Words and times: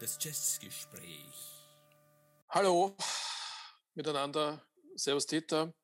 Das 0.00 0.18
Jazzgespräch. 0.20 1.66
Hallo 2.48 2.96
miteinander. 3.94 4.64
Servus 4.94 5.26
Dieter. 5.26 5.74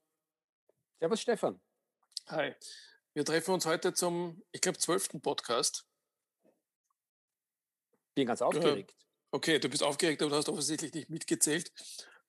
Servus 0.98 1.20
Stefan. 1.20 1.60
Hi. 2.28 2.54
Wir 3.14 3.24
treffen 3.24 3.54
uns 3.54 3.66
heute 3.66 3.94
zum, 3.94 4.42
ich 4.52 4.60
glaube, 4.60 4.78
zwölften 4.78 5.20
Podcast. 5.20 5.86
Bin 8.14 8.26
ganz 8.26 8.42
aufgeregt. 8.42 8.94
Okay, 9.30 9.58
du 9.58 9.68
bist 9.68 9.82
aufgeregt, 9.82 10.22
aber 10.22 10.30
du 10.30 10.36
hast 10.36 10.48
offensichtlich 10.48 10.94
nicht 10.94 11.10
mitgezählt. 11.10 11.70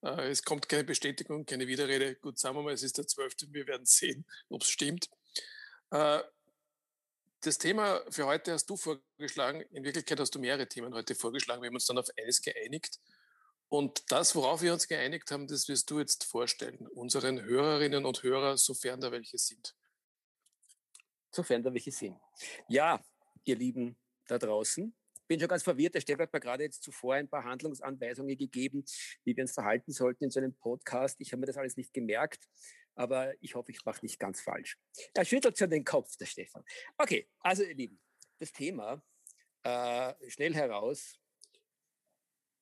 Äh, 0.02 0.28
es 0.28 0.42
kommt 0.42 0.68
keine 0.68 0.84
Bestätigung, 0.84 1.46
keine 1.46 1.66
Widerrede. 1.66 2.16
Gut, 2.16 2.38
sagen 2.38 2.56
wir 2.56 2.62
mal, 2.62 2.74
es 2.74 2.82
ist 2.82 2.98
der 2.98 3.06
zwölfte. 3.06 3.52
Wir 3.52 3.66
werden 3.66 3.86
sehen, 3.86 4.26
ob 4.48 4.62
es 4.62 4.70
stimmt. 4.70 5.08
Äh, 5.90 6.20
das 7.40 7.58
Thema 7.58 8.02
für 8.10 8.26
heute 8.26 8.52
hast 8.52 8.66
du 8.66 8.76
vorgeschlagen. 8.76 9.60
In 9.70 9.84
Wirklichkeit 9.84 10.18
hast 10.18 10.34
du 10.34 10.40
mehrere 10.40 10.66
Themen 10.66 10.92
heute 10.94 11.14
vorgeschlagen. 11.14 11.62
Wir 11.62 11.68
haben 11.68 11.74
uns 11.74 11.86
dann 11.86 11.98
auf 11.98 12.08
eines 12.18 12.42
geeinigt. 12.42 12.98
Und 13.68 14.10
das, 14.10 14.34
worauf 14.34 14.62
wir 14.62 14.72
uns 14.72 14.88
geeinigt 14.88 15.30
haben, 15.30 15.46
das 15.46 15.68
wirst 15.68 15.90
du 15.90 16.00
jetzt 16.00 16.24
vorstellen, 16.24 16.86
unseren 16.88 17.42
Hörerinnen 17.42 18.06
und 18.06 18.22
Hörern, 18.22 18.56
sofern 18.56 19.00
da 19.00 19.12
welche 19.12 19.38
sind. 19.38 19.76
Sofern 21.30 21.62
da 21.62 21.72
welche 21.72 21.92
sind. 21.92 22.18
Ja, 22.66 23.00
ihr 23.44 23.56
Lieben 23.56 23.96
da 24.26 24.38
draußen, 24.38 24.94
bin 25.28 25.38
schon 25.38 25.48
ganz 25.48 25.62
verwirrt. 25.62 25.94
Der 25.94 26.00
Stefan 26.00 26.22
hat 26.22 26.32
mir 26.32 26.40
gerade 26.40 26.64
jetzt 26.64 26.82
zuvor 26.82 27.14
ein 27.14 27.28
paar 27.28 27.44
Handlungsanweisungen 27.44 28.36
gegeben, 28.36 28.84
wie 29.24 29.36
wir 29.36 29.44
uns 29.44 29.52
verhalten 29.52 29.92
sollten 29.92 30.24
in 30.24 30.30
so 30.30 30.40
einem 30.40 30.54
Podcast. 30.54 31.20
Ich 31.20 31.32
habe 31.32 31.40
mir 31.40 31.46
das 31.46 31.58
alles 31.58 31.76
nicht 31.76 31.92
gemerkt, 31.92 32.48
aber 32.98 33.40
ich 33.42 33.54
hoffe, 33.54 33.70
ich 33.70 33.84
mache 33.84 34.04
nicht 34.04 34.18
ganz 34.18 34.40
falsch. 34.40 34.76
Er 35.14 35.24
schüttelt 35.24 35.56
schon 35.56 35.70
den 35.70 35.84
Kopf, 35.84 36.16
der 36.16 36.26
Stefan. 36.26 36.64
Okay, 36.96 37.30
also 37.40 37.62
ihr 37.62 37.74
Lieben, 37.74 38.00
das 38.38 38.52
Thema 38.52 39.02
äh, 39.62 40.14
schnell 40.28 40.52
heraus 40.54 41.18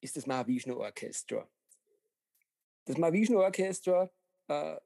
ist 0.03 0.17
das 0.17 0.27
Mahavishnu 0.27 0.77
Orchestra. 0.77 1.51
Das 2.85 2.99
Mahavishnu 2.99 3.41
Orchestra, 3.41 4.11
äh, 4.49 4.77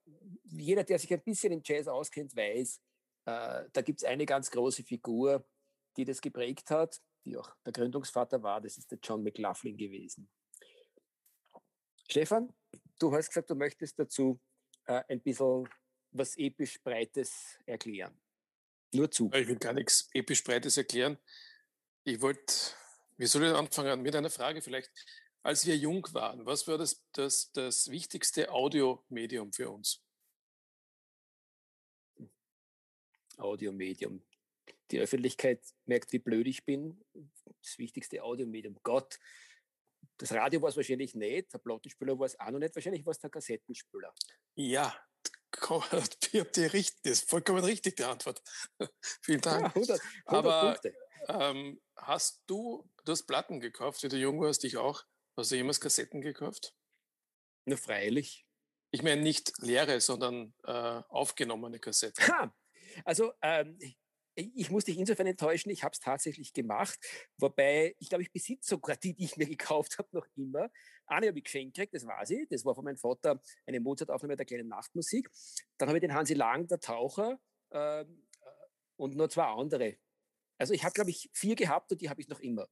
jeder, 0.44 0.84
der 0.84 0.98
sich 1.00 1.12
ein 1.12 1.22
bisschen 1.22 1.52
in 1.52 1.62
Jazz 1.64 1.88
auskennt, 1.88 2.34
weiß, 2.36 2.80
äh, 3.26 3.64
da 3.72 3.82
gibt 3.82 4.00
es 4.00 4.04
eine 4.04 4.26
ganz 4.26 4.50
große 4.52 4.84
Figur, 4.84 5.44
die 5.96 6.04
das 6.04 6.20
geprägt 6.20 6.70
hat, 6.70 7.00
die 7.24 7.36
auch 7.36 7.52
der 7.66 7.72
Gründungsvater 7.72 8.40
war, 8.42 8.60
das 8.60 8.78
ist 8.78 8.90
der 8.90 9.00
John 9.02 9.24
McLaughlin 9.24 9.76
gewesen. 9.76 10.30
Stefan, 12.08 12.54
du 13.00 13.12
hast 13.12 13.28
gesagt, 13.28 13.50
du 13.50 13.56
möchtest 13.56 13.98
dazu 13.98 14.40
äh, 14.90 15.04
ein 15.08 15.20
bisschen 15.20 15.68
was 16.12 16.36
episch 16.36 16.82
Breites 16.82 17.58
erklären. 17.66 18.20
Nur 18.92 19.10
zu. 19.10 19.30
Ich 19.32 19.46
will 19.46 19.56
gar 19.56 19.72
nichts 19.72 20.08
episch 20.12 20.42
Breites 20.42 20.76
erklären. 20.76 21.16
Ich 22.04 22.20
wollte 22.20 22.52
wie 23.20 23.26
soll 23.26 23.44
ich 23.44 23.52
anfangen? 23.52 24.00
Mit 24.00 24.16
einer 24.16 24.30
Frage 24.30 24.62
vielleicht. 24.62 24.90
Als 25.42 25.66
wir 25.66 25.76
jung 25.76 26.06
waren, 26.14 26.46
was 26.46 26.66
war 26.66 26.78
das, 26.78 27.04
das, 27.12 27.52
das 27.52 27.90
wichtigste 27.90 28.50
Audiomedium 28.50 29.52
für 29.52 29.70
uns? 29.70 30.02
Audiomedium. 33.36 34.22
Die 34.90 34.98
Öffentlichkeit 34.98 35.62
merkt, 35.84 36.14
wie 36.14 36.18
blöd 36.18 36.46
ich 36.46 36.64
bin. 36.64 37.04
Das 37.62 37.76
wichtigste 37.76 38.22
Audiomedium. 38.22 38.78
Gott, 38.82 39.18
das 40.20 40.32
Radio 40.32 40.60
war 40.60 40.68
es 40.68 40.76
wahrscheinlich 40.76 41.14
nicht, 41.14 41.52
der 41.52 41.58
Plattenspieler 41.58 42.18
war 42.18 42.26
es 42.26 42.38
auch 42.38 42.50
noch 42.50 42.58
nicht, 42.58 42.74
wahrscheinlich 42.74 43.04
war 43.06 43.12
es 43.12 43.18
der 43.18 43.30
Kassettenspieler. 43.30 44.12
Ja, 44.54 44.94
ihr 45.56 46.40
habt 46.40 46.56
die 46.56 46.66
richtig, 46.66 47.02
das 47.02 47.12
ist 47.12 47.30
vollkommen 47.30 47.64
richtig, 47.64 47.96
die 47.96 48.04
Antwort. 48.04 48.42
Vielen 49.22 49.40
Dank. 49.40 49.62
Ja, 49.62 49.68
100, 49.68 50.00
100 50.26 50.26
Aber 50.26 50.80
ähm, 51.28 51.80
hast 51.96 52.42
du, 52.46 52.88
du 53.04 53.12
hast 53.12 53.24
Platten 53.24 53.60
gekauft, 53.60 54.02
wie 54.02 54.08
du 54.08 54.16
jung 54.16 54.40
warst, 54.40 54.64
ich 54.64 54.76
auch. 54.76 55.04
Hast 55.36 55.52
du 55.52 55.56
jemals 55.56 55.80
Kassetten 55.80 56.20
gekauft? 56.20 56.74
Na, 57.64 57.76
freilich. 57.76 58.46
Ich 58.90 59.02
meine 59.02 59.22
nicht 59.22 59.52
leere, 59.58 60.00
sondern 60.00 60.52
äh, 60.64 61.02
aufgenommene 61.08 61.78
Kassetten. 61.78 62.26
Ha! 62.28 62.54
Also, 63.04 63.32
ähm, 63.40 63.78
ich 64.34 64.70
muss 64.70 64.84
dich 64.84 64.98
insofern 64.98 65.26
enttäuschen, 65.26 65.70
ich 65.70 65.82
habe 65.84 65.92
es 65.92 66.00
tatsächlich 66.00 66.52
gemacht, 66.52 66.98
wobei 67.36 67.94
ich 67.98 68.08
glaube, 68.08 68.22
ich 68.22 68.32
besitze 68.32 68.70
sogar 68.70 68.96
die, 68.96 69.14
die 69.14 69.24
ich 69.24 69.36
mir 69.36 69.46
gekauft 69.48 69.98
habe, 69.98 70.08
noch 70.12 70.26
immer. 70.36 70.70
Eine 71.06 71.28
habe 71.28 71.38
ich 71.38 71.44
geschenkt 71.44 71.74
gekriegt, 71.74 71.94
das 71.94 72.06
war 72.06 72.24
sie, 72.24 72.46
das 72.50 72.64
war 72.64 72.74
von 72.74 72.84
meinem 72.84 72.96
Vater 72.96 73.40
eine 73.66 73.80
Mozart-Aufnahme 73.80 74.36
der 74.36 74.46
kleinen 74.46 74.68
Nachtmusik. 74.68 75.28
Dann 75.78 75.88
habe 75.88 75.98
ich 75.98 76.02
den 76.02 76.14
Hansi 76.14 76.34
Lang, 76.34 76.68
der 76.68 76.80
Taucher, 76.80 77.38
ähm, 77.72 78.26
äh, 78.40 78.46
und 78.96 79.16
nur 79.16 79.28
zwei 79.28 79.44
andere. 79.44 79.96
Also 80.58 80.74
ich 80.74 80.84
habe, 80.84 80.92
glaube 80.92 81.10
ich, 81.10 81.30
vier 81.32 81.56
gehabt 81.56 81.90
und 81.90 82.00
die 82.00 82.10
habe 82.10 82.20
ich 82.20 82.28
noch 82.28 82.40
immer. 82.40 82.68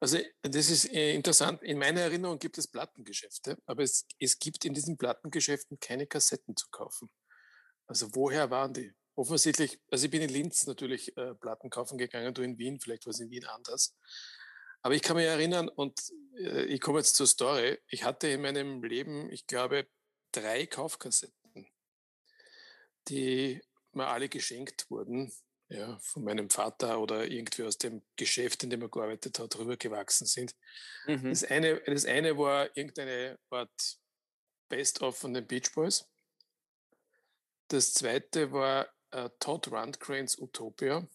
Also 0.00 0.18
das 0.42 0.70
ist 0.70 0.92
äh, 0.92 1.14
interessant. 1.14 1.62
In 1.62 1.78
meiner 1.78 2.00
Erinnerung 2.00 2.38
gibt 2.38 2.58
es 2.58 2.68
Plattengeschäfte, 2.68 3.56
aber 3.66 3.82
es, 3.82 4.06
es 4.18 4.38
gibt 4.38 4.64
in 4.64 4.74
diesen 4.74 4.98
Plattengeschäften 4.98 5.78
keine 5.78 6.06
Kassetten 6.06 6.56
zu 6.56 6.66
kaufen. 6.70 7.10
Also 7.86 8.08
woher 8.14 8.50
waren 8.50 8.74
die? 8.74 8.92
Offensichtlich, 9.14 9.78
also 9.90 10.06
ich 10.06 10.10
bin 10.10 10.22
in 10.22 10.30
Linz 10.30 10.66
natürlich 10.66 11.16
äh, 11.16 11.34
Platten 11.34 11.68
kaufen 11.70 11.98
gegangen, 11.98 12.32
du 12.32 12.42
in 12.42 12.58
Wien, 12.58 12.80
vielleicht 12.80 13.06
war 13.06 13.10
es 13.10 13.20
in 13.20 13.30
Wien 13.30 13.44
anders. 13.44 13.94
Aber 14.80 14.94
ich 14.94 15.02
kann 15.02 15.16
mich 15.16 15.26
erinnern, 15.26 15.68
und 15.68 16.00
äh, 16.38 16.64
ich 16.64 16.80
komme 16.80 16.98
jetzt 16.98 17.14
zur 17.14 17.26
Story, 17.26 17.78
ich 17.88 18.04
hatte 18.04 18.28
in 18.28 18.42
meinem 18.42 18.82
Leben, 18.82 19.30
ich 19.30 19.46
glaube, 19.46 19.86
drei 20.32 20.66
Kaufkassetten, 20.66 21.68
die 23.08 23.60
mir 23.92 24.06
alle 24.06 24.28
geschenkt 24.28 24.90
wurden 24.90 25.32
ja, 25.72 25.98
von 26.00 26.24
meinem 26.24 26.50
Vater 26.50 27.00
oder 27.00 27.26
irgendwie 27.26 27.62
aus 27.62 27.78
dem 27.78 28.02
Geschäft, 28.16 28.62
in 28.62 28.70
dem 28.70 28.82
er 28.82 28.88
gearbeitet 28.88 29.38
hat, 29.38 29.58
rübergewachsen 29.58 30.26
sind. 30.26 30.54
Mhm. 31.06 31.30
Das, 31.30 31.44
eine, 31.44 31.80
das 31.80 32.04
eine 32.04 32.36
war 32.36 32.76
irgendeine 32.76 33.38
Art 33.50 33.98
Best-of 34.68 35.16
von 35.18 35.32
den 35.32 35.46
Beach 35.46 35.72
Boys. 35.74 36.06
Das 37.68 37.94
zweite 37.94 38.52
war 38.52 38.86
äh, 39.12 39.30
Todd 39.38 39.70
Rundgren's 39.70 40.38
Utopia. 40.38 41.06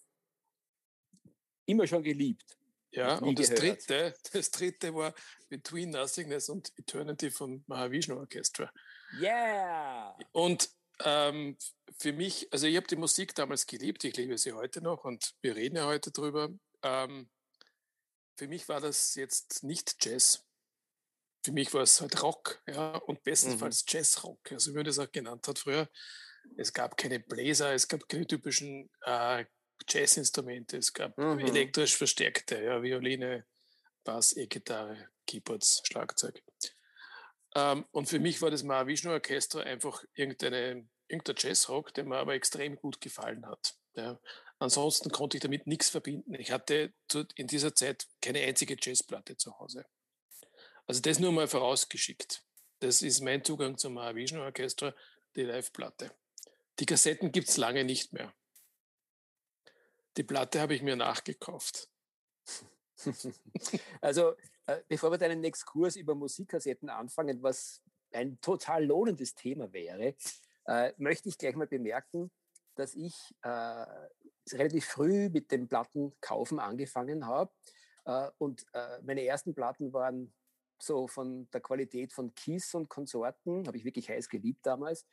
Immer 1.66 1.86
schon 1.86 2.04
geliebt. 2.04 2.58
Ja, 2.92 3.18
und 3.18 3.38
das 3.38 3.50
dritte, 3.50 4.16
das 4.32 4.50
dritte 4.50 4.94
war 4.96 5.14
Between 5.50 5.90
Nothingness 5.90 6.50
und 6.50 6.72
Eternity 6.78 7.30
von 7.30 7.64
Mahavishnu 7.68 8.18
Orchestra. 8.18 8.72
Yeah! 9.20 10.18
Und 10.32 10.70
ähm, 11.04 11.58
für 12.00 12.14
mich, 12.14 12.48
also 12.52 12.66
ich 12.68 12.76
habe 12.76 12.88
die 12.88 12.96
Musik 12.96 13.36
damals 13.36 13.68
geliebt, 13.68 14.04
ich 14.04 14.16
liebe 14.16 14.38
sie 14.38 14.54
heute 14.54 14.82
noch 14.82 15.04
und 15.04 15.36
wir 15.42 15.56
reden 15.56 15.76
ja 15.76 15.86
heute 15.86 16.12
drüber. 16.12 16.50
Ähm, 16.82 17.30
für 18.38 18.48
mich 18.48 18.68
war 18.70 18.80
das 18.80 19.16
jetzt 19.16 19.64
nicht 19.64 20.04
Jazz. 20.04 20.44
Für 21.44 21.52
mich 21.52 21.74
war 21.74 21.84
es 21.84 22.02
halt 22.02 22.22
Rock, 22.22 22.62
ja, 22.68 22.98
und 22.98 23.24
bestenfalls 23.24 23.84
mhm. 23.84 23.90
Jazzrock, 23.90 24.52
also 24.52 24.72
wie 24.72 24.76
man 24.76 24.86
das 24.86 25.00
auch 25.00 25.12
genannt 25.12 25.48
hat 25.48 25.60
früher. 25.60 25.90
Es 26.56 26.74
gab 26.74 26.98
keine 26.98 27.20
Bläser, 27.20 27.74
es 27.74 27.88
gab 27.88 28.08
keine 28.08 28.26
typischen 28.26 28.90
äh, 29.02 29.46
Jazzinstrumente, 29.88 30.78
es 30.78 30.94
gab 30.94 31.18
mhm. 31.18 31.40
elektrisch 31.40 31.96
verstärkte, 31.96 32.62
ja, 32.64 32.82
Violine, 32.82 33.46
Bass, 34.04 34.36
E-Gitarre, 34.36 35.10
Keyboards, 35.26 35.82
Schlagzeug. 35.86 36.42
Ähm, 37.56 37.86
und 37.92 38.08
für 38.08 38.20
mich 38.20 38.42
war 38.42 38.52
das 38.52 38.64
Mahavishnu 38.64 39.12
Orchester 39.12 39.64
einfach 39.64 40.04
irgendeine, 40.14 40.88
irgendein 41.08 41.36
Jazzrock, 41.38 41.94
der 41.94 42.06
mir 42.06 42.18
aber 42.18 42.34
extrem 42.34 42.76
gut 42.76 43.02
gefallen 43.02 43.46
hat. 43.46 43.76
Ja. 43.96 44.20
Ansonsten 44.60 45.12
konnte 45.12 45.38
ich 45.38 45.42
damit 45.42 45.68
nichts 45.68 45.90
verbinden. 45.90 46.34
Ich 46.36 46.52
hatte 46.52 46.94
in 47.36 47.48
dieser 47.48 47.76
Zeit 47.76 48.08
keine 48.22 48.42
einzige 48.42 48.76
Jazzplatte 48.80 49.38
zu 49.38 49.58
Hause. 49.60 49.86
Also 50.86 51.02
das 51.02 51.20
nur 51.20 51.32
mal 51.32 51.48
vorausgeschickt. 51.48 52.44
Das 52.80 53.02
ist 53.02 53.22
mein 53.22 53.44
Zugang 53.44 53.78
zum 53.78 53.96
Mahavishnu 53.96 54.42
Orchester, 54.42 54.96
die 55.36 55.44
Live-Platte. 55.44 56.12
Die 56.80 56.86
Kassetten 56.86 57.32
gibt 57.32 57.50
es 57.50 57.58
lange 57.58 57.84
nicht 57.84 58.14
mehr. 58.14 58.34
Die 60.18 60.24
Platte 60.24 60.62
habe 60.62 60.76
ich 60.76 60.82
mir 60.82 60.96
nachgekauft. 60.96 61.90
Also 64.02 64.34
äh, 64.66 64.82
bevor 64.88 65.12
wir 65.12 65.20
deinen 65.20 65.44
Exkurs 65.44 65.96
über 65.98 66.16
Musikkassetten 66.16 66.90
anfangen, 66.90 67.44
was 67.44 67.84
ein 68.12 68.42
total 68.42 68.86
lohnendes 68.86 69.36
Thema 69.36 69.72
wäre, 69.72 70.16
äh, 70.66 70.94
möchte 70.98 71.30
ich 71.30 71.38
gleich 71.38 71.56
mal 71.56 71.68
bemerken, 71.68 72.32
dass 72.76 72.96
ich 72.96 73.14
äh, 73.44 73.86
relativ 74.52 74.86
früh 74.86 75.30
mit 75.30 75.52
dem 75.52 75.68
Plattenkaufen 75.68 76.60
angefangen 76.60 77.28
habe. 77.28 77.52
Äh, 78.06 78.32
und 78.40 78.66
äh, 78.74 79.00
meine 79.04 79.24
ersten 79.26 79.54
Platten 79.54 79.94
waren 79.94 80.34
so 80.80 81.08
von 81.08 81.50
der 81.52 81.62
Qualität 81.62 82.14
von 82.14 82.34
Kiss 82.36 82.74
und 82.74 82.90
Konsorten, 82.90 83.68
habe 83.68 83.78
ich 83.78 83.86
wirklich 83.86 84.10
heiß 84.10 84.30
geliebt 84.30 84.66
damals. 84.66 85.08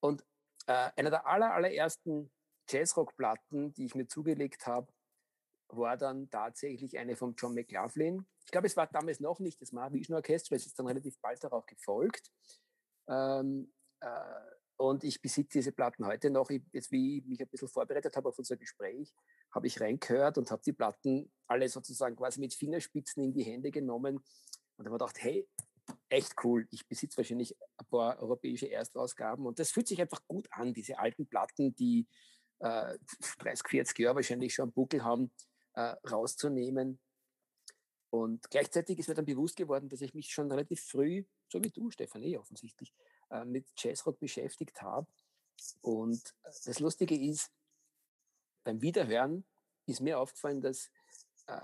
Und 0.00 0.24
äh, 0.68 0.90
einer 0.96 1.10
der 1.10 1.26
aller, 1.26 1.52
allerersten 1.54 2.30
Jazzrock-Platten, 2.68 3.72
die 3.72 3.86
ich 3.86 3.94
mir 3.94 4.06
zugelegt 4.06 4.66
habe, 4.66 4.92
war 5.68 5.96
dann 5.96 6.30
tatsächlich 6.30 6.98
eine 6.98 7.16
von 7.16 7.34
John 7.36 7.54
McLaughlin. 7.54 8.26
Ich 8.44 8.50
glaube, 8.50 8.66
es 8.66 8.76
war 8.76 8.86
damals 8.86 9.20
noch 9.20 9.40
nicht 9.40 9.60
das 9.60 9.72
Mahavishnu 9.72 10.16
Orchestra, 10.16 10.56
es 10.56 10.66
ist 10.66 10.78
dann 10.78 10.86
relativ 10.86 11.18
bald 11.20 11.42
darauf 11.42 11.64
gefolgt. 11.66 12.30
Ähm, 13.08 13.72
äh, 14.00 14.08
und 14.76 15.04
ich 15.04 15.20
besitze 15.20 15.58
diese 15.58 15.72
Platten 15.72 16.06
heute 16.06 16.30
noch. 16.30 16.50
Ich, 16.50 16.62
jetzt, 16.72 16.92
wie 16.92 17.18
ich 17.18 17.24
mich 17.24 17.40
ein 17.40 17.48
bisschen 17.48 17.68
vorbereitet 17.68 18.14
habe 18.16 18.28
auf 18.28 18.38
unser 18.38 18.56
Gespräch, 18.56 19.12
habe 19.52 19.66
ich 19.66 19.80
reingehört 19.80 20.38
und 20.38 20.50
habe 20.50 20.62
die 20.64 20.72
Platten 20.72 21.32
alle 21.48 21.68
sozusagen 21.68 22.14
quasi 22.14 22.40
mit 22.40 22.54
Fingerspitzen 22.54 23.24
in 23.24 23.32
die 23.32 23.42
Hände 23.42 23.70
genommen 23.70 24.22
und 24.76 24.86
habe 24.86 24.98
gedacht, 24.98 25.16
hey, 25.20 25.48
echt 26.08 26.34
cool. 26.44 26.66
Ich 26.70 26.86
besitze 26.86 27.16
wahrscheinlich 27.18 27.56
ein 27.76 27.86
paar 27.86 28.18
europäische 28.20 28.70
Erstausgaben 28.70 29.46
und 29.46 29.58
das 29.58 29.70
fühlt 29.70 29.88
sich 29.88 30.00
einfach 30.00 30.26
gut 30.26 30.48
an, 30.50 30.72
diese 30.72 30.98
alten 30.98 31.26
Platten, 31.26 31.74
die 31.74 32.06
äh, 32.60 32.98
30, 33.38 33.68
40 33.68 33.98
Jahre 33.98 34.16
wahrscheinlich 34.16 34.54
schon 34.54 34.64
am 34.64 34.72
Buckel 34.72 35.04
haben, 35.04 35.30
äh, 35.74 35.94
rauszunehmen. 36.10 36.98
Und 38.10 38.50
gleichzeitig 38.50 38.98
ist 38.98 39.08
mir 39.08 39.14
dann 39.14 39.26
bewusst 39.26 39.56
geworden, 39.56 39.88
dass 39.88 40.00
ich 40.00 40.14
mich 40.14 40.32
schon 40.32 40.50
relativ 40.50 40.82
früh, 40.82 41.24
so 41.48 41.62
wie 41.62 41.70
du, 41.70 41.90
Stefan, 41.90 42.22
eh 42.22 42.38
offensichtlich, 42.38 42.94
äh, 43.30 43.44
mit 43.44 43.66
Jazzrock 43.76 44.18
beschäftigt 44.18 44.80
habe. 44.80 45.06
Und 45.82 46.34
äh, 46.44 46.50
das 46.64 46.80
Lustige 46.80 47.16
ist, 47.16 47.52
beim 48.64 48.80
Wiederhören 48.80 49.44
ist 49.86 50.00
mir 50.00 50.18
aufgefallen, 50.18 50.60
dass 50.60 50.90
äh, 51.46 51.60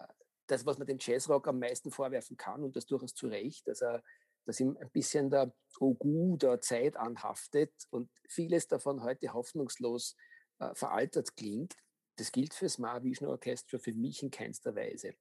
das, 0.47 0.67
was 0.67 0.79
man 0.79 0.87
dem 0.87 0.99
Jazzrock 1.01 1.49
am 1.49 1.59
meisten 1.59 1.91
vorwerfen 1.91 2.37
kann, 2.37 2.63
und 2.63 2.77
das 2.77 2.87
durchaus 2.87 3.15
zu 3.15 3.29
Recht, 3.29 3.67
dass 3.67 3.81
er 3.81 4.03
dass 4.45 4.61
ihm 4.61 4.77
ein 4.81 4.91
bisschen 4.91 5.31
der 5.31 5.55
Ogu 5.79 6.37
der 6.37 6.61
Zeit 6.61 6.97
anhaftet 6.97 7.73
und 7.91 8.11
vieles 8.29 8.69
davon 8.69 9.03
heute 9.03 9.33
hoffnungslos 9.33 10.17
äh, 10.59 10.75
veraltet 10.75 11.37
klingt. 11.37 11.75
Das 12.17 12.31
gilt 12.31 12.55
fürs 12.55 12.79
Mahavishnu 12.79 13.29
Orchestra 13.29 13.79
für 13.79 13.93
mich 13.93 14.23
in 14.23 14.31
keinster 14.31 14.75
Weise. 14.75 15.15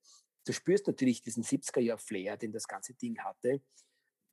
Du 0.46 0.54
spürst 0.54 0.88
natürlich 0.88 1.22
diesen 1.22 1.44
70er-Jahr-Flair, 1.44 2.38
den 2.38 2.52
das 2.52 2.68
ganze 2.68 2.94
Ding 2.94 3.18
hatte, 3.20 3.62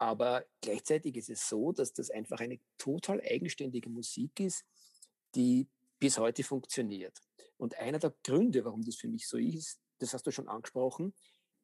aber 0.01 0.47
gleichzeitig 0.63 1.17
ist 1.17 1.29
es 1.29 1.47
so, 1.47 1.73
dass 1.73 1.93
das 1.93 2.11
einfach 2.11 2.41
eine 2.41 2.59
total 2.79 3.21
eigenständige 3.21 3.91
Musik 3.91 4.41
ist, 4.41 4.65
die 5.35 5.69
bis 5.99 6.17
heute 6.19 6.43
funktioniert. 6.43 7.21
Und 7.59 7.79
einer 7.79 7.99
der 7.99 8.15
Gründe, 8.25 8.65
warum 8.65 8.83
das 8.83 8.97
für 8.97 9.09
mich 9.09 9.29
so 9.29 9.37
ist, 9.37 9.79
das 9.99 10.15
hast 10.15 10.27
du 10.27 10.31
schon 10.31 10.49
angesprochen, 10.49 11.15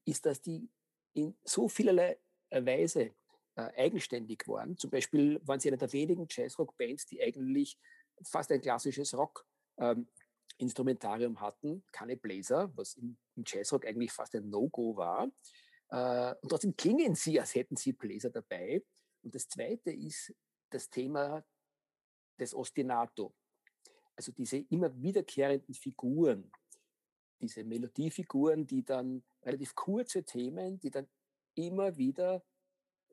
ist, 0.04 0.26
dass 0.26 0.42
die 0.42 0.68
in 1.14 1.34
so 1.44 1.66
vielerlei 1.68 2.18
Weise 2.50 3.14
äh, 3.56 3.70
eigenständig 3.76 4.46
waren. 4.48 4.76
Zum 4.76 4.90
Beispiel 4.90 5.40
waren 5.44 5.60
sie 5.60 5.68
eine 5.68 5.78
der 5.78 5.92
wenigen 5.92 6.26
Jazzrock-Bands, 6.28 7.06
die 7.06 7.22
eigentlich 7.22 7.78
fast 8.22 8.50
ein 8.52 8.60
klassisches 8.60 9.14
Rock-Instrumentarium 9.14 11.40
hatten, 11.40 11.84
keine 11.92 12.16
Bläser, 12.16 12.72
was 12.76 12.96
im, 12.96 13.16
im 13.34 13.44
Jazzrock 13.46 13.86
eigentlich 13.86 14.12
fast 14.12 14.34
ein 14.34 14.50
No-Go 14.50 14.96
war. 14.96 15.30
Äh, 15.88 16.34
und 16.40 16.48
trotzdem 16.48 16.76
klingen 16.76 17.14
sie, 17.14 17.38
als 17.40 17.54
hätten 17.54 17.76
sie 17.76 17.92
Bläser 17.92 18.30
dabei. 18.30 18.82
Und 19.22 19.32
das 19.34 19.48
Zweite 19.48 19.90
ist 19.90 20.34
das 20.70 20.90
Thema 20.90 21.44
des 22.38 22.54
Ostinato. 22.54 23.34
Also 24.14 24.32
diese 24.32 24.58
immer 24.58 24.94
wiederkehrenden 25.00 25.74
Figuren, 25.74 26.50
diese 27.40 27.64
Melodiefiguren, 27.64 28.66
die 28.66 28.84
dann 28.84 29.24
relativ 29.42 29.74
kurze 29.74 30.22
Themen, 30.24 30.78
die 30.80 30.90
dann 30.90 31.08
immer 31.56 31.96
wieder 31.96 32.44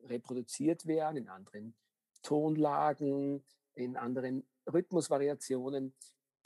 reproduziert 0.04 0.86
werden 0.86 1.16
in 1.16 1.28
anderen 1.28 1.74
Tonlagen, 2.22 3.44
in 3.74 3.96
anderen 3.96 4.46
Rhythmusvariationen, 4.72 5.94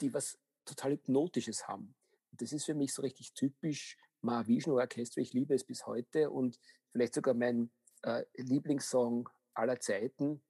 die 0.01 0.13
was 0.13 0.39
total 0.65 0.93
Hypnotisches 0.93 1.67
haben. 1.67 1.95
Das 2.31 2.51
ist 2.51 2.65
für 2.65 2.73
mich 2.73 2.93
so 2.93 3.01
richtig 3.01 3.33
typisch 3.33 3.97
Mahavishnu 4.21 4.77
Orchestra. 4.77 5.21
Ich 5.21 5.33
liebe 5.33 5.53
es 5.53 5.63
bis 5.63 5.85
heute 5.85 6.29
und 6.29 6.59
vielleicht 6.89 7.13
sogar 7.13 7.33
mein 7.33 7.71
äh, 8.03 8.23
Lieblingssong 8.35 9.29
aller 9.53 9.79
Zeiten. 9.79 10.41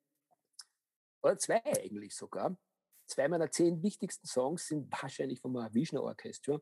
Oder 1.21 1.37
zwei 1.37 1.63
eigentlich 1.65 2.15
sogar. 2.15 2.57
Zwei 3.05 3.27
meiner 3.27 3.51
zehn 3.51 3.81
wichtigsten 3.81 4.27
Songs 4.27 4.67
sind 4.67 4.91
wahrscheinlich 4.91 5.39
vom 5.39 5.53
Mahavishnu 5.53 6.01
Orchestra. 6.01 6.61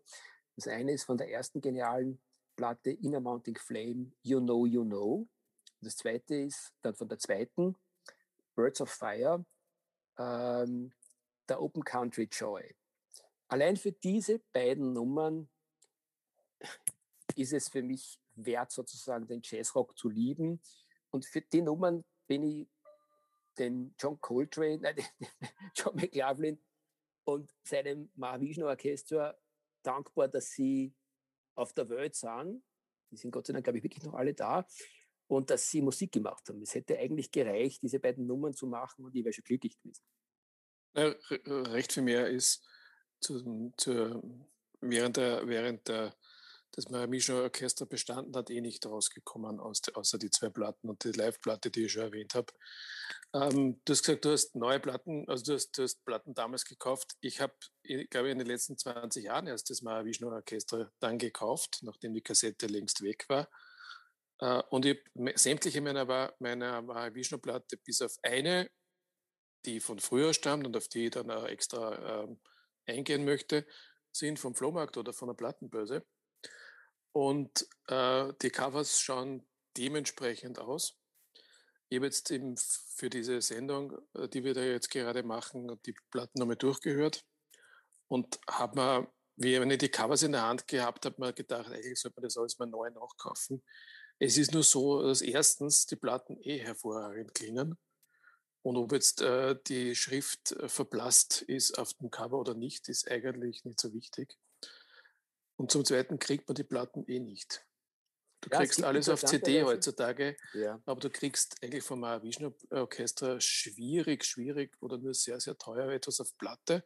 Das 0.56 0.68
eine 0.68 0.94
ist 0.94 1.04
von 1.04 1.18
der 1.18 1.30
ersten 1.30 1.62
genialen 1.62 2.20
Platte 2.58 2.90
Inner 2.92 3.22
Mounting 3.22 3.56
Flame, 3.56 4.12
You 4.24 4.42
Know, 4.42 4.66
You 4.66 4.84
Know. 4.84 5.30
Das 5.80 5.96
zweite 5.96 6.36
ist 6.36 6.74
dann 6.82 6.96
von 6.96 7.08
der 7.08 7.20
zweiten 7.20 7.78
Birds 8.56 8.82
of 8.82 8.90
Fire, 8.90 9.46
ähm, 10.18 10.92
der 11.48 11.62
Open 11.62 11.84
Country 11.84 12.28
Joy. 12.30 12.76
Allein 13.48 13.78
für 13.78 13.92
diese 13.92 14.40
beiden 14.52 14.92
Nummern 14.92 15.48
ist 17.36 17.54
es 17.54 17.70
für 17.70 17.84
mich 17.84 18.20
wert, 18.36 18.72
sozusagen 18.72 19.28
den 19.28 19.42
Jazzrock 19.44 19.96
zu 19.98 20.10
lieben. 20.10 20.60
Und 21.12 21.26
für 21.26 21.42
die 21.42 21.62
Nummern 21.62 22.04
bin 22.26 22.44
ich 22.44 22.68
dem 23.58 23.94
John 24.00 24.20
Coltrane, 24.20 24.80
nein, 24.80 24.96
John 25.76 25.96
McLaughlin 25.96 26.60
und 27.24 27.54
seinem 27.64 28.10
Mahavishnu 28.16 28.66
Orchester 28.66 29.38
dankbar, 29.84 30.28
dass 30.28 30.52
sie 30.52 30.94
auf 31.58 31.74
der 31.74 31.90
Welt 31.90 32.16
sind. 32.16 32.64
Die 33.12 33.18
sind 33.18 33.32
Gott 33.32 33.48
sei 33.48 33.54
Dank, 33.54 33.66
glaube 33.66 33.78
ich, 33.78 33.84
wirklich 33.84 34.04
noch 34.04 34.14
alle 34.14 34.34
da. 34.34 34.68
Und 35.28 35.50
dass 35.50 35.70
sie 35.70 35.82
Musik 35.82 36.14
gemacht 36.14 36.48
haben. 36.48 36.62
Es 36.62 36.74
hätte 36.74 36.98
eigentlich 36.98 37.32
gereicht, 37.32 37.82
diese 37.82 38.00
beiden 38.00 38.28
Nummern 38.28 38.54
zu 38.54 38.68
machen 38.68 39.04
und 39.04 39.16
ich 39.16 39.24
wäre 39.24 39.34
schon 39.34 39.44
glücklich 39.44 39.78
gewesen. 39.78 40.04
Ja, 40.96 41.14
recht 41.74 41.92
viel 41.92 42.04
mehr 42.04 42.30
ist 42.30 42.66
zu, 43.20 43.74
zu, 43.78 44.48
während, 44.80 45.18
der, 45.18 45.48
während 45.48 45.88
der, 45.88 46.16
das 46.72 46.90
Maravishnu 46.90 47.36
Orchester 47.36 47.86
bestanden 47.86 48.36
hat, 48.36 48.50
eh 48.50 48.62
nicht 48.62 48.86
rausgekommen, 48.86 49.60
aus, 49.60 49.82
außer 49.94 50.18
die 50.18 50.30
zwei 50.30 50.50
Platten 50.50 50.90
und 50.90 51.04
die 51.04 51.12
Live-Platte, 51.12 51.72
die 51.72 51.86
ich 51.86 51.92
schon 51.94 52.04
erwähnt 52.04 52.36
habe. 52.36 52.54
Ähm, 53.34 53.82
du 53.86 53.94
hast 53.94 54.04
gesagt, 54.04 54.26
du 54.26 54.32
hast 54.32 54.56
neue 54.56 54.80
Platten, 54.80 55.28
also 55.28 55.44
du 55.44 55.54
hast, 55.54 55.78
du 55.78 55.84
hast 55.84 56.04
Platten 56.06 56.34
damals 56.34 56.66
gekauft. 56.66 57.16
Ich 57.22 57.42
habe, 57.42 57.54
glaube 58.10 58.28
ich, 58.28 58.32
in 58.32 58.40
den 58.40 58.48
letzten 58.48 58.78
20 58.78 59.26
Jahren 59.26 59.48
erst 59.48 59.70
das 59.70 59.82
Mahavishnu 59.82 60.30
Orchester 60.30 60.92
dann 61.00 61.18
gekauft, 61.18 61.80
nachdem 61.82 62.14
die 62.14 62.22
Kassette 62.22 62.68
längst 62.68 63.02
weg 63.02 63.26
war. 63.28 63.50
Äh, 64.40 64.62
und 64.70 64.86
ich 64.86 65.00
sämtliche 65.36 65.82
meiner, 65.82 66.34
meiner 66.40 66.82
Mahavishnu-Platte, 66.82 67.78
bis 67.78 68.02
auf 68.02 68.16
eine, 68.24 68.70
die 69.66 69.80
von 69.80 70.00
früher 70.00 70.34
stammt 70.34 70.66
und 70.66 70.78
auf 70.78 70.88
die 70.88 71.06
ich 71.06 71.12
dann 71.12 71.32
auch 71.32 71.46
extra 71.46 72.24
ähm, 72.24 72.40
eingehen 72.86 73.26
möchte, 73.26 73.66
sind 74.12 74.40
vom 74.40 74.56
Flohmarkt 74.56 74.98
oder 74.98 75.14
von 75.14 75.28
der 75.28 75.36
Plattenbörse. 75.36 76.06
Und 77.18 77.68
äh, 77.88 78.32
die 78.44 78.52
Covers 78.52 79.02
schauen 79.02 79.44
dementsprechend 79.76 80.60
aus. 80.60 81.00
Ich 81.90 81.98
habe 81.98 82.06
jetzt 82.06 82.30
eben 82.30 82.56
für 82.58 83.10
diese 83.10 83.42
Sendung, 83.42 83.98
äh, 84.14 84.30
die 84.30 84.44
wir 84.44 84.54
da 84.54 84.62
jetzt 84.62 84.92
gerade 84.92 85.24
machen, 85.24 85.82
die 85.88 85.96
Platten 86.12 86.38
nochmal 86.38 86.58
durchgehört 86.58 87.26
und 88.08 88.40
habe 88.48 88.80
mir, 88.80 89.12
wie 89.36 89.60
wenn 89.60 89.72
ich 89.72 89.80
die 89.80 89.90
Covers 89.90 90.22
in 90.22 90.34
der 90.34 90.44
Hand 90.44 90.68
gehabt 90.68 91.08
habe, 91.08 91.16
mir 91.18 91.34
gedacht, 91.34 91.72
eigentlich 91.72 92.00
sollte 92.00 92.18
man 92.18 92.26
das 92.26 92.38
alles 92.38 92.60
mal 92.60 92.68
neu 92.68 92.88
nachkaufen. 92.92 93.64
Es 94.20 94.38
ist 94.38 94.54
nur 94.54 94.62
so, 94.62 95.02
dass 95.02 95.24
erstens 95.24 95.88
die 95.88 95.96
Platten 95.96 96.38
eh 96.44 96.60
hervorragend 96.60 97.34
klingen 97.34 97.80
und 98.62 98.78
ob 98.78 98.92
jetzt 98.92 99.24
äh, 99.24 99.56
die 99.66 99.96
Schrift 99.96 100.52
äh, 100.52 100.70
verblasst 100.70 101.42
ist 101.42 101.80
auf 101.80 101.96
dem 101.96 102.12
Cover 102.12 102.38
oder 102.38 102.54
nicht, 102.54 102.90
ist 102.90 103.10
eigentlich 103.10 103.66
nicht 103.66 103.80
so 103.80 103.92
wichtig. 103.92 104.38
Und 105.58 105.72
zum 105.72 105.84
Zweiten 105.84 106.20
kriegt 106.20 106.48
man 106.48 106.56
die 106.56 106.64
Platten 106.64 107.04
eh 107.08 107.20
nicht. 107.20 107.66
Du 108.42 108.50
ja, 108.52 108.60
kriegst 108.60 108.84
alles 108.84 109.10
auf 109.10 109.24
CD 109.24 109.64
heutzutage, 109.64 110.38
ja. 110.54 110.80
aber 110.86 111.00
du 111.00 111.10
kriegst 111.10 111.56
eigentlich 111.64 111.84
vom 111.84 112.02
Mahavishnu 112.02 112.54
Orchester 112.70 113.42
schwierig, 113.42 114.24
schwierig 114.24 114.78
oder 114.80 115.00
nur 115.00 115.16
sehr, 115.16 115.40
sehr 115.40 115.58
teuer 115.58 115.90
etwas 115.90 116.20
auf 116.20 116.38
Platte. 116.38 116.86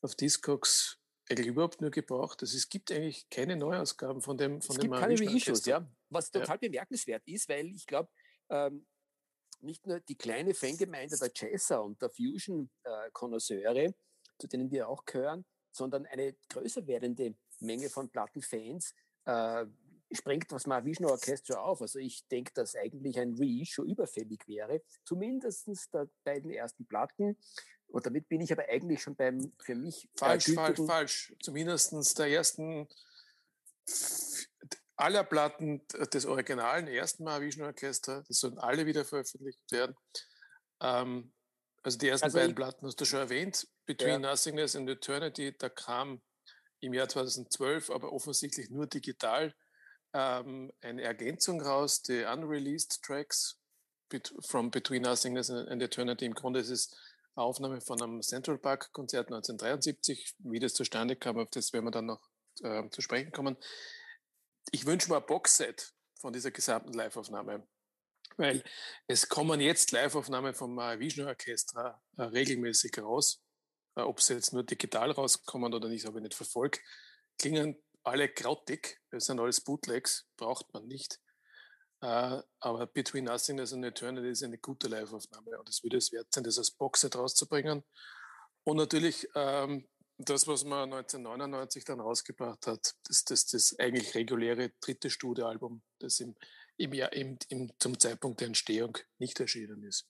Auf 0.00 0.16
Discogs 0.16 0.98
eigentlich 1.30 1.46
überhaupt 1.46 1.80
nur 1.80 1.90
gebraucht. 1.90 2.42
Also 2.42 2.56
es 2.56 2.68
gibt 2.68 2.90
eigentlich 2.90 3.28
keine 3.30 3.56
Neuausgaben 3.56 4.22
von 4.22 4.36
dem 4.36 4.60
von 4.60 4.76
es 4.76 4.80
dem 4.80 4.90
gibt 4.90 5.00
keine 5.00 5.20
Reissues, 5.20 5.66
ja. 5.66 5.88
Was 6.10 6.30
total 6.30 6.56
ja. 6.56 6.68
bemerkenswert 6.68 7.22
ist, 7.26 7.48
weil 7.48 7.66
ich 7.74 7.86
glaube, 7.86 8.10
ähm, 8.50 8.86
nicht 9.60 9.86
nur 9.86 10.00
die 10.00 10.16
kleine 10.16 10.54
Fangemeinde 10.54 11.16
der 11.16 11.30
Jazzer 11.34 11.82
und 11.82 12.00
der 12.00 12.10
Fusion-Konnoisseure, 12.10 13.84
äh, 13.84 13.92
zu 14.38 14.46
denen 14.46 14.70
wir 14.70 14.88
auch 14.88 15.04
gehören, 15.04 15.44
sondern 15.70 16.06
eine 16.06 16.34
größer 16.48 16.86
werdende 16.86 17.34
Menge 17.60 17.88
von 17.88 18.08
Plattenfans 18.10 18.94
äh, 19.24 19.66
sprengt 20.12 20.50
das 20.50 20.66
Mahavishnu 20.66 21.08
Orchestra 21.08 21.60
auf. 21.60 21.82
Also 21.82 21.98
ich 21.98 22.26
denke, 22.28 22.52
dass 22.54 22.74
eigentlich 22.74 23.18
ein 23.18 23.36
Reissue 23.38 23.86
überfällig 23.86 24.46
wäre, 24.46 24.82
zumindest 25.04 25.68
der 25.92 26.08
beiden 26.24 26.50
ersten 26.50 26.86
Platten. 26.86 27.36
Und 27.88 28.06
damit 28.06 28.28
bin 28.28 28.40
ich 28.40 28.52
aber 28.52 28.68
eigentlich 28.68 29.02
schon 29.02 29.16
beim 29.16 29.52
für 29.60 29.74
mich 29.74 30.08
falsch, 30.14 30.52
falsch, 30.54 30.80
falsch. 30.86 31.34
Zumindest 31.40 32.18
der 32.18 32.26
ersten 32.26 32.88
aller 34.96 35.24
Platten 35.24 35.86
des 36.12 36.26
originalen 36.26 36.88
ersten 36.88 37.24
Mahavishnu 37.24 37.64
Orchester, 37.64 38.24
die 38.28 38.34
sollen 38.34 38.58
alle 38.58 38.84
wieder 38.84 39.04
veröffentlicht 39.04 39.60
werden. 39.70 39.96
Ähm, 40.80 41.32
also 41.82 41.98
die 41.98 42.08
ersten 42.08 42.24
also 42.24 42.38
beiden 42.38 42.54
Platten 42.54 42.86
hast 42.86 43.00
du 43.00 43.04
schon 43.04 43.20
erwähnt. 43.20 43.66
Between 43.86 44.22
ja. 44.22 44.30
Nothingness 44.30 44.76
and 44.76 44.90
Eternity, 44.90 45.56
da 45.56 45.68
kam 45.68 46.20
im 46.80 46.94
Jahr 46.94 47.08
2012, 47.08 47.90
aber 47.90 48.12
offensichtlich 48.12 48.70
nur 48.70 48.86
digital, 48.86 49.54
ähm, 50.14 50.72
eine 50.80 51.02
Ergänzung 51.02 51.60
raus, 51.60 52.02
die 52.02 52.24
Unreleased 52.24 53.02
Tracks 53.02 53.60
from 54.40 54.70
Between 54.70 55.02
Nothingness 55.02 55.50
and 55.50 55.82
Eternity. 55.82 56.24
Im 56.24 56.34
Grunde 56.34 56.60
ist 56.60 56.70
es 56.70 56.96
Aufnahme 57.34 57.80
von 57.80 58.00
einem 58.02 58.22
Central 58.22 58.58
Park 58.58 58.92
Konzert 58.92 59.28
1973. 59.28 60.34
Wie 60.38 60.58
das 60.58 60.74
zustande 60.74 61.16
kam, 61.16 61.38
auf 61.38 61.50
das 61.50 61.72
werden 61.72 61.84
wir 61.84 61.90
dann 61.90 62.06
noch 62.06 62.28
äh, 62.62 62.88
zu 62.90 63.00
sprechen 63.00 63.32
kommen. 63.32 63.56
Ich 64.70 64.86
wünsche 64.86 65.10
mir 65.10 65.18
ein 65.18 65.26
Boxset 65.26 65.94
von 66.20 66.32
dieser 66.32 66.50
gesamten 66.50 66.92
Live-Aufnahme, 66.92 67.66
weil 68.36 68.62
es 69.06 69.28
kommen 69.28 69.60
jetzt 69.60 69.92
Live-Aufnahmen 69.92 70.54
vom 70.54 70.76
Vishnu 70.76 71.26
Orchestra 71.26 72.02
äh, 72.16 72.22
regelmäßig 72.22 72.98
raus. 72.98 73.42
Äh, 73.98 74.02
ob 74.02 74.20
sie 74.20 74.34
jetzt 74.34 74.52
nur 74.52 74.62
digital 74.62 75.10
rauskommen 75.10 75.74
oder 75.74 75.88
nicht, 75.88 76.06
habe 76.06 76.18
ich 76.18 76.22
nicht 76.22 76.34
verfolgt. 76.34 76.80
Klingen 77.36 77.76
alle 78.04 78.28
grautig, 78.28 79.00
das 79.10 79.26
sind 79.26 79.40
alles 79.40 79.60
Bootlegs, 79.60 80.26
braucht 80.36 80.72
man 80.72 80.86
nicht. 80.86 81.20
Uh, 82.00 82.40
aber 82.60 82.86
Between 82.86 83.24
Nothingness 83.24 83.72
and 83.72 83.84
Eternity 83.84 84.30
ist 84.30 84.44
eine 84.44 84.58
gute 84.58 84.86
Live-Aufnahme 84.86 85.58
und 85.58 85.68
es 85.68 85.82
würde 85.82 85.96
es 85.96 86.12
wert 86.12 86.28
sein, 86.32 86.44
das 86.44 86.56
als 86.56 86.70
Boxset 86.70 87.16
rauszubringen. 87.16 87.82
Und 88.62 88.76
natürlich 88.76 89.28
ähm, 89.34 89.88
das, 90.16 90.46
was 90.46 90.62
man 90.62 90.92
1999 90.92 91.84
dann 91.84 91.98
rausgebracht 91.98 92.68
hat, 92.68 92.94
das, 93.04 93.24
das, 93.24 93.46
das 93.46 93.76
eigentlich 93.80 94.14
reguläre 94.14 94.70
dritte 94.80 95.10
Studioalbum, 95.10 95.82
das 95.98 96.20
im, 96.20 96.36
im 96.76 96.94
Jahr, 96.94 97.12
im, 97.14 97.36
im, 97.48 97.72
zum 97.80 97.98
Zeitpunkt 97.98 98.40
der 98.40 98.46
Entstehung 98.46 98.96
nicht 99.18 99.40
erschienen 99.40 99.82
ist. 99.82 100.06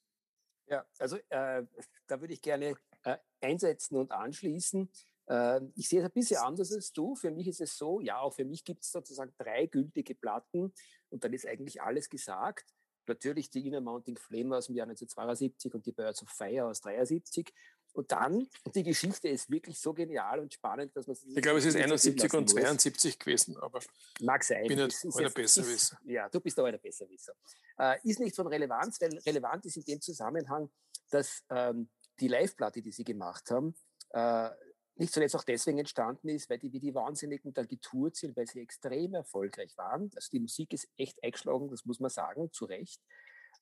Ja, 0.66 0.86
also 0.98 1.16
äh, 1.30 1.64
da 2.06 2.20
würde 2.20 2.34
ich 2.34 2.42
gerne 2.42 2.76
äh, 3.08 3.18
einsetzen 3.40 3.96
und 3.96 4.12
anschließen. 4.12 4.90
Ähm, 5.28 5.72
ich 5.76 5.88
sehe 5.88 6.00
es 6.00 6.06
ein 6.06 6.12
bisschen 6.12 6.38
anders 6.38 6.72
als 6.72 6.92
du. 6.92 7.14
Für 7.14 7.30
mich 7.30 7.48
ist 7.48 7.60
es 7.60 7.76
so, 7.76 8.00
ja, 8.00 8.18
auch 8.18 8.34
für 8.34 8.44
mich 8.44 8.64
gibt 8.64 8.82
es 8.84 8.90
sozusagen 8.90 9.32
drei 9.38 9.66
gültige 9.66 10.14
Platten 10.14 10.72
und 11.10 11.24
dann 11.24 11.32
ist 11.32 11.46
eigentlich 11.46 11.82
alles 11.82 12.08
gesagt. 12.08 12.74
Natürlich 13.06 13.48
die 13.50 13.66
Inner 13.66 13.80
Mounting 13.80 14.18
Flame 14.18 14.56
aus 14.56 14.66
dem 14.66 14.76
Jahr 14.76 14.86
1972 14.86 15.74
und 15.74 15.86
die 15.86 15.92
Birds 15.92 16.22
of 16.22 16.28
Fire 16.28 16.66
aus 16.66 16.80
73. 16.82 17.50
Und 17.94 18.12
dann, 18.12 18.46
die 18.74 18.82
Geschichte 18.82 19.28
ist 19.28 19.50
wirklich 19.50 19.80
so 19.80 19.94
genial 19.94 20.40
und 20.40 20.52
spannend, 20.52 20.94
dass 20.94 21.06
man 21.06 21.16
sich. 21.16 21.34
Ich 21.34 21.42
glaube, 21.42 21.58
es 21.58 21.64
ist 21.64 21.76
71 21.76 22.32
und 22.34 22.48
72 22.48 23.18
gewesen, 23.18 23.56
aber. 23.56 23.80
Mag 24.20 24.44
sein. 24.44 24.62
Ich 24.62 24.68
bin 24.68 24.78
nicht 24.78 25.04
ist, 25.04 25.18
der 25.18 25.30
Besserwisser. 25.30 25.98
Ja, 26.04 26.28
du 26.28 26.38
bist 26.38 26.58
aber 26.58 26.70
der 26.70 26.78
Besserwisser. 26.78 27.32
Äh, 27.78 27.96
ist 28.04 28.20
nicht 28.20 28.36
von 28.36 28.46
Relevanz, 28.46 29.00
weil 29.00 29.16
relevant 29.26 29.64
ist 29.64 29.78
in 29.78 29.84
dem 29.84 30.00
Zusammenhang, 30.00 30.70
dass 31.10 31.42
ähm, 31.48 31.88
die 32.20 32.28
Live-Platte, 32.28 32.82
die 32.82 32.92
sie 32.92 33.04
gemacht 33.04 33.50
haben, 33.50 33.74
äh, 34.10 34.50
nicht 34.96 35.12
zuletzt 35.12 35.36
auch 35.36 35.44
deswegen 35.44 35.78
entstanden 35.78 36.28
ist, 36.28 36.50
weil 36.50 36.58
die 36.58 36.72
wie 36.72 36.80
die 36.80 36.94
Wahnsinnigen 36.94 37.52
dann 37.54 37.68
getourt 37.68 38.16
sind, 38.16 38.36
weil 38.36 38.46
sie 38.46 38.60
extrem 38.60 39.14
erfolgreich 39.14 39.76
waren. 39.76 40.10
Also 40.14 40.28
die 40.32 40.40
Musik 40.40 40.72
ist 40.72 40.88
echt 40.96 41.22
eingeschlagen, 41.22 41.68
das 41.70 41.84
muss 41.84 42.00
man 42.00 42.10
sagen, 42.10 42.52
zu 42.52 42.64
Recht. 42.64 43.00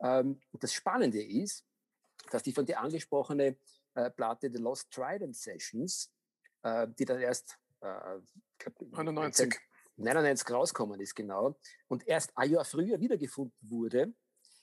Ähm, 0.00 0.40
das 0.52 0.72
Spannende 0.72 1.22
ist, 1.22 1.64
dass 2.30 2.42
die 2.42 2.52
von 2.52 2.64
dir 2.64 2.80
angesprochene 2.80 3.58
äh, 3.94 4.10
Platte 4.10 4.50
The 4.50 4.58
Lost 4.58 4.90
Trident 4.90 5.36
Sessions, 5.36 6.10
äh, 6.62 6.86
die 6.98 7.04
dann 7.04 7.20
erst 7.20 7.58
äh, 7.80 8.18
glaub, 8.58 8.80
99. 8.80 9.54
99 9.96 10.50
rauskommen 10.50 11.00
ist, 11.00 11.14
genau, 11.14 11.58
und 11.88 12.06
erst 12.06 12.36
ein 12.36 12.50
Jahr 12.50 12.64
früher 12.64 13.00
wiedergefunden 13.00 13.56
wurde, 13.62 14.12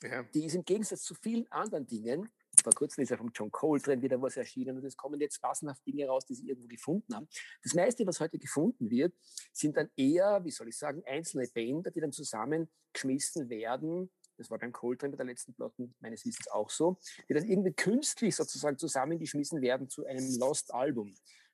ja. 0.03 0.21
die 0.21 0.45
ist 0.45 0.53
im 0.53 0.63
Gegensatz 0.63 1.01
zu 1.01 1.15
vielen 1.15 1.51
anderen 1.51 1.87
Dingen 1.87 2.31
vor 2.63 2.73
kurzem 2.73 3.03
ist 3.03 3.09
ja 3.09 3.17
vom 3.17 3.31
John 3.33 3.51
Coltrane 3.51 4.01
wieder 4.01 4.21
was 4.21 4.37
erschienen 4.37 4.77
und 4.77 4.85
es 4.85 4.95
kommen 4.95 5.19
jetzt 5.19 5.41
massenhaft 5.41 5.85
Dinge 5.85 6.07
raus, 6.07 6.25
die 6.25 6.35
sie 6.35 6.47
irgendwo 6.47 6.67
gefunden 6.67 7.15
haben. 7.15 7.27
Das 7.61 7.73
meiste, 7.73 8.05
was 8.07 8.19
heute 8.19 8.37
gefunden 8.37 8.89
wird, 8.89 9.13
sind 9.51 9.77
dann 9.77 9.89
eher, 9.95 10.43
wie 10.43 10.51
soll 10.51 10.69
ich 10.69 10.77
sagen, 10.77 11.03
einzelne 11.05 11.47
Bänder, 11.47 11.91
die 11.91 11.99
dann 11.99 12.11
zusammengeschmissen 12.11 13.49
werden. 13.49 14.11
Das 14.37 14.49
war 14.49 14.57
beim 14.57 14.71
Coltrane 14.71 15.11
bei 15.11 15.17
der 15.17 15.27
letzten 15.27 15.53
Platten 15.53 15.95
meines 15.99 16.25
Wissens 16.25 16.47
auch 16.49 16.69
so, 16.69 16.97
die 17.29 17.33
dann 17.33 17.45
irgendwie 17.45 17.73
künstlich 17.73 18.35
sozusagen 18.35 18.77
zusammengeschmissen 18.77 19.61
werden 19.61 19.89
zu 19.89 20.05
einem 20.05 20.25
Lost 20.39 20.73
Album. 20.73 21.13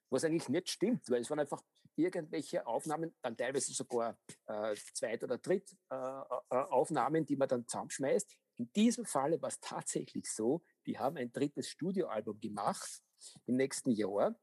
Was 0.10 0.24
eigentlich 0.24 0.50
nicht 0.50 0.70
stimmt, 0.70 1.10
weil 1.10 1.22
es 1.22 1.30
waren 1.30 1.39
einfach 1.39 1.62
irgendwelche 1.96 2.66
Aufnahmen, 2.66 3.13
dann 3.22 3.36
teilweise 3.36 3.74
sogar 3.74 4.18
äh, 4.48 4.75
Zweit- 4.94 5.24
oder 5.24 5.38
Drittaufnahmen, 5.38 7.16
äh, 7.16 7.24
äh, 7.24 7.25
die 7.25 7.36
man 7.36 7.48
dann 7.48 7.68
zusammenschmeißt. 7.68 8.38
In 8.60 8.72
diesem 8.74 9.06
Falle 9.06 9.42
war 9.42 9.48
es 9.48 9.60
tatsächlich 9.62 10.30
so, 10.30 10.62
die 10.86 11.00
haben 11.00 11.16
ein 11.16 11.32
drittes 11.32 11.70
Studioalbum 11.70 12.42
gemacht 12.42 13.01
im 13.46 13.56
nächsten 13.56 13.92
Jahr. 13.92 14.38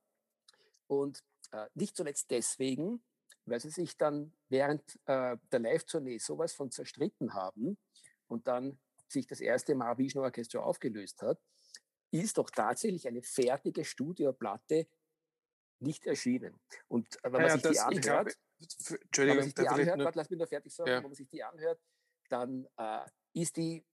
Und 0.87 1.23
äh, 1.53 1.67
nicht 1.75 1.97
zuletzt 1.97 2.31
deswegen, 2.31 3.05
weil 3.45 3.61
sie 3.61 3.69
sich 3.69 3.99
dann 3.99 4.33
während 4.49 4.99
äh, 5.05 5.37
der 5.53 5.61
Live-Tournee 5.61 6.19
sowas 6.19 6.55
von 6.55 6.71
zerstritten 6.71 7.35
haben 7.35 7.77
und 8.27 8.49
dann 8.49 8.79
sich 9.07 9.27
das 9.27 9.41
erste 9.41 9.75
Mal 9.75 9.99
Vishnu 9.99 10.23
Orchestra 10.23 10.61
aufgelöst 10.61 11.21
hat, 11.21 11.39
ist 12.11 12.39
doch 12.39 12.49
tatsächlich 12.51 13.07
eine 13.07 13.23
fertige 13.23 13.85
Studioplatte 13.85 14.89
nicht 15.79 16.07
erschienen. 16.07 16.59
Und 16.89 17.17
äh, 17.23 17.25
wenn 17.25 17.33
man 17.33 17.43
ja, 17.43 17.51
sich 17.51 17.63
das, 17.63 17.73
die 17.73 17.81
anhört, 17.81 18.03
glaube, 18.03 19.29
wenn 19.29 19.37
man 19.37 19.45
sich 19.45 19.55
die 19.55 19.69
anhört, 19.69 20.15
lass 20.17 20.31
mich 20.31 20.39
nur 20.39 20.49
fertig 20.49 20.75
sagen, 20.75 20.91
ja. 20.91 20.97
wenn 20.97 21.03
man 21.03 21.15
sich 21.15 21.29
die 21.29 21.43
anhört, 21.43 21.81
dann 22.31 22.67
äh, 22.79 23.05
ist 23.35 23.59
die 23.59 23.85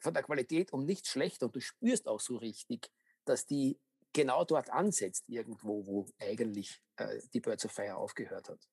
von 0.00 0.14
der 0.14 0.22
Qualität 0.22 0.72
um 0.72 0.84
nichts 0.84 1.08
schlechter 1.08 1.46
und 1.46 1.56
du 1.56 1.60
spürst 1.60 2.08
auch 2.08 2.20
so 2.20 2.36
richtig, 2.36 2.90
dass 3.24 3.46
die 3.46 3.78
genau 4.12 4.44
dort 4.44 4.70
ansetzt, 4.70 5.28
irgendwo, 5.28 5.86
wo 5.86 6.06
eigentlich 6.18 6.80
äh, 6.96 7.20
die 7.32 7.40
Birds 7.40 7.64
of 7.64 7.72
Fire 7.72 7.96
aufgehört 7.96 8.48
hat. 8.48 8.68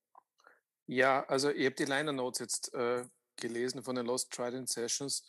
Ja, 0.88 1.26
also 1.26 1.50
ich 1.50 1.66
habe 1.66 1.76
die 1.76 1.86
Liner 1.86 2.14
Notes 2.14 2.40
jetzt 2.40 2.74
äh, 2.74 3.06
gelesen 3.36 3.84
von 3.84 3.96
den 3.96 4.06
Lost 4.06 4.32
Trident 4.32 4.70
Sessions. 4.70 5.28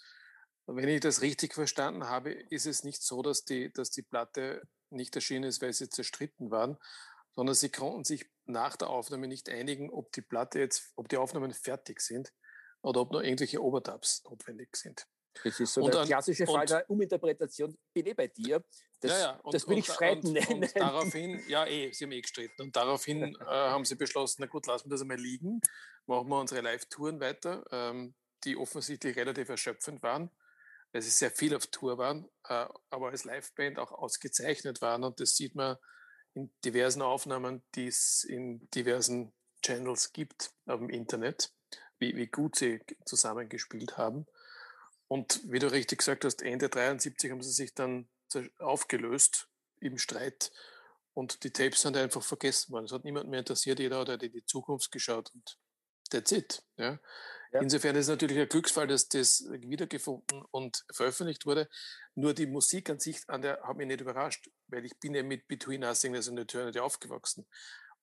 Wenn 0.66 0.88
ich 0.88 1.00
das 1.00 1.22
richtig 1.22 1.54
verstanden 1.54 2.04
habe, 2.04 2.32
ist 2.32 2.66
es 2.66 2.84
nicht 2.84 3.02
so, 3.02 3.22
dass 3.22 3.44
die, 3.44 3.72
dass 3.72 3.90
die 3.90 4.02
Platte 4.02 4.62
nicht 4.90 5.14
erschienen 5.14 5.44
ist, 5.44 5.62
weil 5.62 5.72
sie 5.72 5.88
zerstritten 5.88 6.50
waren, 6.50 6.76
sondern 7.34 7.54
sie 7.54 7.70
konnten 7.70 8.04
sich 8.04 8.28
nach 8.44 8.76
der 8.76 8.90
Aufnahme 8.90 9.28
nicht 9.28 9.48
einigen, 9.48 9.90
ob 9.90 10.12
die 10.12 10.22
Platte 10.22 10.58
jetzt, 10.58 10.92
ob 10.96 11.08
die 11.08 11.16
Aufnahmen 11.16 11.52
fertig 11.52 12.00
sind 12.00 12.32
oder 12.82 13.00
ob 13.00 13.12
noch 13.12 13.20
irgendwelche 13.20 13.62
Overdubs 13.62 14.24
notwendig 14.24 14.76
sind. 14.76 15.06
Das 15.44 15.60
ist 15.60 15.74
so 15.74 15.82
und 15.82 15.92
der 15.92 16.00
dann, 16.00 16.08
klassische 16.08 16.46
Fall 16.46 16.66
der 16.66 16.88
Uminterpretation. 16.90 17.76
Bin 17.92 18.06
eh 18.06 18.14
bei 18.14 18.28
dir. 18.28 18.64
Das, 19.00 19.10
ja, 19.12 19.18
ja. 19.18 19.40
Und, 19.42 19.54
das 19.54 19.68
will 19.68 19.78
ich 19.78 19.86
streiten 19.86 20.32
nennen. 20.32 20.64
Und 20.64 20.76
daraufhin, 20.76 21.42
ja, 21.48 21.66
eh, 21.66 21.92
sie 21.92 22.04
haben 22.04 22.12
eh 22.12 22.20
gestritten. 22.20 22.62
Und 22.62 22.76
daraufhin 22.76 23.22
äh, 23.40 23.44
haben 23.44 23.84
sie 23.84 23.96
beschlossen, 23.96 24.36
na 24.40 24.46
gut, 24.46 24.66
lassen 24.66 24.86
wir 24.86 24.90
das 24.90 25.02
einmal 25.02 25.18
liegen. 25.18 25.60
Machen 26.06 26.28
wir 26.28 26.40
unsere 26.40 26.60
Live-Touren 26.60 27.20
weiter, 27.20 27.64
ähm, 27.70 28.14
die 28.44 28.56
offensichtlich 28.56 29.16
relativ 29.16 29.48
erschöpfend 29.48 30.02
waren, 30.02 30.30
weil 30.92 31.02
sie 31.02 31.10
sehr 31.10 31.30
viel 31.30 31.54
auf 31.54 31.66
Tour 31.66 31.98
waren, 31.98 32.28
äh, 32.48 32.66
aber 32.90 33.08
als 33.08 33.24
Liveband 33.24 33.78
auch 33.78 33.92
ausgezeichnet 33.92 34.80
waren. 34.80 35.04
Und 35.04 35.20
das 35.20 35.36
sieht 35.36 35.54
man 35.54 35.76
in 36.34 36.52
diversen 36.64 37.02
Aufnahmen, 37.02 37.62
die 37.74 37.86
es 37.86 38.24
in 38.24 38.68
diversen 38.70 39.32
Channels 39.62 40.12
gibt 40.12 40.52
auf 40.66 40.78
dem 40.78 40.90
Internet, 40.90 41.52
wie, 41.98 42.14
wie 42.14 42.26
gut 42.26 42.56
sie 42.56 42.80
zusammengespielt 43.04 43.96
haben. 43.96 44.26
Und 45.08 45.40
wie 45.44 45.58
du 45.58 45.70
richtig 45.70 45.98
gesagt 45.98 46.24
hast, 46.24 46.42
Ende 46.42 46.68
73 46.68 47.30
haben 47.30 47.42
sie 47.42 47.52
sich 47.52 47.74
dann 47.74 48.08
aufgelöst 48.58 49.48
im 49.80 49.98
Streit 49.98 50.50
und 51.14 51.44
die 51.44 51.50
Tapes 51.50 51.82
sind 51.82 51.96
einfach 51.96 52.22
vergessen 52.22 52.72
worden. 52.72 52.84
Es 52.84 52.92
hat 52.92 53.04
niemand 53.04 53.28
mehr 53.28 53.38
interessiert, 53.38 53.78
jeder 53.78 54.00
hat 54.00 54.08
halt 54.08 54.22
in 54.22 54.32
die 54.32 54.44
Zukunft 54.44 54.90
geschaut 54.92 55.32
und 55.32 55.58
that's 56.10 56.32
it. 56.32 56.62
Ja. 56.76 56.98
ja. 57.52 57.60
Insofern 57.60 57.96
ist 57.96 58.06
es 58.06 58.10
natürlich 58.10 58.38
ein 58.38 58.48
Glücksfall, 58.48 58.86
dass 58.86 59.08
das 59.08 59.44
wiedergefunden 59.50 60.42
und 60.50 60.84
veröffentlicht 60.92 61.46
wurde. 61.46 61.68
Nur 62.14 62.34
die 62.34 62.46
Musik 62.46 62.90
an 62.90 62.98
sich 62.98 63.22
an 63.28 63.42
der 63.42 63.62
hat 63.62 63.76
mich 63.76 63.86
nicht 63.86 64.00
überrascht, 64.00 64.50
weil 64.66 64.84
ich 64.84 64.98
bin 64.98 65.14
ja 65.14 65.22
mit 65.22 65.48
Between 65.48 65.80
Nothingness 65.80 66.28
and 66.28 66.38
Eternity 66.38 66.80
aufgewachsen. 66.80 67.46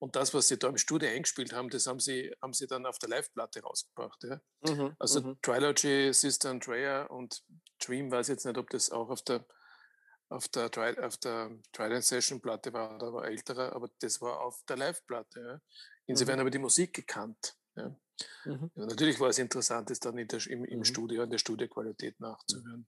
Und 0.04 0.16
das, 0.16 0.34
was 0.34 0.48
sie 0.48 0.58
da 0.58 0.68
im 0.68 0.76
Studio 0.76 1.08
eingespielt 1.08 1.54
haben, 1.54 1.70
das 1.70 1.86
haben 1.86 1.98
sie, 1.98 2.30
haben 2.42 2.52
sie 2.52 2.66
dann 2.66 2.84
auf 2.84 2.98
der 2.98 3.08
Live-Platte 3.08 3.62
rausgebracht. 3.62 4.22
Ja? 4.24 4.38
Mhm, 4.60 4.94
also 4.98 5.22
mhm. 5.22 5.38
Trilogy, 5.40 6.12
Sister 6.12 6.50
Andrea 6.50 7.04
und 7.04 7.42
Dream, 7.82 8.10
weiß 8.10 8.28
jetzt 8.28 8.44
nicht, 8.44 8.58
ob 8.58 8.68
das 8.68 8.90
auch 8.90 9.08
auf 9.08 9.22
der, 9.22 9.46
auf 10.28 10.46
der, 10.48 10.70
Tri 10.70 10.98
auf 10.98 11.16
der 11.16 11.52
Trident 11.72 12.04
Session 12.04 12.42
Platte 12.42 12.74
war, 12.74 12.98
da 12.98 13.14
war 13.14 13.24
älterer, 13.24 13.72
aber 13.74 13.88
das 14.00 14.20
war 14.20 14.42
auf 14.42 14.62
der 14.68 14.76
Live-Platte. 14.76 15.40
Ja? 15.40 15.60
Insofern 16.04 16.34
mhm. 16.34 16.40
habe 16.40 16.48
ich 16.50 16.52
die 16.52 16.58
Musik 16.58 16.92
gekannt. 16.92 17.56
Ja? 17.74 17.96
Mhm. 18.44 18.70
Ja, 18.74 18.84
natürlich 18.84 19.18
war 19.20 19.30
es 19.30 19.38
interessant, 19.38 19.90
es 19.90 20.00
dann 20.00 20.16
der, 20.16 20.46
im, 20.48 20.66
im 20.66 20.80
mhm. 20.80 20.84
Studio, 20.84 21.22
in 21.22 21.30
der 21.30 21.38
Studioqualität 21.38 22.20
nachzuhören. 22.20 22.86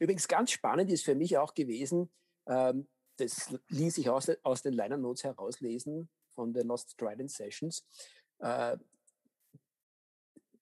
Übrigens 0.00 0.26
ganz 0.28 0.50
spannend 0.50 0.90
ist 0.90 1.04
für 1.04 1.14
mich 1.14 1.36
auch 1.36 1.52
gewesen, 1.52 2.10
ähm, 2.46 2.88
das 3.18 3.54
ließ 3.68 3.98
ich 3.98 4.08
aus, 4.08 4.30
aus 4.42 4.62
den 4.62 4.72
Liner 4.72 4.96
Notes 4.96 5.24
herauslesen 5.24 6.08
von 6.34 6.52
den 6.52 6.66
Lost 6.66 6.96
Trident 6.96 7.30
Sessions. 7.30 7.86
Äh, 8.38 8.76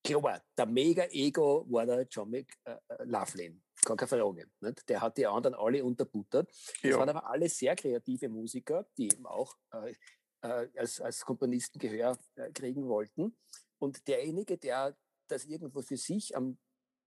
klar, 0.03 0.41
der 0.57 0.65
Mega-Ego 0.65 1.65
war 1.69 1.85
der 1.85 2.07
John 2.09 2.29
McLaughlin. 2.29 3.53
Äh, 3.55 3.85
Gar 3.85 3.97
keine 3.97 4.07
Frage. 4.07 4.49
Nicht? 4.59 4.89
Der 4.89 5.01
hat 5.01 5.17
die 5.17 5.25
anderen 5.25 5.55
alle 5.55 5.83
unterbuttert. 5.83 6.49
Das 6.49 6.91
ja. 6.91 6.99
waren 6.99 7.09
aber 7.09 7.27
alle 7.27 7.49
sehr 7.49 7.75
kreative 7.75 8.29
Musiker, 8.29 8.85
die 8.97 9.05
eben 9.05 9.25
auch 9.25 9.55
äh, 9.73 9.95
äh, 10.43 10.67
als, 10.75 11.01
als 11.01 11.21
Komponisten 11.21 11.79
Gehör 11.79 12.17
äh, 12.35 12.51
kriegen 12.51 12.87
wollten. 12.87 13.35
Und 13.79 14.07
derjenige, 14.07 14.57
der 14.57 14.95
das 15.27 15.45
irgendwo 15.45 15.81
für 15.81 15.97
sich 15.97 16.35
am 16.35 16.59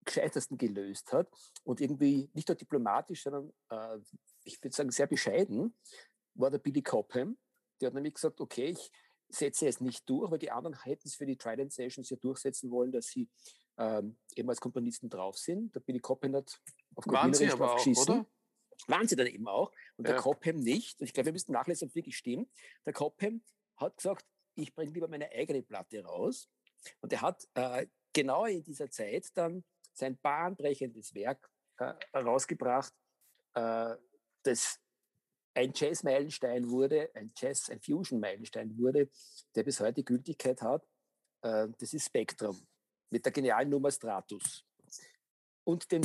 gescheitesten 0.04 0.58
gelöst 0.58 1.12
hat 1.12 1.28
und 1.62 1.80
irgendwie 1.80 2.30
nicht 2.34 2.48
nur 2.48 2.56
diplomatisch, 2.56 3.22
sondern 3.22 3.52
äh, 3.70 3.98
ich 4.44 4.62
würde 4.62 4.74
sagen 4.74 4.90
sehr 4.90 5.06
bescheiden, 5.06 5.74
war 6.34 6.50
der 6.50 6.58
Billy 6.58 6.82
Cobham. 6.82 7.38
Der 7.84 7.88
hat 7.88 7.94
nämlich 7.94 8.14
gesagt, 8.14 8.40
okay, 8.40 8.70
ich 8.70 8.90
setze 9.28 9.68
es 9.68 9.80
nicht 9.80 10.08
durch, 10.08 10.30
weil 10.30 10.38
die 10.38 10.50
anderen 10.50 10.80
hätten 10.82 11.06
es 11.06 11.16
für 11.16 11.26
die 11.26 11.36
Trident 11.36 11.70
Sessions 11.70 12.08
ja 12.08 12.16
durchsetzen 12.16 12.70
wollen, 12.70 12.92
dass 12.92 13.08
sie 13.08 13.28
ähm, 13.76 14.16
eben 14.34 14.48
als 14.48 14.60
Komponisten 14.60 15.10
drauf 15.10 15.36
sind. 15.36 15.74
Der 15.74 15.80
Billy 15.80 16.00
Cobham 16.00 16.34
hat 16.36 16.58
auf 16.94 17.04
Wahnsinn, 17.06 17.50
aber 17.50 17.72
auch, 17.72 17.76
geschissen. 17.76 18.14
oder? 18.14 18.26
Waren 18.86 19.06
sie 19.06 19.16
dann 19.16 19.26
eben 19.26 19.46
auch. 19.46 19.70
Und 19.96 20.08
ja. 20.08 20.14
der 20.14 20.22
Cobham 20.22 20.56
nicht. 20.60 20.98
Und 20.98 21.06
ich 21.06 21.12
glaube, 21.12 21.26
wir 21.26 21.32
müssen 21.32 21.52
nachlesen, 21.52 21.86
ob 21.86 21.90
es 21.90 21.94
wirklich 21.94 22.16
stimmt. 22.16 22.50
Der 22.86 22.94
Cobham 22.94 23.42
hat 23.76 23.98
gesagt, 23.98 24.24
ich 24.54 24.74
bringe 24.74 24.92
lieber 24.92 25.08
meine 25.08 25.30
eigene 25.30 25.62
Platte 25.62 26.02
raus. 26.02 26.48
Und 27.00 27.12
er 27.12 27.20
hat 27.20 27.46
äh, 27.54 27.86
genau 28.14 28.46
in 28.46 28.62
dieser 28.62 28.90
Zeit 28.90 29.26
dann 29.34 29.62
sein 29.92 30.18
bahnbrechendes 30.22 31.14
Werk 31.14 31.50
äh, 31.76 31.92
herausgebracht, 32.12 32.94
äh, 33.54 33.94
das 34.42 34.80
ein 35.54 35.72
Jazz-Meilenstein 35.74 36.68
wurde, 36.68 37.10
ein 37.14 37.32
Jazz, 37.36 37.70
ein 37.70 37.80
Fusion-Meilenstein 37.80 38.76
wurde, 38.76 39.08
der 39.54 39.62
bis 39.62 39.80
heute 39.80 40.02
Gültigkeit 40.02 40.60
hat. 40.62 40.86
Äh, 41.42 41.68
das 41.78 41.94
ist 41.94 42.06
Spectrum 42.06 42.66
mit 43.10 43.24
der 43.24 43.32
genialen 43.32 43.70
Nummer 43.70 43.90
Stratus 43.90 44.64
und 45.64 45.90
dem 45.90 46.02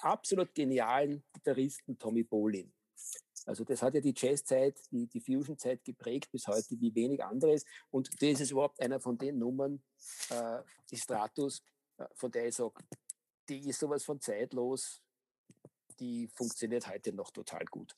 absolut 0.00 0.54
genialen 0.54 1.22
Gitarristen 1.32 1.98
Tommy 1.98 2.22
Bolin. 2.22 2.72
Also 3.46 3.64
das 3.64 3.82
hat 3.82 3.94
ja 3.94 4.00
die 4.00 4.14
Jazzzeit, 4.16 4.78
die, 4.90 5.06
die 5.06 5.20
Fusion-Zeit 5.20 5.82
geprägt 5.84 6.30
bis 6.30 6.46
heute 6.46 6.80
wie 6.80 6.94
wenig 6.94 7.22
anderes. 7.24 7.64
Und 7.90 8.10
das 8.22 8.40
ist 8.40 8.50
überhaupt 8.50 8.80
einer 8.80 9.00
von 9.00 9.16
den 9.16 9.38
Nummern, 9.38 9.82
äh, 10.30 10.62
die 10.90 10.96
Stratus, 10.96 11.62
äh, 11.96 12.06
von 12.14 12.30
der 12.30 12.48
ich 12.48 12.54
sage, 12.54 12.84
die 13.48 13.68
ist 13.68 13.80
sowas 13.80 14.04
von 14.04 14.20
zeitlos, 14.20 15.02
die 15.98 16.28
funktioniert 16.28 16.86
heute 16.86 17.12
noch 17.12 17.30
total 17.30 17.64
gut. 17.66 17.96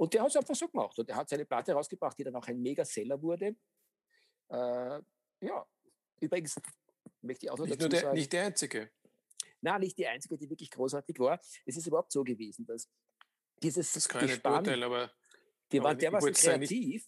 Und 0.00 0.14
der 0.14 0.22
hat 0.22 0.30
es 0.30 0.36
einfach 0.36 0.54
so 0.54 0.66
gemacht. 0.66 0.98
Und 0.98 1.10
er 1.10 1.16
hat 1.16 1.28
seine 1.28 1.44
Platte 1.44 1.74
rausgebracht, 1.74 2.18
die 2.18 2.24
dann 2.24 2.34
auch 2.34 2.46
ein 2.46 2.58
Mega-Seller 2.58 3.20
wurde. 3.20 3.54
Äh, 4.48 5.02
ja, 5.42 5.66
übrigens 6.20 6.56
möchte 7.20 7.44
ich 7.44 7.50
auch 7.50 7.58
noch 7.58 7.66
nicht 7.66 7.78
dazu 7.78 7.90
der, 7.90 8.00
sagen. 8.00 8.14
Nicht 8.14 8.32
der 8.32 8.46
einzige. 8.46 8.90
Nein, 9.60 9.80
nicht 9.80 9.98
die 9.98 10.06
einzige, 10.06 10.38
die 10.38 10.48
wirklich 10.48 10.70
großartig 10.70 11.18
war. 11.18 11.38
Es 11.66 11.76
ist 11.76 11.86
überhaupt 11.86 12.12
so 12.12 12.24
gewesen, 12.24 12.64
dass 12.64 12.88
dieses 13.62 13.92
das 13.92 14.04
ist 14.04 14.08
keine 14.08 14.28
Gespann, 14.28 14.60
Urteil, 14.60 14.82
aber 14.82 15.12
die 15.70 15.82
waren 15.82 15.98
dermaßen 15.98 16.32
kreativ, 16.32 17.06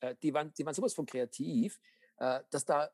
äh, 0.00 0.16
die, 0.20 0.34
waren, 0.34 0.52
die 0.52 0.66
waren 0.66 0.74
sowas 0.74 0.94
von 0.94 1.06
kreativ, 1.06 1.78
äh, 2.16 2.40
dass 2.50 2.64
da 2.64 2.90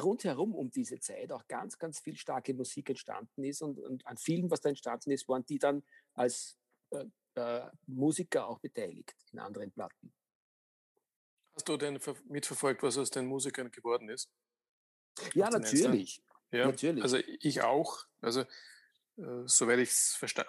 rundherum 0.00 0.54
um 0.54 0.70
diese 0.70 1.00
Zeit 1.00 1.32
auch 1.32 1.44
ganz, 1.48 1.76
ganz 1.76 1.98
viel 1.98 2.16
starke 2.16 2.54
Musik 2.54 2.88
entstanden 2.90 3.42
ist 3.42 3.62
und, 3.62 3.80
und 3.80 4.06
an 4.06 4.16
vielen, 4.16 4.48
was 4.48 4.60
da 4.60 4.68
entstanden 4.68 5.10
ist, 5.10 5.28
waren 5.28 5.44
die 5.44 5.58
dann 5.58 5.82
als 6.14 6.56
äh, 6.90 7.04
äh, 7.36 7.66
Musiker 7.86 8.46
auch 8.46 8.58
beteiligt 8.58 9.14
in 9.32 9.38
anderen 9.38 9.70
Platten. 9.72 10.12
Hast 11.54 11.68
du 11.68 11.76
denn 11.76 11.98
mitverfolgt, 12.28 12.82
was 12.82 12.98
aus 12.98 13.10
den 13.10 13.26
Musikern 13.26 13.70
geworden 13.70 14.08
ist? 14.10 14.30
Ja, 15.34 15.48
natürlich. 15.48 16.22
Ja, 16.50 16.66
natürlich. 16.66 17.02
Also 17.02 17.18
ich 17.40 17.62
auch. 17.62 18.04
Also 18.20 18.40
äh, 18.40 19.46
soweit 19.46 19.78
ich 19.78 19.90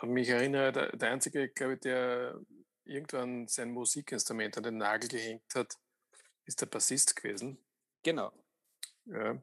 mich 0.04 0.30
erinnere, 0.30 0.72
der, 0.72 0.98
der 0.98 1.12
einzige, 1.12 1.48
glaube 1.50 1.76
ich, 1.76 1.80
der 1.80 2.40
irgendwann 2.84 3.48
sein 3.48 3.72
Musikinstrument 3.72 4.58
an 4.58 4.64
den 4.64 4.78
Nagel 4.78 5.10
gehängt 5.10 5.56
hat, 5.56 5.78
ist 6.46 6.62
der 6.62 6.66
Bassist 6.66 7.16
gewesen. 7.16 7.58
Genau. 8.04 8.32
Ja. 9.06 9.42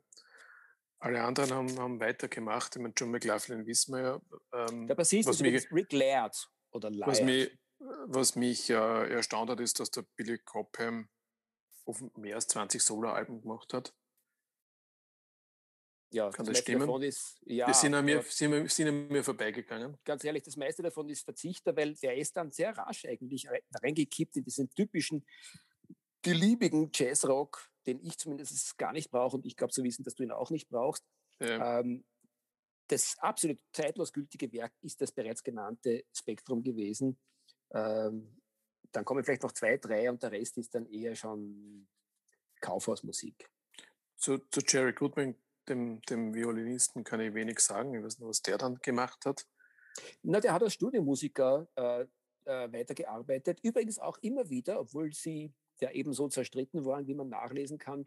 Alle 0.98 1.22
anderen 1.22 1.52
haben, 1.52 1.78
haben 1.78 2.00
weitergemacht. 2.00 2.76
Ich 2.76 2.82
meine, 2.82 2.94
John 2.96 3.10
McLaughlin 3.10 3.66
wissen 3.66 3.94
wir 3.94 4.00
ja. 4.02 4.20
Ähm, 4.52 4.86
der 4.86 4.94
Bassist 4.94 5.28
ist 5.28 5.40
mich, 5.42 5.70
Rick 5.70 5.92
Laird 5.92 6.48
oder 6.74 6.90
Laird. 6.90 7.10
Was 7.10 7.22
mich, 7.22 7.50
was 8.06 8.36
mich 8.36 8.70
äh, 8.70 9.10
erstaunt 9.12 9.50
hat, 9.50 9.60
ist, 9.60 9.80
dass 9.80 9.90
der 9.90 10.02
Billy 10.16 10.38
Cobham 10.38 11.08
mehr 12.16 12.36
als 12.36 12.46
20 12.48 12.82
Solo-Alben 12.82 13.42
gemacht 13.42 13.72
hat. 13.74 13.94
Ja, 16.10 16.30
Kann 16.30 16.46
das, 16.46 16.54
das 16.54 16.62
stimmen? 16.62 16.86
Davon 16.86 17.02
ist, 17.02 17.40
ja, 17.44 17.66
Wir 17.66 17.74
sind 17.74 17.92
an, 17.94 18.04
mir, 18.04 18.22
sind, 18.22 18.70
sind 18.70 18.88
an 18.88 19.08
mir 19.08 19.24
vorbeigegangen. 19.24 19.98
Ganz 20.04 20.22
ehrlich, 20.22 20.44
das 20.44 20.56
meiste 20.56 20.82
davon 20.82 21.08
ist 21.08 21.24
Verzichter, 21.24 21.76
weil 21.76 21.94
der 21.94 22.16
ist 22.16 22.36
dann 22.36 22.52
sehr 22.52 22.76
rasch 22.76 23.04
eigentlich 23.04 23.48
reingekippt 23.82 24.36
in 24.36 24.44
diesen 24.44 24.70
typischen 24.70 25.26
beliebigen 26.22 26.90
Jazzrock, 26.94 27.68
den 27.86 28.00
ich 28.00 28.16
zumindest 28.16 28.78
gar 28.78 28.92
nicht 28.92 29.10
brauche 29.10 29.36
und 29.36 29.44
ich 29.44 29.56
glaube 29.56 29.72
zu 29.72 29.82
wissen, 29.82 30.04
dass 30.04 30.14
du 30.14 30.22
ihn 30.22 30.30
auch 30.30 30.50
nicht 30.50 30.68
brauchst. 30.68 31.04
Ja. 31.40 31.80
Ähm, 31.80 32.04
das 32.88 33.16
absolut 33.18 33.58
zeitlos 33.72 34.12
gültige 34.12 34.52
Werk 34.52 34.72
ist 34.82 35.00
das 35.00 35.12
bereits 35.12 35.42
genannte 35.42 36.04
Spektrum 36.12 36.62
gewesen. 36.62 37.18
Ähm, 37.72 38.40
dann 38.92 39.04
kommen 39.04 39.24
vielleicht 39.24 39.42
noch 39.42 39.52
zwei, 39.52 39.76
drei 39.76 40.08
und 40.10 40.22
der 40.22 40.32
Rest 40.32 40.58
ist 40.58 40.74
dann 40.74 40.86
eher 40.86 41.14
schon 41.14 41.88
Kaufhausmusik. 42.60 43.50
Zu, 44.16 44.38
zu 44.50 44.60
Jerry 44.60 44.92
Goodman 44.92 45.34
dem, 45.68 46.00
dem 46.02 46.34
Violinisten 46.34 47.04
kann 47.04 47.20
ich 47.20 47.34
wenig 47.34 47.58
sagen. 47.60 47.94
Ich 47.94 48.04
weiß 48.04 48.18
nicht, 48.18 48.28
was 48.28 48.42
der 48.42 48.58
dann 48.58 48.78
gemacht 48.80 49.24
hat. 49.24 49.46
Na, 50.22 50.40
der 50.40 50.52
hat 50.52 50.62
als 50.62 50.74
Studiomusiker 50.74 51.68
äh, 51.76 52.02
äh, 52.44 52.72
weitergearbeitet. 52.72 53.60
Übrigens 53.62 53.98
auch 53.98 54.18
immer 54.18 54.48
wieder, 54.48 54.80
obwohl 54.80 55.12
sie 55.12 55.52
ja 55.80 55.90
ebenso 55.90 56.28
zerstritten 56.28 56.84
waren, 56.84 57.06
wie 57.06 57.14
man 57.14 57.28
nachlesen 57.28 57.78
kann, 57.78 58.04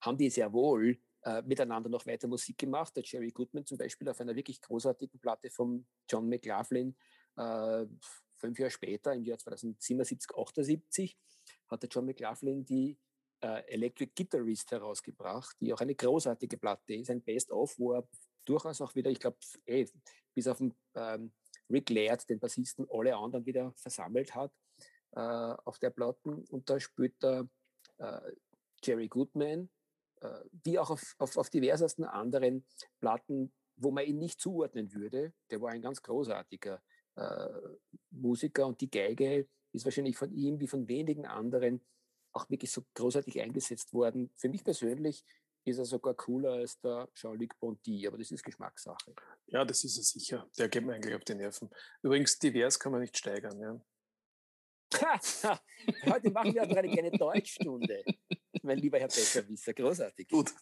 haben 0.00 0.16
die 0.16 0.30
sehr 0.30 0.52
wohl 0.52 0.98
äh, 1.24 1.42
miteinander 1.42 1.88
noch 1.88 2.06
weiter 2.06 2.28
Musik 2.28 2.58
gemacht. 2.58 2.96
Der 2.96 3.04
Jerry 3.04 3.30
Goodman 3.30 3.64
zum 3.66 3.78
Beispiel 3.78 4.08
auf 4.08 4.20
einer 4.20 4.34
wirklich 4.34 4.60
großartigen 4.60 5.20
Platte 5.20 5.50
von 5.50 5.86
John 6.08 6.28
McLaughlin, 6.28 6.96
äh, 7.36 7.86
fünf 8.34 8.58
Jahre 8.58 8.70
später, 8.70 9.12
im 9.14 9.24
Jahr 9.24 9.38
2077, 9.38 10.36
78, 10.36 11.16
hat 11.68 11.82
der 11.82 11.88
John 11.88 12.06
McLaughlin 12.06 12.64
die 12.64 12.98
äh, 13.40 13.62
Electric 13.72 14.12
Guitarist 14.16 14.70
herausgebracht, 14.70 15.56
die 15.60 15.72
auch 15.72 15.80
eine 15.80 15.94
großartige 15.94 16.58
Platte 16.58 16.94
ist, 16.94 17.10
ein 17.10 17.22
Best-of, 17.22 17.78
wo 17.78 17.94
er 17.94 18.08
durchaus 18.44 18.80
auch 18.80 18.94
wieder, 18.94 19.10
ich 19.10 19.20
glaube, 19.20 19.38
eh, 19.66 19.86
bis 20.34 20.48
auf 20.48 20.58
den 20.58 20.74
ähm, 20.94 21.32
Rick 21.70 21.90
Laird, 21.90 22.28
den 22.28 22.38
Bassisten, 22.40 22.86
alle 22.90 23.16
anderen 23.16 23.46
wieder 23.46 23.72
versammelt 23.76 24.34
hat 24.34 24.52
äh, 25.12 25.20
auf 25.20 25.78
der 25.78 25.90
Platten. 25.90 26.44
Und 26.50 26.68
da 26.68 26.78
spielt 26.80 27.22
er 27.22 27.48
äh, 27.98 28.32
Jerry 28.82 29.08
Goodman, 29.08 29.70
wie 30.64 30.78
auch 30.78 30.90
auf, 30.90 31.14
auf, 31.18 31.36
auf 31.36 31.50
diversesten 31.50 32.04
anderen 32.04 32.64
Platten, 33.00 33.52
wo 33.76 33.90
man 33.90 34.04
ihn 34.04 34.18
nicht 34.18 34.40
zuordnen 34.40 34.92
würde. 34.92 35.32
Der 35.50 35.60
war 35.60 35.70
ein 35.70 35.82
ganz 35.82 36.02
großartiger 36.02 36.82
äh, 37.16 37.48
Musiker 38.10 38.66
und 38.66 38.80
die 38.80 38.90
Geige 38.90 39.48
ist 39.72 39.84
wahrscheinlich 39.84 40.16
von 40.16 40.32
ihm 40.32 40.60
wie 40.60 40.68
von 40.68 40.88
wenigen 40.88 41.26
anderen 41.26 41.84
auch 42.32 42.48
wirklich 42.48 42.70
so 42.70 42.82
großartig 42.94 43.40
eingesetzt 43.40 43.92
worden. 43.92 44.30
Für 44.36 44.48
mich 44.48 44.64
persönlich 44.64 45.24
ist 45.64 45.78
er 45.78 45.84
sogar 45.84 46.14
cooler 46.14 46.52
als 46.52 46.80
der 46.80 47.08
Jean-Luc 47.14 47.58
Ponty, 47.58 48.06
aber 48.06 48.18
das 48.18 48.30
ist 48.30 48.42
Geschmackssache. 48.42 49.14
Ja, 49.46 49.64
das 49.64 49.84
ist 49.84 49.96
er 49.96 50.02
sicher. 50.02 50.50
Der 50.58 50.68
geht 50.68 50.84
mir 50.84 50.94
eigentlich 50.94 51.14
auf 51.14 51.24
die 51.24 51.34
Nerven. 51.34 51.70
Übrigens, 52.02 52.38
divers 52.38 52.78
kann 52.78 52.92
man 52.92 53.00
nicht 53.00 53.16
steigern. 53.16 53.60
Ja. 53.60 53.80
Heute 56.06 56.30
machen 56.30 56.54
wir 56.54 56.62
aber 56.62 56.76
eine 56.76 56.90
kleine 56.90 57.10
Deutschstunde, 57.10 58.04
mein 58.62 58.78
lieber 58.78 58.98
Herr 58.98 59.08
Besserwisser. 59.08 59.74
Großartig. 59.74 60.28
Gut. 60.28 60.52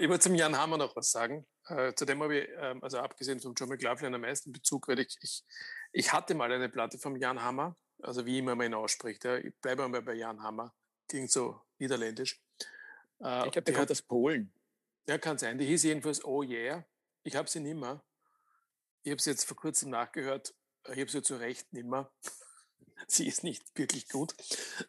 Ich 0.00 0.08
wollte 0.08 0.20
zum 0.20 0.34
Jan 0.34 0.56
Hammer 0.56 0.78
noch 0.78 0.94
was 0.96 1.10
sagen. 1.10 1.46
Äh, 1.66 1.94
zu 1.94 2.04
dem 2.04 2.22
habe 2.22 2.38
ich, 2.38 2.48
ähm, 2.58 2.82
also 2.82 2.98
abgesehen 2.98 3.40
vom 3.40 3.54
John 3.54 3.68
McLaughlin, 3.68 4.14
am 4.14 4.20
meisten 4.20 4.52
Bezug, 4.52 4.88
weil 4.88 5.00
ich, 5.00 5.16
ich, 5.20 5.44
ich 5.92 6.12
hatte 6.12 6.34
mal 6.34 6.50
eine 6.50 6.68
Platte 6.68 6.98
vom 6.98 7.16
Jan 7.16 7.42
Hammer, 7.42 7.76
also 8.02 8.24
wie 8.24 8.38
immer 8.38 8.54
man 8.54 8.66
ihn 8.66 8.74
ausspricht. 8.74 9.24
Ja. 9.24 9.36
Ich 9.36 9.54
bleibe 9.60 9.86
mal 9.88 10.02
bei 10.02 10.14
Jan 10.14 10.42
Hammer 10.42 10.74
klingt 11.08 11.30
so 11.30 11.60
niederländisch. 11.78 12.40
Äh, 13.20 13.46
ich 13.46 13.52
glaube, 13.52 13.62
der 13.62 13.74
kommt 13.74 13.90
aus 13.90 14.02
Polen. 14.02 14.52
Ja, 15.08 15.18
kann 15.18 15.38
sein. 15.38 15.58
Die 15.58 15.66
hieß 15.66 15.84
jedenfalls 15.84 16.24
Oh 16.24 16.42
Yeah. 16.42 16.84
Ich 17.22 17.34
habe 17.34 17.48
sie 17.48 17.60
nimmer. 17.60 18.04
Ich 19.02 19.10
habe 19.10 19.20
sie 19.20 19.30
jetzt 19.30 19.44
vor 19.44 19.56
kurzem 19.56 19.90
nachgehört. 19.90 20.54
Ich 20.92 21.00
habe 21.00 21.10
sie 21.10 21.22
zu 21.22 21.36
Recht 21.36 21.72
nimmer. 21.72 22.12
sie 23.08 23.26
ist 23.26 23.44
nicht 23.44 23.64
wirklich 23.76 24.08
gut. 24.08 24.34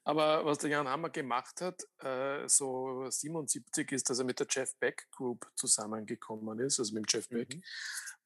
Aber 0.03 0.45
was 0.45 0.59
der 0.59 0.69
Jan 0.69 0.87
Hammer 0.87 1.09
gemacht 1.09 1.61
hat, 1.61 1.83
äh, 1.99 2.47
so 2.47 3.09
77, 3.09 3.91
ist, 3.91 4.09
dass 4.09 4.19
er 4.19 4.25
mit 4.25 4.39
der 4.39 4.47
Jeff 4.49 4.75
Beck 4.77 5.07
Group 5.11 5.51
zusammengekommen 5.55 6.59
ist, 6.59 6.79
also 6.79 6.93
mit 6.93 7.11
Jeff 7.11 7.27
Beck. 7.29 7.55
Mhm. 7.55 7.63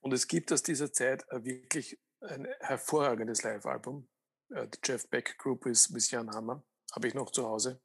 Und 0.02 0.14
es 0.14 0.28
gibt 0.28 0.52
aus 0.52 0.64
dieser 0.64 0.92
Zeit 0.92 1.26
wirklich 1.32 2.00
ein 2.22 2.48
hervorragendes 2.60 3.44
Live-Album. 3.44 4.08
Äh, 4.50 4.68
die 4.68 4.80
Jeff 4.84 5.10
Beck 5.10 5.38
Group 5.38 5.66
ist 5.66 5.90
mit 5.90 6.10
Jan 6.12 6.30
Hammer 6.32 6.64
habe 6.94 7.08
ich 7.08 7.14
noch 7.14 7.32
zu 7.32 7.46
Hause. 7.46 7.82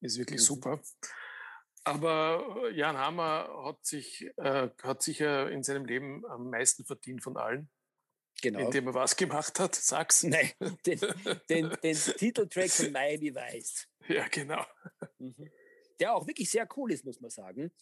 Ist 0.00 0.18
wirklich 0.18 0.40
mhm. 0.40 0.44
super. 0.44 0.80
Aber 1.84 2.64
äh, 2.64 2.76
Jan 2.76 2.96
Hammer 2.96 3.48
hat 3.64 3.84
sich 3.84 4.30
äh, 4.36 4.70
hat 4.82 5.02
sicher 5.02 5.50
in 5.50 5.62
seinem 5.62 5.84
Leben 5.84 6.26
am 6.26 6.50
meisten 6.50 6.84
verdient 6.84 7.22
von 7.22 7.36
allen. 7.36 7.70
Genau. 8.40 8.60
Indem 8.60 8.86
er 8.88 8.94
was 8.94 9.16
gemacht 9.16 9.58
hat, 9.58 9.74
sag's. 9.74 10.22
Nein, 10.22 10.52
den, 10.86 11.00
den, 11.48 11.70
den 11.82 11.96
Titeltrack 11.96 12.70
von 12.70 12.92
Miami 12.92 13.34
Vice. 13.34 13.88
Ja, 14.08 14.28
genau. 14.28 14.64
Mhm. 15.18 15.50
Der 15.98 16.14
auch 16.14 16.26
wirklich 16.26 16.48
sehr 16.48 16.68
cool 16.76 16.92
ist, 16.92 17.04
muss 17.04 17.20
man 17.20 17.30
sagen. 17.30 17.72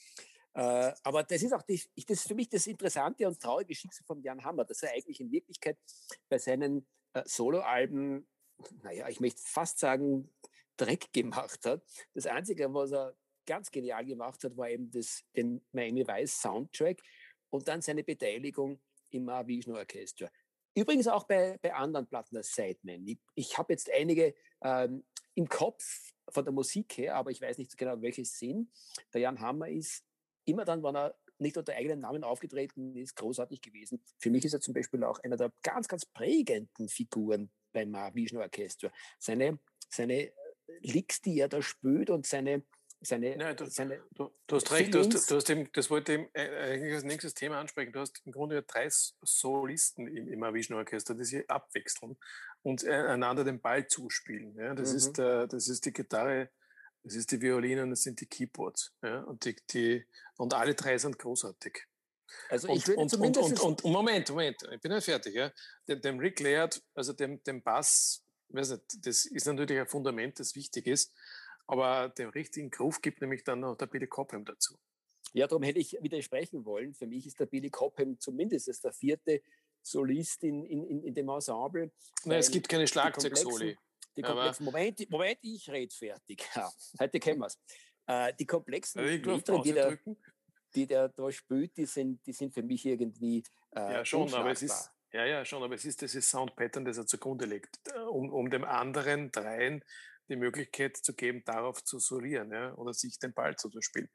Äh, 0.55 0.92
aber 1.03 1.23
das 1.23 1.42
ist 1.42 1.53
auch 1.53 1.62
die, 1.62 1.83
das 2.07 2.19
ist 2.19 2.29
für 2.29 2.35
mich 2.35 2.49
das 2.49 2.66
interessante 2.66 3.29
und 3.29 3.38
traurige 3.38 3.75
Schicksal 3.75 4.07
von 4.07 4.23
Jan 4.23 4.42
Hammer, 4.42 4.64
dass 4.64 4.83
er 4.83 4.92
eigentlich 4.92 5.21
in 5.21 5.31
Wirklichkeit 5.31 5.77
bei 6.31 6.38
seinen 6.38 6.87
äh, 7.12 7.23
Soloalben, 7.27 8.27
naja, 8.83 9.07
ich 9.09 9.21
möchte 9.21 9.42
fast 9.45 9.79
sagen, 9.79 10.33
Dreck 10.79 11.12
gemacht 11.12 11.64
hat. 11.66 11.85
Das 12.14 12.27
Einzige, 12.27 12.73
was 12.73 12.92
er 12.92 13.14
ganz 13.45 13.71
genial 13.71 14.05
gemacht 14.07 14.42
hat, 14.45 14.57
war 14.57 14.71
eben 14.71 14.90
das, 14.90 15.25
den 15.37 15.64
Miami 15.73 16.07
Vice 16.07 16.40
Soundtrack 16.40 17.03
und 17.51 17.69
dann 17.69 17.83
seine 17.83 18.03
Beteiligung 18.03 18.81
im 19.11 19.25
Mahavishnu 19.25 19.77
Orchestra. 19.77 20.31
Übrigens 20.77 21.09
auch 21.09 21.25
bei, 21.25 21.59
bei 21.62 21.73
anderen 21.73 22.07
Platten 22.07 22.37
als 22.37 22.55
Sideman. 22.55 23.07
Ich, 23.07 23.19
ich 23.35 23.59
habe 23.59 23.73
jetzt 23.73 23.91
einige 23.91 24.35
ähm, 24.62 25.05
im 25.35 25.49
Kopf 25.49 26.12
von 26.29 26.45
der 26.45 26.53
Musik 26.53 26.99
her, 26.99 27.17
aber 27.17 27.31
ich 27.31 27.41
weiß 27.41 27.57
nicht 27.57 27.77
genau, 27.79 28.01
welche 28.03 28.23
es 28.23 28.39
sind. 28.39 28.71
Der 29.15 29.23
Jan 29.23 29.41
Hammer 29.41 29.69
ist 29.69 30.05
immer 30.45 30.67
dann, 30.67 30.83
wenn 30.83 30.95
er 30.95 31.17
nicht 31.39 31.57
unter 31.57 31.75
eigenem 31.75 32.01
Namen 32.01 32.25
aufgetreten 32.25 32.95
ist, 32.95 33.17
großartig 33.17 33.62
gewesen. 33.62 34.03
Für 34.19 34.31
mich 34.31 34.45
ist 34.45 34.53
er 34.53 34.61
zum 34.61 34.75
Beispiel 34.75 35.03
auch 35.03 35.19
einer 35.21 35.37
der 35.37 35.51
ganz, 35.62 35.89
ganz 35.89 36.05
prägenden 36.05 36.89
Figuren 36.89 37.51
beim 37.73 37.91
Mahavishnu 37.91 38.41
Orchestra. 38.41 38.93
Seine, 39.19 39.59
seine 39.89 40.33
Licks, 40.81 41.23
die 41.23 41.39
er 41.39 41.49
da 41.49 41.62
spürt 41.62 42.11
und 42.11 42.27
seine, 42.27 42.65
seine, 43.00 43.37
Nein, 43.37 43.56
du, 43.56 43.66
seine 43.66 44.02
du, 44.14 44.30
du 44.46 44.56
hast 44.56 44.70
recht, 44.72 44.94
du 44.94 45.00
hast, 45.00 45.30
du 45.30 45.37
hast 45.37 45.50
eben, 45.50 45.70
das 45.72 45.90
wollte 45.90 46.14
ich 46.14 46.20
äh, 46.32 46.72
eigentlich 46.72 46.94
als 46.94 47.04
nächstes 47.04 47.35
Thema 47.35 47.61
ansprechen. 47.61 47.92
Du 47.92 48.00
hast 48.00 48.22
im 48.24 48.32
Grunde 48.32 48.62
drei 48.62 48.88
Solisten 49.22 50.06
im, 50.09 50.28
im 50.28 50.42
Avishnu-Orchester, 50.42 51.14
die 51.14 51.24
sich 51.24 51.50
abwechseln 51.50 52.16
und 52.62 52.85
äh, 52.85 52.92
einander 52.92 53.44
den 53.44 53.61
Ball 53.61 53.87
zuspielen. 53.87 54.56
Ja? 54.56 54.74
Das, 54.74 54.90
mhm. 54.90 54.96
ist, 54.96 55.18
äh, 55.18 55.46
das 55.46 55.68
ist 55.68 55.85
die 55.85 55.92
Gitarre, 55.92 56.50
das 57.02 57.14
ist 57.14 57.30
die 57.30 57.40
Violine 57.40 57.82
und 57.82 57.90
das 57.90 58.02
sind 58.02 58.20
die 58.20 58.26
Keyboards. 58.26 58.92
Ja? 59.02 59.20
Und, 59.20 59.44
die, 59.44 59.56
die, 59.70 60.06
und 60.37 60.54
alle 60.54 60.74
drei 60.74 60.96
sind 60.98 61.18
großartig. 61.18 61.87
Also 62.48 62.68
ich 62.68 62.88
und, 62.88 63.14
und, 63.14 63.37
und, 63.37 63.61
und, 63.61 63.85
und, 63.85 63.85
Moment, 63.85 64.28
Moment, 64.30 64.56
ich 64.72 64.80
bin 64.80 64.90
ja 64.90 65.00
fertig. 65.00 65.35
Ja? 65.35 65.52
Dem, 65.87 66.00
dem 66.00 66.18
Rick 66.18 66.40
Laird, 66.40 66.82
also 66.94 67.12
dem, 67.12 67.42
dem 67.44 67.62
Bass, 67.62 68.24
weiß 68.48 68.70
nicht, 68.70 69.06
das 69.06 69.26
ist 69.26 69.46
natürlich 69.46 69.78
ein 69.78 69.87
Fundament, 69.87 70.40
das 70.40 70.54
wichtig 70.54 70.87
ist. 70.87 71.12
Aber 71.66 72.09
den 72.11 72.29
richtigen 72.29 72.70
Groove 72.70 73.00
gibt 73.02 73.20
nämlich 73.20 73.44
dann 73.44 73.61
noch 73.61 73.76
der 73.76 73.87
Billy 73.87 74.07
Cobham 74.07 74.44
dazu. 74.44 74.79
Ja, 75.33 75.46
darum 75.46 75.62
hätte 75.62 75.81
ich 75.81 75.96
widersprechen 76.00 76.64
wollen. 76.64 76.94
Für 76.94 77.07
mich 77.07 77.26
ist 77.26 77.40
der 77.40 77.46
Billy 77.46 77.70
Cobham 77.70 78.18
zumindest 78.18 78.85
der 78.85 78.92
vierte 78.92 79.42
Solist 79.83 80.42
in, 80.44 80.64
in, 80.64 81.02
in 81.02 81.14
dem 81.14 81.29
Ensemble. 81.29 81.90
Nein, 82.24 82.38
es 82.38 82.50
gibt 82.50 82.68
keine 82.68 82.87
Schlagzeugsoli. 82.87 83.76
Moment, 84.61 85.11
Moment, 85.11 85.38
ich 85.42 85.68
rede 85.68 85.94
fertig. 85.94 86.48
Ja, 86.55 86.72
heute 86.98 87.20
kennen 87.20 87.40
wir 87.40 87.46
es. 87.46 87.59
Äh, 88.07 88.33
die 88.38 88.46
komplexen 88.46 89.05
Lieder, 89.05 89.38
die, 89.62 89.72
der, 89.72 89.98
die 90.74 90.87
der 90.87 91.09
da 91.11 91.31
spielt, 91.31 91.76
die 91.76 91.87
sind, 91.87 92.24
die 92.24 92.33
sind 92.33 92.55
für 92.55 92.62
mich 92.62 92.87
irgendwie 92.87 93.42
äh, 93.72 93.92
Ja, 93.92 94.05
schon, 94.05 94.33
aber 94.33 94.52
es 94.52 94.62
ist, 94.62 94.90
ja, 95.12 95.24
ja, 95.26 95.44
schon, 95.44 95.62
aber 95.62 95.74
es 95.74 95.85
ist 95.85 96.00
dieses 96.00 96.31
Soundpattern, 96.31 96.85
das 96.85 96.98
er 96.98 97.07
zugrunde 97.07 97.46
legt, 97.46 97.79
um, 98.09 98.33
um 98.33 98.48
dem 98.48 98.64
anderen 98.64 99.31
dreien 99.33 99.85
die 100.29 100.37
Möglichkeit 100.37 100.97
zu 100.97 101.15
geben, 101.15 101.43
darauf 101.45 101.85
zu 101.85 101.99
solieren 101.99 102.51
ja, 102.53 102.75
oder 102.75 102.93
sich 102.93 103.19
den 103.19 103.33
Ball 103.33 103.57
zu 103.57 103.71
spielen. 103.81 104.09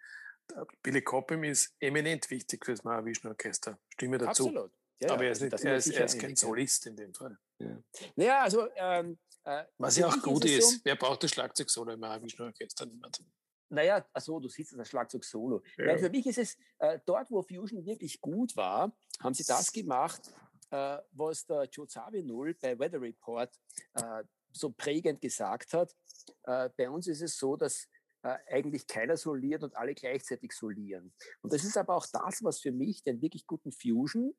Billy 0.81 1.01
Cobham 1.01 1.43
ist 1.43 1.75
eminent 1.79 2.29
wichtig 2.29 2.65
für 2.65 2.71
das 2.71 2.83
Mahavishnu-Orchester. 2.83 3.79
Stimme 3.89 4.17
dazu. 4.17 4.47
Absolut. 4.47 4.71
Ja, 4.99 5.13
Aber 5.13 5.23
er 5.23 5.31
ist, 5.31 5.41
also 5.41 5.55
nicht, 5.55 5.65
er 5.65 5.75
ist, 5.77 5.87
er 5.87 6.05
ist 6.05 6.19
kein 6.19 6.35
Solist 6.35 6.85
in 6.85 6.95
dem 6.95 7.13
Fall. 7.13 7.37
Ja. 7.59 7.83
Naja, 8.15 8.41
also. 8.41 8.67
Ähm, 8.75 9.17
äh, 9.43 9.63
Was 9.77 9.97
ja 9.97 10.07
auch 10.07 10.21
gut 10.21 10.45
ist. 10.45 10.69
So, 10.69 10.79
Wer 10.83 10.95
braucht 10.95 11.23
das 11.23 11.31
Schlagzeug-Solo 11.31 11.93
im 11.93 11.99
Mahavishnu-Orchester? 11.99 12.85
Niemand. 12.85 13.23
Naja, 13.69 14.05
achso, 14.13 14.39
du 14.39 14.49
siehst 14.49 14.77
das 14.77 14.89
Schlagzeug-Solo. 14.89 15.63
Ja. 15.77 15.97
für 15.97 16.09
mich 16.09 16.27
ist 16.27 16.37
es, 16.37 16.57
äh, 16.79 16.99
dort, 17.05 17.31
wo 17.31 17.41
Fusion 17.41 17.85
wirklich 17.85 18.19
gut 18.21 18.55
war, 18.55 18.95
haben 19.21 19.33
sie 19.33 19.45
das 19.45 19.71
gemacht, 19.71 20.21
äh, 20.69 20.97
was 21.11 21.45
der 21.45 21.63
Joe 21.71 21.87
Zawinul 21.87 22.53
bei 22.55 22.77
Weather 22.77 23.01
Report 23.01 23.57
äh, 23.93 24.23
so 24.53 24.71
prägend 24.71 25.21
gesagt 25.21 25.73
hat. 25.73 25.95
Äh, 26.43 26.69
bei 26.77 26.89
uns 26.89 27.07
ist 27.07 27.21
es 27.21 27.37
so, 27.37 27.55
dass 27.55 27.87
äh, 28.23 28.37
eigentlich 28.47 28.87
keiner 28.87 29.17
soliert 29.17 29.63
und 29.63 29.75
alle 29.75 29.95
gleichzeitig 29.95 30.51
solieren. 30.53 31.13
Und 31.41 31.53
das 31.53 31.63
ist 31.63 31.77
aber 31.77 31.95
auch 31.95 32.05
das, 32.11 32.43
was 32.43 32.59
für 32.59 32.71
mich 32.71 33.03
den 33.03 33.21
wirklich 33.21 33.47
guten 33.47 33.71
Fusion, 33.71 34.35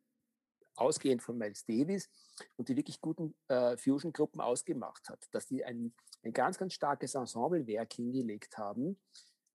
ausgehend 0.75 1.23
von 1.23 1.37
Miles 1.37 1.65
Davis, 1.65 2.09
und 2.57 2.69
die 2.69 2.77
wirklich 2.77 3.01
guten 3.01 3.35
äh, 3.49 3.77
Fusion-Gruppen 3.77 4.41
ausgemacht 4.41 5.09
hat, 5.09 5.27
dass 5.33 5.47
die 5.47 5.65
ein, 5.65 5.95
ein 6.23 6.33
ganz, 6.33 6.59
ganz 6.59 6.75
starkes 6.75 7.15
Ensemblewerk 7.15 7.93
hingelegt 7.93 8.57
haben 8.57 8.99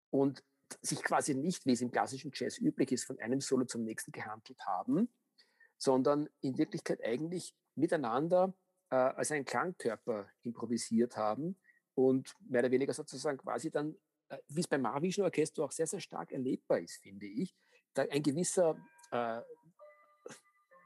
und 0.09 0.43
sich 0.81 1.01
quasi 1.01 1.33
nicht, 1.33 1.65
wie 1.65 1.71
es 1.71 1.81
im 1.81 1.91
klassischen 1.91 2.31
Jazz 2.33 2.57
üblich 2.57 2.91
ist, 2.91 3.05
von 3.05 3.17
einem 3.19 3.39
Solo 3.39 3.65
zum 3.65 3.83
nächsten 3.83 4.11
gehandelt 4.11 4.59
haben, 4.65 5.09
sondern 5.77 6.29
in 6.41 6.57
Wirklichkeit 6.57 7.03
eigentlich 7.03 7.55
miteinander 7.75 8.53
äh, 8.89 8.95
als 8.95 9.31
ein 9.31 9.45
Klangkörper 9.45 10.29
improvisiert 10.43 11.17
haben 11.17 11.57
und 11.95 12.35
mehr 12.47 12.61
oder 12.61 12.71
weniger 12.71 12.93
sozusagen 12.93 13.37
quasi 13.37 13.71
dann, 13.71 13.95
äh, 14.29 14.37
wie 14.49 14.61
es 14.61 14.67
beim 14.67 14.81
Mahavishnu 14.81 15.23
Orchester 15.23 15.63
auch 15.63 15.71
sehr, 15.71 15.87
sehr 15.87 15.99
stark 15.99 16.31
erlebbar 16.31 16.79
ist, 16.79 16.97
finde 17.01 17.25
ich, 17.25 17.55
da 17.93 18.03
ein 18.03 18.23
gewisser 18.23 18.77
äh, 19.11 19.41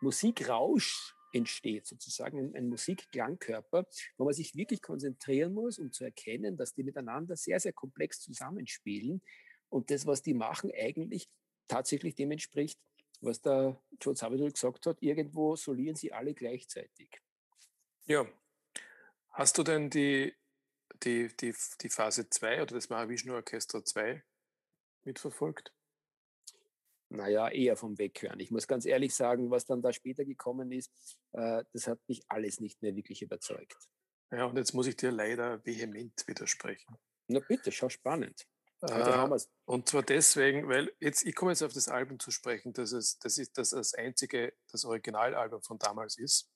Musikrausch 0.01 1.15
entsteht, 1.33 1.85
sozusagen 1.85 2.39
ein, 2.39 2.55
ein 2.55 2.69
Musikklangkörper, 2.69 3.85
wo 4.17 4.25
man 4.25 4.33
sich 4.33 4.55
wirklich 4.55 4.81
konzentrieren 4.81 5.53
muss, 5.53 5.79
um 5.79 5.91
zu 5.91 6.03
erkennen, 6.03 6.57
dass 6.57 6.73
die 6.73 6.83
miteinander 6.83 7.35
sehr, 7.35 7.59
sehr 7.59 7.73
komplex 7.73 8.19
zusammenspielen 8.21 9.21
und 9.69 9.91
das, 9.91 10.05
was 10.05 10.21
die 10.21 10.33
machen, 10.33 10.71
eigentlich 10.73 11.29
tatsächlich 11.67 12.15
dem 12.15 12.31
entspricht, 12.31 12.79
was 13.21 13.41
der 13.41 13.81
Joe 14.01 14.15
Zabedul 14.15 14.51
gesagt 14.51 14.85
hat, 14.85 15.01
irgendwo 15.01 15.55
solieren 15.55 15.95
sie 15.95 16.11
alle 16.11 16.33
gleichzeitig. 16.33 17.21
Ja. 18.05 18.27
Hast 19.31 19.57
du 19.57 19.63
denn 19.63 19.89
die, 19.89 20.35
die, 21.03 21.35
die, 21.37 21.55
die 21.81 21.89
Phase 21.89 22.29
2 22.29 22.63
oder 22.63 22.75
das 22.75 22.89
Mahavishnu 22.89 23.33
Orchester 23.33 23.83
2 23.83 24.23
mitverfolgt? 25.03 25.73
Naja, 27.09 27.49
eher 27.49 27.75
vom 27.75 27.97
Weghören. 27.97 28.39
Ich 28.39 28.51
muss 28.51 28.67
ganz 28.67 28.85
ehrlich 28.85 29.13
sagen, 29.13 29.51
was 29.51 29.65
dann 29.65 29.81
da 29.81 29.91
später 29.91 30.23
gekommen 30.23 30.71
ist, 30.71 30.91
äh, 31.33 31.63
das 31.73 31.87
hat 31.87 31.99
mich 32.07 32.23
alles 32.29 32.59
nicht 32.59 32.81
mehr 32.81 32.95
wirklich 32.95 33.21
überzeugt. 33.21 33.77
Ja, 34.31 34.45
und 34.45 34.57
jetzt 34.57 34.73
muss 34.73 34.87
ich 34.87 34.95
dir 34.95 35.11
leider 35.11 35.65
vehement 35.65 36.25
widersprechen. 36.25 36.95
Na 37.27 37.39
bitte, 37.39 37.71
schau 37.71 37.89
spannend. 37.89 38.47
Äh, 38.81 39.27
und 39.65 39.89
zwar 39.89 40.03
deswegen, 40.03 40.67
weil 40.67 40.91
jetzt, 40.99 41.25
ich 41.25 41.35
komme 41.35 41.51
jetzt 41.51 41.61
auf 41.61 41.73
das 41.73 41.87
Album 41.87 42.19
zu 42.19 42.31
sprechen, 42.31 42.73
dass 42.73 42.93
es, 42.93 43.19
das 43.19 43.37
ist 43.37 43.57
das, 43.57 43.71
das 43.71 43.93
einzige, 43.93 44.53
das 44.71 44.85
Originalalbum 44.85 45.61
von 45.61 45.77
damals 45.77 46.17
ist. 46.17 46.50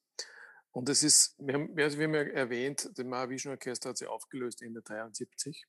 Und 0.76 0.90
es 0.90 1.04
ist, 1.04 1.36
wir 1.38 1.54
haben, 1.54 1.74
wir 1.74 1.90
haben 1.90 2.14
ja 2.14 2.22
erwähnt, 2.24 2.92
das 2.94 3.06
Mahavishnu 3.06 3.52
Orchester 3.52 3.90
hat 3.90 3.98
sich 3.98 4.10
aufgelöst 4.10 4.62
Ende 4.62 4.82
73, 4.82 5.66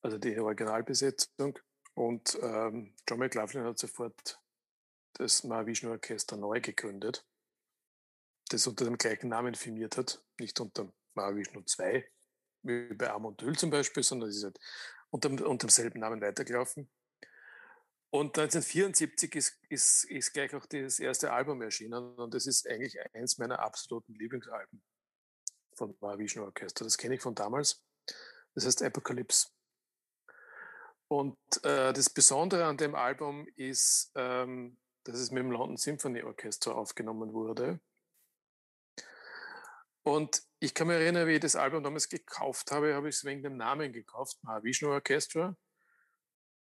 also 0.00 0.16
die 0.16 0.38
Originalbesetzung. 0.38 1.58
Und 1.92 2.38
ähm, 2.40 2.96
John 3.06 3.18
McLaughlin 3.18 3.64
hat 3.64 3.78
sofort 3.78 4.40
das 5.12 5.44
Mahavishnu 5.44 5.90
Orchester 5.90 6.38
neu 6.38 6.62
gegründet, 6.62 7.26
das 8.48 8.66
unter 8.66 8.86
dem 8.86 8.96
gleichen 8.96 9.28
Namen 9.28 9.54
firmiert 9.54 9.98
hat, 9.98 10.24
nicht 10.40 10.58
unter 10.58 10.90
Mahavishnu 11.12 11.60
2, 11.60 12.10
wie 12.62 12.94
bei 12.94 13.10
Amon 13.10 13.36
Dül 13.36 13.58
zum 13.58 13.68
Beispiel, 13.68 14.02
sondern 14.02 14.30
es 14.30 14.38
ist 14.38 14.44
halt 14.44 14.58
unter, 15.10 15.28
unter 15.28 15.66
demselben 15.66 16.00
Namen 16.00 16.22
weitergelaufen. 16.22 16.90
Und 18.14 18.38
1974 18.38 19.34
ist, 19.34 19.58
ist, 19.68 20.04
ist 20.04 20.32
gleich 20.32 20.54
auch 20.54 20.66
das 20.66 21.00
erste 21.00 21.32
Album 21.32 21.60
erschienen 21.62 22.14
und 22.14 22.32
das 22.32 22.46
ist 22.46 22.64
eigentlich 22.64 22.96
eins 23.12 23.38
meiner 23.38 23.58
absoluten 23.58 24.14
Lieblingsalben 24.14 24.84
von 25.72 25.96
Mahavishnu 26.00 26.44
Orchester. 26.44 26.84
Das 26.84 26.96
kenne 26.96 27.16
ich 27.16 27.20
von 27.20 27.34
damals. 27.34 27.82
Das 28.54 28.66
heißt 28.66 28.84
Apocalypse. 28.84 29.48
Und 31.08 31.36
äh, 31.64 31.92
das 31.92 32.08
Besondere 32.08 32.66
an 32.66 32.76
dem 32.76 32.94
Album 32.94 33.48
ist, 33.56 34.12
ähm, 34.14 34.78
dass 35.02 35.18
es 35.18 35.32
mit 35.32 35.42
dem 35.42 35.50
London 35.50 35.76
Symphony 35.76 36.22
Orchester 36.22 36.76
aufgenommen 36.76 37.32
wurde. 37.32 37.80
Und 40.04 40.40
ich 40.60 40.72
kann 40.72 40.86
mich 40.86 40.98
erinnern, 40.98 41.26
wie 41.26 41.32
ich 41.32 41.40
das 41.40 41.56
Album 41.56 41.82
damals 41.82 42.08
gekauft 42.08 42.70
habe, 42.70 42.94
habe 42.94 43.08
ich 43.08 43.16
es 43.16 43.24
wegen 43.24 43.42
dem 43.42 43.56
Namen 43.56 43.92
gekauft, 43.92 44.38
Mahavishnu 44.42 44.90
Orchestra. 44.90 45.56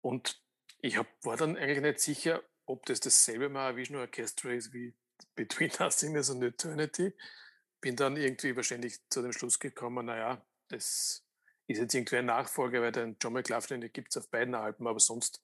Und 0.02 0.46
ich 0.80 0.98
hab, 0.98 1.08
war 1.24 1.38
dann 1.38 1.58
eigentlich 1.58 1.82
nicht 1.82 2.00
sicher, 2.00 2.44
ob 2.66 2.86
das 2.86 3.00
dasselbe 3.00 3.50
Mahavishnu 3.50 4.00
Orchestra 4.00 4.52
ist 4.52 4.74
wie 4.74 4.94
Between 5.36 5.72
Nothingness 5.80 6.30
and 6.30 6.44
Eternity. 6.44 7.14
Bin 7.82 7.96
dann 7.96 8.18
irgendwie 8.18 8.56
wahrscheinlich 8.56 9.00
zu 9.10 9.22
dem 9.22 9.32
Schluss 9.32 9.60
gekommen, 9.60 10.08
naja, 10.08 10.46
das 10.68 11.24
ist 11.68 11.80
jetzt 11.80 11.94
irgendwie 11.94 12.18
ein 12.18 12.26
Nachfolger, 12.26 12.82
weil 12.82 12.92
den 12.92 13.18
John 13.22 13.34
McLaughlin 13.34 13.92
gibt 13.92 14.10
es 14.10 14.18
auf 14.18 14.30
beiden 14.30 14.56
Alben, 14.56 14.88
aber 14.88 15.00
sonst 15.00 15.44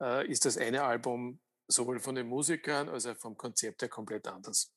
äh, 0.00 0.26
ist 0.30 0.44
das 0.44 0.56
eine 0.56 0.82
Album 0.82 1.40
sowohl 1.66 2.00
von 2.00 2.14
den 2.14 2.28
Musikern 2.28 2.88
als 2.88 3.06
auch 3.06 3.16
vom 3.16 3.36
Konzept 3.36 3.82
her 3.82 3.88
komplett 3.88 4.26
anders. 4.26 4.72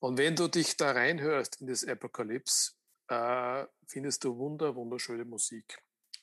Und 0.00 0.18
wenn 0.18 0.34
du 0.34 0.48
dich 0.48 0.76
da 0.76 0.92
reinhörst 0.92 1.60
in 1.60 1.68
das 1.68 1.86
Apokalypse, 1.86 2.72
äh, 3.08 3.66
findest 3.86 4.24
du 4.24 4.36
wunder, 4.36 4.74
wunderschöne 4.74 5.24
Musik 5.24 5.78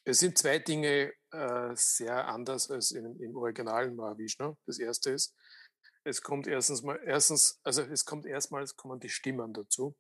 Es 0.10 0.18
sind 0.18 0.40
zwei 0.40 0.58
Dinge 0.58 1.14
äh, 1.30 1.76
sehr 1.76 2.28
anders 2.28 2.72
als 2.72 2.90
in, 2.90 3.20
im 3.20 3.36
originalen 3.36 3.96
Mahavishnu. 3.96 4.58
Das 4.66 4.80
erste 4.80 5.12
ist, 5.12 5.36
es 6.04 6.24
kommt 6.24 6.48
erstens 6.48 6.82
mal, 6.82 7.00
erstens, 7.06 7.60
also 7.64 7.84
es 7.84 8.06
kommt 8.06 8.26
erstmals 8.26 8.76
kommen 8.76 9.00
die 9.00 9.10
Stimmen 9.10 9.54
dazu. 9.54 9.96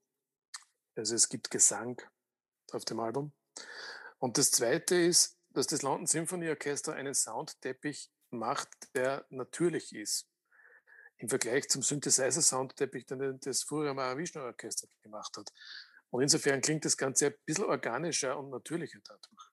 Also 0.95 1.13
es 1.13 1.29
gibt 1.29 1.51
Gesang 1.51 2.01
auf 2.71 2.85
dem 2.85 2.99
Album. 2.99 3.33
Und 4.17 4.39
das 4.39 4.49
zweite 4.49 4.95
ist, 4.95 5.37
dass 5.49 5.67
das 5.67 5.83
London 5.83 6.07
Symphony 6.07 6.49
Orchester 6.49 6.93
einen 6.93 7.13
Soundteppich 7.13 8.11
macht, 8.31 8.69
der 8.95 9.27
natürlich 9.29 9.93
ist. 9.93 10.27
Im 11.17 11.29
Vergleich 11.29 11.69
zum 11.69 11.83
Synthesizer-Soundteppich, 11.83 13.05
den 13.05 13.39
das 13.41 13.61
frühere 13.61 13.93
Mahavishnu 13.93 14.41
Orchester 14.41 14.87
gemacht 15.03 15.37
hat. 15.37 15.53
Und 16.09 16.23
insofern 16.23 16.61
klingt 16.61 16.83
das 16.83 16.97
Ganze 16.97 17.27
ein 17.27 17.35
bisschen 17.45 17.65
organischer 17.65 18.39
und 18.39 18.49
natürlicher 18.49 19.01
dadurch. 19.03 19.48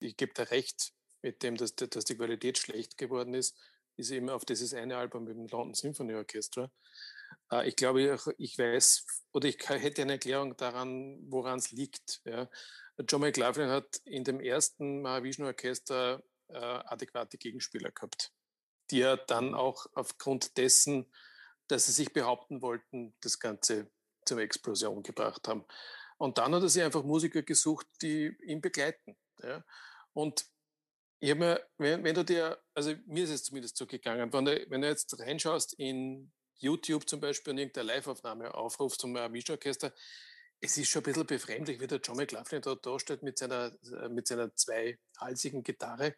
Ich 0.00 0.16
gebe 0.16 0.32
da 0.34 0.44
recht 0.44 0.92
mit 1.22 1.42
dem, 1.42 1.56
dass, 1.56 1.74
dass 1.74 2.04
die 2.04 2.16
Qualität 2.16 2.58
schlecht 2.58 2.96
geworden 2.96 3.34
ist, 3.34 3.56
ist 3.96 4.10
eben 4.10 4.30
auf 4.30 4.44
dieses 4.44 4.74
eine 4.74 4.96
Album 4.96 5.24
mit 5.24 5.36
dem 5.36 5.46
London 5.46 5.74
Symphony 5.74 6.14
Orchestra. 6.14 6.70
Äh, 7.52 7.68
ich 7.68 7.76
glaube, 7.76 8.18
ich 8.38 8.58
weiß 8.58 9.06
oder 9.32 9.48
ich 9.48 9.58
hätte 9.68 10.02
eine 10.02 10.12
Erklärung 10.12 10.56
daran, 10.56 11.18
woran 11.30 11.58
es 11.58 11.70
liegt. 11.70 12.22
Ja. 12.24 12.48
John 13.08 13.20
McLaughlin 13.20 13.68
hat 13.68 13.96
in 14.04 14.24
dem 14.24 14.40
ersten 14.40 15.02
Mahavishnu 15.02 15.46
Orchester 15.46 16.22
äh, 16.48 16.56
adäquate 16.56 17.38
Gegenspieler 17.38 17.90
gehabt, 17.90 18.32
die 18.90 19.00
er 19.02 19.16
dann 19.16 19.54
auch 19.54 19.86
aufgrund 19.94 20.56
dessen, 20.56 21.10
dass 21.68 21.86
sie 21.86 21.92
sich 21.92 22.12
behaupten 22.12 22.62
wollten, 22.62 23.14
das 23.20 23.38
Ganze 23.38 23.90
zur 24.24 24.38
Explosion 24.38 25.02
gebracht 25.02 25.46
haben. 25.48 25.64
Und 26.18 26.38
dann 26.38 26.54
hat 26.54 26.62
er 26.62 26.68
sich 26.68 26.82
einfach 26.82 27.02
Musiker 27.02 27.42
gesucht, 27.42 27.86
die 28.02 28.36
ihn 28.42 28.60
begleiten. 28.60 29.16
Ja. 29.42 29.64
Und 30.12 30.46
ich 31.20 31.34
mir, 31.34 31.64
wenn, 31.76 32.02
wenn, 32.02 32.14
du 32.14 32.24
dir, 32.24 32.58
also 32.74 32.94
mir 33.06 33.24
ist 33.24 33.30
es 33.30 33.44
zumindest 33.44 33.76
so 33.76 33.86
gegangen, 33.86 34.32
wenn 34.32 34.44
du, 34.44 34.66
wenn 34.70 34.80
du 34.80 34.88
jetzt 34.88 35.18
reinschaust 35.18 35.74
in 35.74 36.32
YouTube 36.56 37.08
zum 37.08 37.20
Beispiel 37.20 37.52
und 37.52 37.58
irgendeine 37.58 37.88
Live-Aufnahme 37.88 38.54
aufrufst 38.54 39.00
zum 39.00 39.12
Mischa-Orchester, 39.12 39.92
es 40.60 40.76
ist 40.76 40.90
schon 40.90 41.00
ein 41.00 41.04
bisschen 41.04 41.26
befremdlich, 41.26 41.80
wie 41.80 41.86
der 41.86 42.00
John 42.00 42.16
McLaughlin 42.16 42.62
da, 42.62 42.74
da 42.74 42.98
steht 42.98 43.22
mit 43.22 43.38
seiner, 43.38 43.72
mit 44.10 44.26
seiner 44.26 44.54
zweihalsigen 44.54 45.62
Gitarre. 45.62 46.14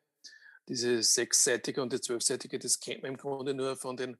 Diese 0.68 1.02
sechsseitige 1.02 1.82
und 1.82 1.92
die 1.92 2.00
zwölfseitige, 2.00 2.58
das 2.58 2.78
kennt 2.78 3.02
man 3.02 3.12
im 3.12 3.16
Grunde 3.16 3.54
nur 3.54 3.76
von 3.76 3.96
den 3.96 4.16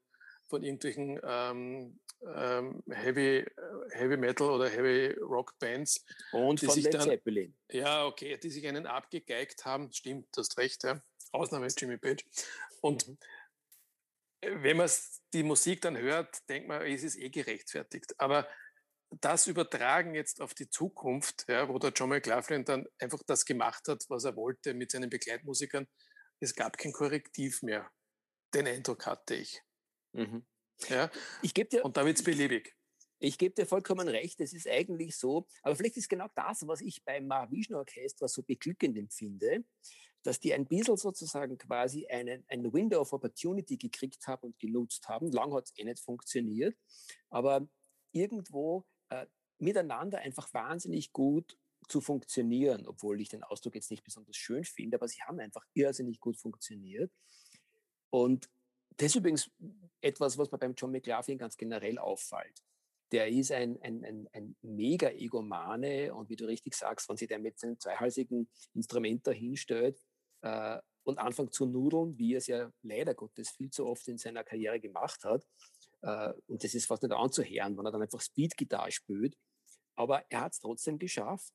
von 0.48 0.62
irgendwelchen 0.62 1.20
ähm, 1.24 2.00
ähm, 2.24 2.83
Heavy, 2.90 3.38
äh, 3.38 3.46
Heavy 3.90 4.16
Metal 4.16 4.50
oder 4.50 4.68
Heavy 4.68 5.12
Rock 5.20 5.59
Bands. 5.59 6.05
Und 6.33 6.61
von 6.61 6.78
Led 6.78 6.94
dann, 6.94 7.02
Zeppelin. 7.02 7.55
Ja, 7.70 8.07
okay, 8.07 8.38
die 8.38 8.50
sich 8.50 8.66
einen 8.66 8.87
abgegeigt 8.87 9.64
haben. 9.64 9.92
Stimmt, 9.92 10.28
du 10.33 10.40
hast 10.40 10.57
recht, 10.59 10.85
ja. 10.85 11.02
Ausnahme 11.33 11.66
ist 11.66 11.81
Jimmy 11.81 11.96
Page. 11.96 12.24
Und 12.81 13.09
mhm. 13.09 13.18
wenn 14.40 14.76
man 14.76 14.90
die 15.33 15.42
Musik 15.42 15.81
dann 15.81 15.96
hört, 15.96 16.48
denkt 16.48 16.68
man, 16.68 16.83
es 16.83 17.02
ist 17.02 17.16
eh 17.16 17.31
gerechtfertigt. 17.31 18.14
Aber 18.18 18.46
das 19.20 19.46
übertragen 19.46 20.14
jetzt 20.14 20.40
auf 20.40 20.55
die 20.55 20.70
Zukunft, 20.70 21.44
ja, 21.48 21.68
wo 21.68 21.78
der 21.78 21.90
John 21.90 22.11
McLaughlin 22.11 22.64
dann 22.64 22.87
einfach 22.98 23.22
das 23.26 23.44
gemacht 23.44 23.88
hat, 23.88 24.05
was 24.09 24.24
er 24.24 24.37
wollte 24.37 24.74
mit 24.74 24.90
seinen 24.90 25.11
Begleitmusikern, 25.11 25.87
es 26.40 26.55
gab 26.55 26.78
kein 26.78 26.92
Korrektiv 26.92 27.62
mehr. 27.62 27.90
Den 28.55 28.66
Eindruck 28.66 29.07
hatte 29.07 29.35
ich. 29.35 29.62
Mhm. 30.12 30.44
Ja? 30.88 31.11
Ich 31.42 31.55
gebe 31.55 31.68
dir, 31.68 31.85
und 31.85 31.96
da 31.96 32.05
wird 32.05 32.18
es 32.18 32.25
beliebig. 32.25 32.75
Ich 33.18 33.38
gebe 33.38 33.55
dir 33.55 33.66
vollkommen 33.66 34.09
recht, 34.09 34.40
es 34.40 34.53
ist 34.53 34.66
eigentlich 34.66 35.16
so, 35.16 35.46
aber 35.62 35.77
vielleicht 35.77 35.96
ist 35.96 36.09
genau 36.09 36.27
das, 36.35 36.66
was 36.66 36.81
ich 36.81 37.05
beim 37.05 37.29
Mahavishnu 37.29 37.79
Orchester 37.79 38.27
so 38.27 38.42
beglückend 38.42 38.98
empfinde, 38.98 39.64
dass 40.25 40.40
die 40.40 40.53
ein 40.53 40.66
bisschen 40.66 40.96
sozusagen 40.96 41.57
quasi 41.57 42.07
einen, 42.09 42.44
ein 42.48 42.72
Window 42.72 43.01
of 43.01 43.12
Opportunity 43.12 43.77
gekriegt 43.77 44.27
haben 44.27 44.48
und 44.48 44.59
genutzt 44.59 45.09
haben. 45.09 45.31
Lang 45.31 45.53
hat 45.55 45.66
es 45.66 45.79
eh 45.79 45.85
nicht 45.85 46.01
funktioniert, 46.01 46.77
aber 47.31 47.68
irgendwo 48.12 48.87
äh, 49.09 49.27
miteinander 49.59 50.18
einfach 50.18 50.53
wahnsinnig 50.53 51.12
gut 51.12 51.57
zu 51.88 52.01
funktionieren, 52.01 52.87
obwohl 52.87 53.20
ich 53.20 53.29
den 53.29 53.42
Ausdruck 53.42 53.75
jetzt 53.75 53.90
nicht 53.90 54.05
besonders 54.05 54.37
schön 54.37 54.64
finde, 54.64 54.96
aber 54.96 55.09
sie 55.09 55.22
haben 55.22 55.38
einfach 55.40 55.64
irrsinnig 55.75 56.20
gut 56.20 56.37
funktioniert. 56.37 57.12
Und 58.11 58.51
das 58.96 59.07
ist 59.09 59.16
übrigens 59.16 59.50
etwas, 60.00 60.38
was 60.38 60.50
mir 60.50 60.59
beim 60.59 60.74
John 60.74 60.92
McLaughlin 60.92 61.38
ganz 61.38 61.57
generell 61.57 61.98
auffällt. 61.98 62.62
Der 63.12 63.28
ist 63.28 63.52
ein, 63.52 63.81
ein, 63.83 64.05
ein, 64.05 64.28
ein 64.33 64.57
mega 64.62 65.11
Egomane 65.11 66.14
und 66.14 66.31
wie 66.31 66.37
du 66.37 66.46
richtig 66.46 66.74
sagst, 66.74 67.09
wenn 67.09 67.16
sich 67.16 67.28
der 67.28 67.38
mit 67.38 67.59
seinem 67.59 67.78
zweihalsigen 67.78 68.48
Instrument 68.74 69.26
dahinstellt 69.26 70.00
äh, 70.40 70.78
und 71.05 71.18
anfängt 71.18 71.52
zu 71.52 71.66
nudeln, 71.66 72.16
wie 72.16 72.35
er 72.35 72.38
es 72.38 72.46
ja 72.46 72.72
leider 72.83 73.14
Gottes 73.14 73.50
viel 73.50 73.70
zu 73.70 73.87
oft 73.87 74.09
in 74.09 74.18
seiner 74.18 74.44
Karriere 74.44 74.81
gemacht 74.81 75.24
hat, 75.24 75.46
äh, 76.02 76.33
und 76.46 76.64
das 76.64 76.74
ist 76.74 76.87
fast 76.87 77.02
nicht 77.02 77.12
anzuhören, 77.12 77.76
wenn 77.76 77.87
er 77.87 77.92
dann 77.92 78.02
einfach 78.02 78.20
Speed-Gitarre 78.20 78.90
spielt, 78.90 79.37
aber 79.94 80.24
er 80.31 80.40
hat 80.42 80.52
es 80.52 80.61
trotzdem 80.61 80.98
geschafft, 80.98 81.52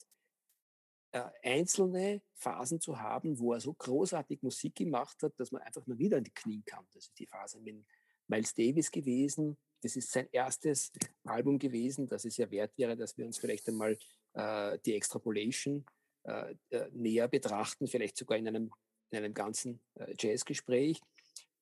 einzelne 1.43 2.21
Phasen 2.33 2.79
zu 2.79 2.99
haben, 2.99 3.39
wo 3.39 3.53
er 3.53 3.59
so 3.59 3.73
großartig 3.73 4.41
Musik 4.41 4.75
gemacht 4.75 5.21
hat, 5.23 5.33
dass 5.39 5.51
man 5.51 5.61
einfach 5.61 5.85
nur 5.87 5.97
wieder 5.97 6.17
in 6.17 6.23
die 6.23 6.33
Knie 6.33 6.61
kam. 6.65 6.85
Das 6.93 7.05
ist 7.05 7.19
die 7.19 7.27
Phase 7.27 7.59
mit 7.59 7.85
Miles 8.27 8.53
Davis 8.53 8.91
gewesen. 8.91 9.57
Das 9.81 9.95
ist 9.95 10.11
sein 10.11 10.27
erstes 10.31 10.91
Album 11.23 11.59
gewesen, 11.59 12.07
das 12.07 12.25
es 12.25 12.37
ja 12.37 12.49
wert 12.49 12.77
wäre, 12.77 12.97
dass 12.97 13.17
wir 13.17 13.25
uns 13.25 13.37
vielleicht 13.37 13.67
einmal 13.67 13.97
äh, 14.33 14.79
die 14.85 14.95
Extrapolation 14.95 15.85
äh, 16.23 16.55
äh 16.69 16.89
näher 16.91 17.27
betrachten, 17.27 17.87
vielleicht 17.87 18.17
sogar 18.17 18.37
in 18.37 18.47
einem, 18.47 18.71
in 19.11 19.19
einem 19.19 19.33
ganzen 19.33 19.79
äh, 19.95 20.13
Jazzgespräch. 20.17 20.99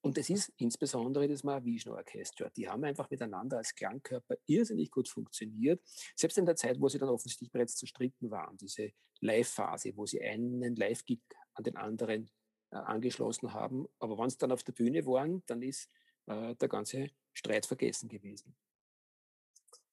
Und 0.05 0.19
das 0.19 0.29
ist 0.29 0.53
insbesondere 0.57 1.27
das 1.27 1.43
Mahavishnu 1.43 1.95
Orchestra. 1.95 2.51
Die 2.51 2.69
haben 2.69 2.83
einfach 2.83 3.09
miteinander 3.09 3.57
als 3.57 3.73
Klangkörper 3.73 4.35
irrsinnig 4.45 4.91
gut 4.91 5.09
funktioniert. 5.09 5.81
Selbst 6.15 6.37
in 6.37 6.45
der 6.45 6.55
Zeit, 6.55 6.79
wo 6.79 6.87
sie 6.87 6.99
dann 6.99 7.09
offensichtlich 7.09 7.51
bereits 7.51 7.75
zerstritten 7.75 8.29
waren, 8.29 8.55
diese 8.55 8.91
Live-Phase, 9.21 9.97
wo 9.97 10.05
sie 10.05 10.21
einen 10.21 10.75
Live-Gig 10.75 11.21
an 11.55 11.63
den 11.63 11.75
anderen 11.75 12.29
äh, 12.69 12.75
angeschlossen 12.75 13.51
haben. 13.53 13.87
Aber 13.97 14.19
wenn 14.19 14.29
sie 14.29 14.37
dann 14.37 14.51
auf 14.51 14.61
der 14.61 14.73
Bühne 14.73 15.03
waren, 15.07 15.43
dann 15.47 15.63
ist 15.63 15.89
äh, 16.27 16.53
der 16.53 16.69
ganze 16.69 17.09
Streit 17.33 17.65
vergessen 17.65 18.07
gewesen. 18.07 18.55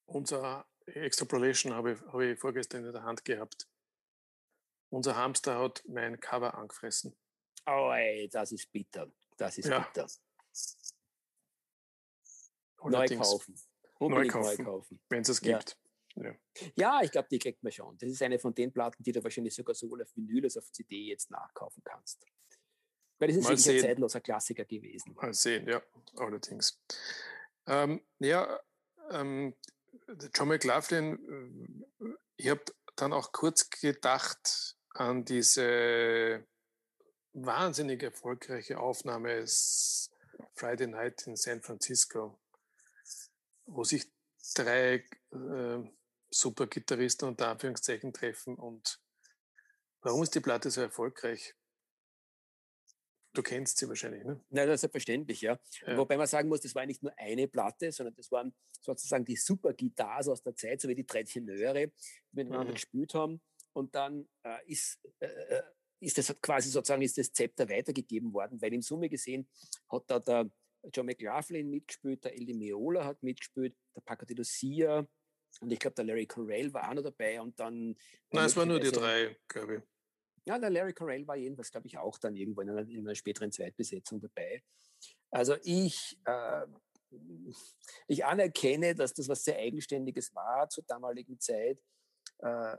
Unser 0.05 0.67
Extrapolation 0.85 1.73
habe 1.73 1.93
ich, 1.93 2.01
habe 2.03 2.33
ich 2.33 2.39
vorgestern 2.39 2.85
in 2.85 2.93
der 2.93 3.03
Hand 3.03 3.25
gehabt. 3.25 3.67
Unser 4.91 5.17
Hamster 5.17 5.59
hat 5.59 5.83
mein 5.89 6.21
Cover 6.21 6.55
angefressen. 6.55 7.17
Oh, 7.65 7.91
ey, 7.95 8.29
das 8.29 8.53
ist 8.53 8.71
bitter. 8.71 9.11
Das 9.37 9.59
ist 9.59 9.69
ja. 9.69 9.81
bitter. 9.81 10.07
Neu 12.85 13.07
kaufen. 13.09 13.55
Neu 14.01 14.27
kaufen, 14.27 14.65
kaufen. 14.65 15.01
wenn 15.09 15.23
es 15.23 15.29
es 15.29 15.41
gibt. 15.41 15.79
Ja, 16.17 16.35
ja. 16.75 17.01
ich 17.03 17.11
glaube, 17.11 17.29
die 17.31 17.39
kriegt 17.39 17.63
man 17.63 17.73
schon. 17.73 17.97
Das 17.99 18.11
ist 18.11 18.23
eine 18.23 18.39
von 18.39 18.55
den 18.55 18.73
Platten, 18.73 19.03
die 19.03 19.13
du 19.13 19.23
wahrscheinlich 19.23 19.55
sogar 19.55 19.75
sowohl 19.75 20.03
auf 20.03 20.15
Vinyl 20.17 20.45
als 20.45 20.57
auf 20.57 20.71
CD 20.73 21.05
jetzt 21.07 21.31
nachkaufen 21.31 21.83
kannst. 21.85 22.27
Weil 23.19 23.29
das 23.29 23.37
ist 23.37 23.45
Mal 23.45 23.51
wirklich 23.51 23.77
ein 23.77 23.81
zeitloser 23.81 24.21
Klassiker 24.21 24.65
gewesen. 24.65 25.15
Mal 25.15 25.33
sehen, 25.33 25.69
ja, 25.69 25.81
allerdings. 26.17 26.81
Ähm, 27.67 28.03
ja, 28.19 28.61
ähm, 29.11 29.55
John 30.35 30.49
McLaughlin, 30.49 31.85
äh, 32.01 32.07
ich 32.37 32.49
habe 32.49 32.65
dann 32.97 33.13
auch 33.13 33.33
kurz 33.33 33.71
gedacht 33.71 34.77
an 34.95 35.25
diese 35.25 36.45
wahnsinnig 37.33 38.03
erfolgreiche 38.03 38.79
Aufnahme 38.79 39.33
ist 39.33 40.11
Friday 40.55 40.87
Night 40.87 41.27
in 41.27 41.37
San 41.37 41.63
Francisco, 41.63 42.39
wo 43.67 43.85
sich 43.85 44.11
drei 44.55 45.05
äh, 45.33 45.79
super 46.31 46.67
Gitarristen 46.67 47.27
unter 47.27 47.49
Anführungszeichen 47.49 48.13
treffen. 48.13 48.57
Und 48.57 49.01
warum 50.01 50.23
ist 50.23 50.35
die 50.35 50.41
Platte 50.41 50.71
so 50.71 50.81
erfolgreich? 50.81 51.55
Du 53.35 53.43
kennst 53.43 53.79
sie 53.79 53.89
wahrscheinlich, 53.89 54.25
ne? 54.25 54.45
Nein, 54.51 54.67
das 54.67 54.75
ist 54.75 54.81
selbstverständlich, 54.83 55.41
ja. 55.41 55.59
ja. 55.87 55.97
Wobei 55.97 56.19
man 56.19 56.27
sagen 56.27 56.51
muss, 56.51 56.61
das 56.61 56.75
war 56.75 56.85
nicht 56.85 57.03
nur 57.03 57.15
eine 57.17 57.49
Platte, 57.49 57.91
sondern 57.91 58.15
das 58.15 58.31
waren 58.31 58.55
sozusagen 58.79 59.25
die 59.25 59.37
super 59.37 59.73
Guitars 59.73 60.29
aus 60.29 60.43
der 60.43 60.55
Zeit, 60.55 60.83
so 60.83 60.89
wie 60.89 60.95
die 60.95 61.07
drei 61.07 61.23
Tenöre, 61.23 61.89
die 61.89 62.37
miteinander 62.37 62.71
mhm. 62.71 62.75
gespielt 62.75 63.15
haben. 63.15 63.41
Und 63.73 63.95
dann 63.95 64.29
äh, 64.43 64.59
ist 64.67 64.99
äh, 65.21 65.27
äh 65.27 65.63
ist 66.03 66.19
das 66.19 66.35
quasi 66.41 66.69
sozusagen 66.69 67.03
ist 67.03 67.19
das 67.19 67.33
Zepter 67.33 67.69
weitergegeben 67.69 68.33
worden, 68.33 68.61
weil 68.61 68.75
in 68.75 68.83
Summe 68.83 69.09
gesehen 69.09 69.49
hat 69.91 70.05
da 70.07 70.19
der 70.19 70.51
John 70.93 71.07
McLaughlin 71.07 71.71
mitgespielt, 71.71 72.25
der 72.25 72.35
Eddie 72.35 72.55
Meola 72.55 73.05
hat 73.05 73.23
mitgespielt, 73.23 73.77
der 73.95 74.01
Paco 74.01 74.27
de 74.27 74.37
Lucia 74.37 75.07
und 75.61 75.71
ich 75.71 75.79
glaube, 75.79 75.95
der 75.95 76.05
Larry 76.05 76.27
Correll 76.27 76.73
war 76.73 76.89
auch 76.89 76.95
noch 76.95 77.03
dabei 77.03 77.41
und 77.41 77.59
dann. 77.59 77.97
Nein, 78.31 78.47
es 78.47 78.57
waren 78.57 78.69
nur 78.69 78.81
die 78.81 78.91
drei, 78.91 79.37
glaube 79.49 79.77
ich. 79.77 79.83
Ja, 80.45 80.59
der 80.59 80.71
Larry 80.71 80.93
Correll 80.93 81.27
war 81.27 81.37
jedenfalls, 81.37 81.71
glaube 81.71 81.87
ich, 81.87 81.99
auch 81.99 82.19
dann 82.19 82.35
irgendwo 82.35 82.63
in 82.63 82.71
einer, 82.71 82.89
in 82.89 83.07
einer, 83.07 83.15
späteren 83.15 83.53
Zweitbesetzung 83.53 84.21
dabei. 84.21 84.63
Also 85.31 85.57
ich, 85.63 86.19
äh, 86.25 86.67
ich 88.09 88.25
anerkenne, 88.25 88.95
dass 88.95 89.15
das 89.15 89.29
was 89.29 89.45
sehr 89.45 89.57
Eigenständiges 89.59 90.35
war 90.35 90.69
zur 90.69 90.85
damaligen 90.85 91.39
Zeit. 91.39 91.79
Äh, 92.39 92.77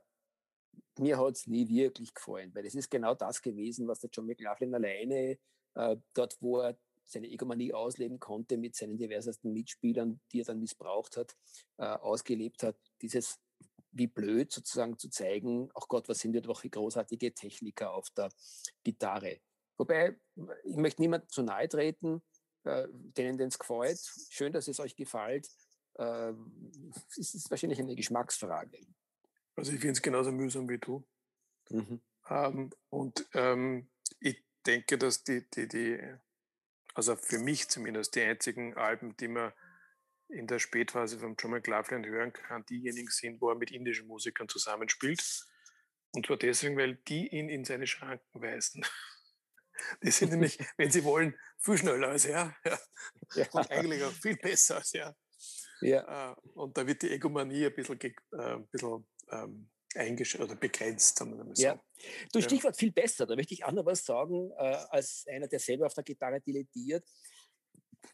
mir 1.00 1.18
hat 1.18 1.36
es 1.36 1.48
nie 1.48 1.68
wirklich 1.68 2.14
gefallen, 2.14 2.54
weil 2.54 2.66
es 2.66 2.76
ist 2.76 2.90
genau 2.90 3.16
das 3.16 3.42
gewesen, 3.42 3.88
was 3.88 4.00
der 4.00 4.10
John 4.12 4.28
McLaughlin 4.28 4.74
alleine 4.76 5.38
äh, 5.76 5.98
dort, 6.14 6.38
wo 6.40 6.60
er 6.60 6.78
seine 7.06 7.30
Egomanie 7.30 7.74
ausleben 7.74 8.20
konnte 8.20 8.58
mit 8.58 8.76
seinen 8.76 8.98
diversesten 8.98 9.52
Mitspielern, 9.52 10.22
die 10.32 10.42
er 10.42 10.46
dann 10.46 10.60
missbraucht 10.60 11.18
hat, 11.18 11.36
äh, 11.78 11.86
ausgelebt 11.86 12.64
hat. 12.64 12.78
Dieses 13.02 13.40
wie 13.94 14.08
blöd 14.08 14.52
sozusagen 14.52 14.98
zu 14.98 15.10
zeigen, 15.10 15.70
ach 15.76 15.88
Gott, 15.88 16.10
was 16.10 16.20
sind 16.20 16.34
wir 16.34 16.42
doch 16.42 16.60
für 16.60 16.70
großartige 16.70 17.34
Techniker 17.34 17.94
auf 17.94 18.10
der 18.12 18.30
Gitarre. 18.84 19.40
Wobei, 19.78 20.18
ich 20.64 20.76
möchte 20.76 21.02
niemand 21.02 21.32
zu 21.32 21.44
nahe 21.44 21.68
treten, 21.68 22.22
äh, 22.64 22.88
denen 22.90 23.40
es 23.40 23.60
gefällt. 23.60 24.00
Schön, 24.30 24.54
dass 24.54 24.68
es 24.68 24.80
euch 24.80 24.96
gefällt. 24.96 25.48
Äh, 25.96 26.34
es 27.18 27.36
ist 27.36 27.50
wahrscheinlich 27.52 27.80
eine 27.80 27.96
Geschmacksfrage. 27.96 28.80
Also 29.56 29.72
ich 29.72 29.80
finde 29.80 29.94
es 29.94 30.02
genauso 30.02 30.32
mühsam 30.32 30.68
wie 30.70 30.80
du. 30.80 31.06
Mhm. 31.70 32.02
Ähm, 32.30 32.70
und 32.90 33.28
ähm, 33.34 33.90
ich 34.20 34.44
denke, 34.66 34.98
dass 34.98 35.24
die, 35.24 35.50
die, 35.52 35.68
die, 35.68 36.00
also 36.94 37.16
für 37.16 37.40
mich 37.40 37.70
zumindest, 37.70 38.16
die 38.16 38.22
einzigen 38.22 38.76
Alben, 38.76 39.16
die 39.18 39.28
man 39.28 39.54
in 40.30 40.48
der 40.48 40.60
Spätphase 40.60 41.20
von 41.20 41.36
John 41.38 41.52
McLaughlin 41.52 42.06
hören 42.06 42.34
kann, 42.34 42.66
diejenigen 42.66 43.10
sind, 43.10 43.40
wo 43.42 43.50
er 43.50 43.56
mit 43.56 43.72
indischen 43.72 44.08
Musikern 44.08 44.50
zusammenspielt. 44.50 45.46
Und 46.12 46.26
zwar 46.26 46.38
deswegen, 46.38 46.78
weil 46.78 46.96
die 47.08 47.28
ihn 47.28 47.50
in 47.50 47.66
seine 47.66 47.88
Schranken 47.88 48.42
weisen. 48.42 48.86
Die 50.04 50.12
sind 50.12 50.32
nämlich, 50.32 50.60
wenn 50.78 50.92
sie 50.92 51.04
wollen, 51.04 51.36
viel 51.58 51.78
schneller 51.78 52.10
als 52.10 52.26
er. 52.26 52.56
Ja. 53.36 53.44
ja. 53.44 53.50
Und 53.52 53.72
eigentlich 53.72 54.04
auch 54.04 54.12
viel 54.12 54.38
besser 54.38 54.78
als 54.78 54.94
er. 54.94 55.16
Ja. 55.82 56.32
Äh, 56.32 56.36
und 56.54 56.78
da 56.78 56.86
wird 56.86 57.02
die 57.02 57.10
Egomanie 57.10 57.66
ein 57.66 57.74
bisschen, 57.74 58.00
äh, 58.00 58.14
ein 58.38 58.68
bisschen 58.68 59.06
ähm, 59.30 59.70
oder 59.96 60.56
begrenzt, 60.56 61.18
sagen 61.18 61.38
wir 61.38 61.44
mal 61.44 61.56
so. 61.56 61.64
Ja. 61.64 61.84
Du, 62.32 62.42
Stichwort 62.42 62.76
viel 62.76 62.92
besser, 62.92 63.28
da 63.28 63.36
möchte 63.36 63.54
ich 63.54 63.64
auch 63.64 63.72
noch 63.72 63.86
was 63.86 64.04
sagen, 64.04 64.52
äh, 64.58 64.78
als 64.90 65.26
einer, 65.30 65.48
der 65.48 65.60
selber 65.60 65.86
auf 65.86 65.94
der 65.94 66.04
Gitarre 66.04 66.42
dilettiert, 66.42 67.08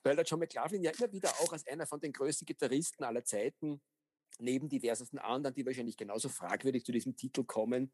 weil 0.04 0.16
der 0.16 0.26
John 0.26 0.40
McLaughlin 0.40 0.84
ja 0.84 0.92
immer 0.92 1.12
wieder 1.12 1.30
auch 1.42 1.54
als 1.54 1.66
einer 1.68 1.88
von 1.88 2.00
den 2.00 2.12
größten 2.12 2.46
Gitarristen 2.46 3.04
aller 3.04 3.24
Zeiten 3.24 3.82
neben 4.40 4.70
diversesten 4.70 5.20
anderen, 5.20 5.54
die 5.54 5.66
wahrscheinlich 5.66 5.98
genauso 5.98 6.30
fragwürdig 6.30 6.86
zu 6.86 6.92
diesem 6.92 7.16
Titel 7.16 7.44
kommen, 7.44 7.92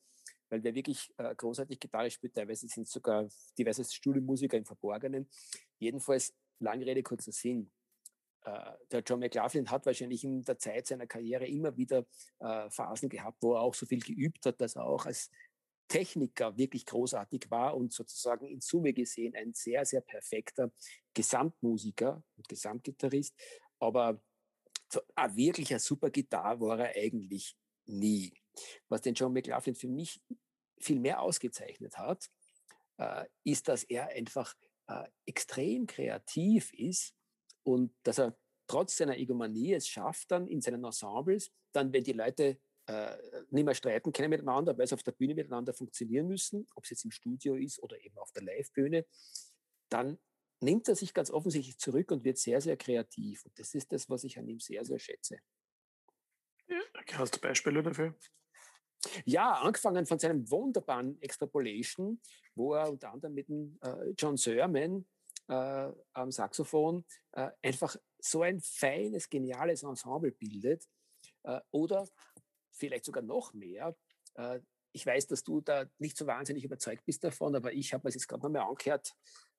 weil 0.49 0.61
der 0.61 0.75
wirklich 0.75 1.11
äh, 1.17 1.33
großartig 1.35 1.79
Gitarre 1.79 2.11
spielt, 2.11 2.35
teilweise 2.35 2.67
sind 2.67 2.87
sogar 2.87 3.27
diverse 3.57 3.83
Studiomusiker 3.83 4.57
im 4.57 4.65
Verborgenen. 4.65 5.29
Jedenfalls, 5.79 6.33
lange 6.59 6.85
Rede, 6.85 7.03
kurzer 7.03 7.31
Sinn. 7.31 7.71
Äh, 8.45 8.73
der 8.91 9.01
John 9.01 9.19
McLaughlin 9.19 9.71
hat 9.71 9.85
wahrscheinlich 9.85 10.23
in 10.23 10.43
der 10.43 10.59
Zeit 10.59 10.87
seiner 10.87 11.07
Karriere 11.07 11.47
immer 11.47 11.75
wieder 11.75 12.05
äh, 12.39 12.69
Phasen 12.69 13.09
gehabt, 13.09 13.41
wo 13.41 13.55
er 13.55 13.61
auch 13.61 13.73
so 13.73 13.85
viel 13.85 13.99
geübt 13.99 14.45
hat, 14.45 14.61
dass 14.61 14.75
er 14.75 14.85
auch 14.85 15.05
als 15.05 15.31
Techniker 15.87 16.55
wirklich 16.57 16.85
großartig 16.85 17.49
war 17.49 17.75
und 17.75 17.91
sozusagen 17.91 18.47
in 18.47 18.61
Summe 18.61 18.93
gesehen 18.93 19.35
ein 19.35 19.53
sehr, 19.53 19.85
sehr 19.85 20.01
perfekter 20.01 20.71
Gesamtmusiker 21.13 22.23
und 22.37 22.47
Gesamtgitarrist. 22.47 23.35
Aber 23.79 24.21
so 24.89 25.01
ein 25.15 25.35
wirklicher 25.35 25.79
Supergitarre 25.79 26.59
war 26.59 26.79
er 26.79 27.01
eigentlich 27.01 27.55
nie. 27.85 28.33
Was 28.89 29.01
den 29.01 29.15
John 29.15 29.33
McLaughlin 29.33 29.75
für 29.75 29.87
mich 29.87 30.21
viel 30.79 30.99
mehr 30.99 31.21
ausgezeichnet 31.21 31.97
hat, 31.97 32.29
äh, 32.97 33.25
ist, 33.43 33.67
dass 33.67 33.83
er 33.83 34.09
einfach 34.09 34.55
äh, 34.87 35.07
extrem 35.25 35.87
kreativ 35.87 36.71
ist 36.73 37.14
und 37.65 37.93
dass 38.03 38.19
er 38.19 38.37
trotz 38.67 38.97
seiner 38.97 39.17
Egomanie 39.17 39.73
es 39.73 39.87
schafft, 39.87 40.31
dann 40.31 40.47
in 40.47 40.61
seinen 40.61 40.83
Ensembles, 40.83 41.51
dann, 41.71 41.91
wenn 41.93 42.03
die 42.03 42.13
Leute 42.13 42.59
äh, 42.87 43.17
nicht 43.49 43.65
mehr 43.65 43.73
streiten 43.73 44.11
können 44.11 44.29
miteinander, 44.29 44.77
weil 44.77 44.87
sie 44.87 44.93
auf 44.93 45.03
der 45.03 45.11
Bühne 45.11 45.35
miteinander 45.35 45.73
funktionieren 45.73 46.27
müssen, 46.27 46.67
ob 46.75 46.83
es 46.83 46.91
jetzt 46.91 47.05
im 47.05 47.11
Studio 47.11 47.55
ist 47.55 47.81
oder 47.81 47.99
eben 47.99 48.17
auf 48.17 48.31
der 48.31 48.43
Live-Bühne, 48.43 49.05
dann 49.89 50.19
nimmt 50.61 50.87
er 50.87 50.95
sich 50.95 51.13
ganz 51.13 51.31
offensichtlich 51.31 51.77
zurück 51.77 52.11
und 52.11 52.23
wird 52.23 52.37
sehr, 52.37 52.61
sehr 52.61 52.77
kreativ. 52.77 53.45
Und 53.45 53.57
das 53.59 53.73
ist 53.73 53.91
das, 53.91 54.09
was 54.09 54.23
ich 54.23 54.37
an 54.37 54.47
ihm 54.47 54.59
sehr, 54.59 54.85
sehr 54.85 54.99
schätze. 54.99 55.39
Ja, 56.67 56.81
hast 57.13 57.35
du 57.35 57.39
Beispiele 57.39 57.83
dafür? 57.83 58.15
Ja, 59.25 59.53
angefangen 59.53 60.05
von 60.05 60.17
seinem 60.17 60.49
wunderbaren 60.49 61.21
Extrapolation, 61.21 62.19
wo 62.55 62.73
er 62.73 62.89
unter 62.89 63.11
anderem 63.11 63.35
mit 63.35 63.49
dem 63.49 63.77
äh, 63.81 64.11
John 64.17 64.37
Sermon 64.37 65.05
äh, 65.47 65.91
am 66.13 66.31
Saxophon 66.31 67.05
äh, 67.33 67.49
einfach 67.61 67.95
so 68.19 68.41
ein 68.41 68.59
feines, 68.61 69.29
geniales 69.29 69.83
Ensemble 69.83 70.31
bildet. 70.31 70.85
Äh, 71.43 71.59
oder 71.71 72.07
vielleicht 72.71 73.05
sogar 73.05 73.23
noch 73.23 73.53
mehr. 73.53 73.95
Äh, 74.35 74.59
ich 74.91 75.05
weiß, 75.05 75.27
dass 75.27 75.43
du 75.43 75.61
da 75.61 75.85
nicht 75.99 76.17
so 76.17 76.25
wahnsinnig 76.25 76.63
überzeugt 76.63 77.03
bist 77.05 77.23
davon, 77.23 77.55
aber 77.55 77.73
ich 77.73 77.93
habe 77.93 78.07
mir 78.07 78.13
jetzt 78.13 78.27
gerade 78.27 78.43
nochmal 78.43 78.67
angehört, 78.67 79.11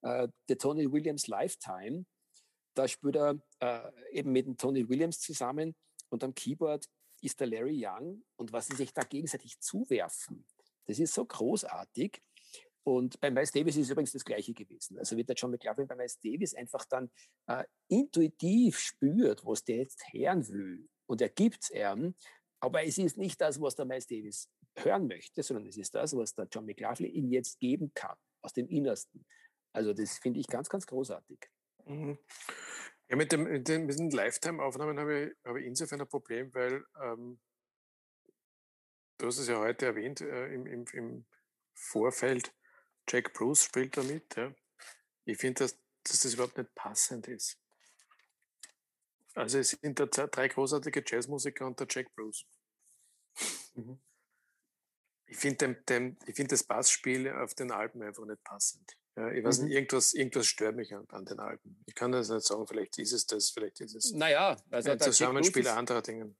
äh, 0.02 0.28
der 0.48 0.58
Tony 0.58 0.90
Williams 0.90 1.26
Lifetime. 1.26 2.06
Da 2.74 2.88
spielt 2.88 3.16
er 3.16 3.38
äh, 3.60 3.90
eben 4.12 4.32
mit 4.32 4.46
dem 4.46 4.56
Tony 4.56 4.88
Williams 4.88 5.20
zusammen 5.20 5.76
und 6.08 6.24
am 6.24 6.34
Keyboard 6.34 6.86
ist 7.20 7.40
der 7.40 7.46
Larry 7.48 7.84
Young 7.86 8.22
und 8.36 8.52
was 8.52 8.66
sie 8.66 8.76
sich 8.76 8.92
da 8.92 9.02
gegenseitig 9.02 9.58
zuwerfen, 9.60 10.46
das 10.86 10.98
ist 10.98 11.14
so 11.14 11.24
großartig. 11.24 12.22
Und 12.86 13.18
bei 13.20 13.32
Miles 13.32 13.50
Davis 13.50 13.76
ist 13.76 13.90
übrigens 13.90 14.12
das 14.12 14.24
Gleiche 14.24 14.54
gewesen. 14.54 14.96
Also 14.96 15.16
wird 15.16 15.28
der 15.28 15.34
John 15.34 15.50
McLaughlin 15.50 15.88
bei 15.88 15.96
Miles 15.96 16.20
Davis 16.20 16.54
einfach 16.54 16.84
dann 16.84 17.10
äh, 17.48 17.64
intuitiv 17.88 18.78
spürt, 18.78 19.44
was 19.44 19.64
der 19.64 19.78
jetzt 19.78 20.04
hören 20.12 20.46
will. 20.48 20.88
Und 21.06 21.20
er 21.20 21.28
gibt 21.28 21.64
es 21.64 21.70
ihm, 21.70 22.14
aber 22.60 22.84
es 22.84 22.96
ist 22.98 23.16
nicht 23.16 23.40
das, 23.40 23.60
was 23.60 23.74
der 23.74 23.86
Miles 23.86 24.06
Davis 24.06 24.48
hören 24.78 25.08
möchte, 25.08 25.42
sondern 25.42 25.66
es 25.66 25.76
ist 25.76 25.96
das, 25.96 26.16
was 26.16 26.34
der 26.34 26.46
John 26.50 26.64
McLaughlin 26.64 27.10
ihm 27.10 27.32
jetzt 27.32 27.58
geben 27.58 27.90
kann, 27.92 28.16
aus 28.40 28.52
dem 28.52 28.68
Innersten. 28.68 29.26
Also 29.72 29.92
das 29.92 30.18
finde 30.18 30.38
ich 30.38 30.46
ganz, 30.46 30.68
ganz 30.68 30.86
großartig. 30.86 31.40
Mhm. 31.86 32.18
Ja, 33.08 33.16
mit, 33.16 33.32
dem, 33.32 33.44
mit 33.44 33.66
den, 33.66 33.88
den 33.88 34.10
Lifetime-Aufnahmen 34.10 35.00
habe 35.00 35.24
ich, 35.24 35.36
habe 35.44 35.60
ich 35.60 35.66
insofern 35.66 36.02
ein 36.02 36.08
Problem, 36.08 36.54
weil 36.54 36.84
ähm, 37.02 37.40
du 39.18 39.26
hast 39.26 39.38
es 39.38 39.48
ja 39.48 39.58
heute 39.58 39.86
erwähnt 39.86 40.20
äh, 40.20 40.54
im, 40.54 40.66
im, 40.66 40.84
im, 40.92 41.26
Vorfeld, 41.78 42.54
Jack 43.08 43.32
Bruce 43.32 43.64
spielt 43.64 43.96
da 43.96 44.02
mit. 44.02 44.34
Ja. 44.36 44.54
Ich 45.24 45.38
finde, 45.38 45.64
dass, 45.64 45.78
dass 46.04 46.20
das 46.20 46.34
überhaupt 46.34 46.58
nicht 46.58 46.74
passend 46.74 47.28
ist. 47.28 47.58
Also 49.34 49.58
es 49.58 49.70
sind 49.70 50.00
da 50.00 50.06
drei 50.06 50.48
großartige 50.48 51.04
Jazzmusiker 51.06 51.66
und 51.66 51.78
der 51.78 51.86
Jack 51.90 52.14
Bruce. 52.14 52.46
Mhm. 53.74 54.00
Ich 55.26 55.36
finde 55.36 55.76
find 56.32 56.52
das 56.52 56.64
Bassspiel 56.64 57.28
auf 57.30 57.54
den 57.54 57.70
Alben 57.70 58.02
einfach 58.02 58.24
nicht 58.24 58.42
passend. 58.44 58.96
Ja, 59.16 59.30
ich 59.30 59.44
weiß 59.44 59.58
mhm. 59.58 59.64
nicht, 59.66 59.74
irgendwas, 59.74 60.14
irgendwas 60.14 60.46
stört 60.46 60.76
mich 60.76 60.94
an, 60.94 61.06
an, 61.08 61.24
den 61.24 61.40
Alben. 61.40 61.82
Ich 61.86 61.94
kann 61.94 62.12
das 62.12 62.28
nicht 62.28 62.46
sagen, 62.46 62.66
vielleicht 62.66 62.98
ist 62.98 63.12
es 63.12 63.26
das, 63.26 63.50
vielleicht 63.50 63.80
ist 63.80 63.94
es 63.94 64.12
naja, 64.12 64.56
also 64.70 64.90
ein 64.90 65.00
Zusammenspiel 65.00 65.66
anderer 65.68 66.02
Dinge. 66.02 66.34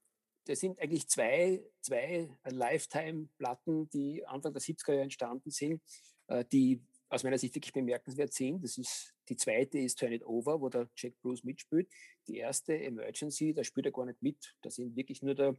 Das 0.45 0.61
sind 0.61 0.79
eigentlich 0.79 1.09
zwei, 1.09 1.65
zwei 1.81 2.29
Lifetime-Platten, 2.45 3.89
die 3.91 4.25
Anfang 4.27 4.53
der 4.53 4.63
70er 4.63 4.93
Jahre 4.93 5.03
entstanden 5.03 5.51
sind, 5.51 5.83
die 6.53 6.83
aus 7.09 7.23
meiner 7.23 7.39
Sicht 7.39 7.55
wirklich 7.55 7.73
bemerkenswert 7.73 8.33
sind. 8.33 8.63
Das 8.65 8.79
ist, 8.79 9.15
die 9.29 9.37
zweite 9.37 9.79
ist 9.79 9.99
Turn 9.99 10.13
It 10.13 10.25
Over, 10.25 10.61
wo 10.61 10.69
der 10.69 10.91
Jack 10.97 11.15
Bruce 11.21 11.45
mitspielt. 11.45 11.89
Die 12.27 12.39
erste, 12.39 12.79
Emergency, 12.79 13.55
da 13.55 13.63
spielt 13.63 13.87
er 13.87 13.93
gar 13.93 14.07
nicht 14.07 14.23
mit. 14.23 14.57
Da 14.63 14.71
sind 14.71 14.97
wirklich 14.97 15.23
nur 15.23 15.35
der 15.35 15.57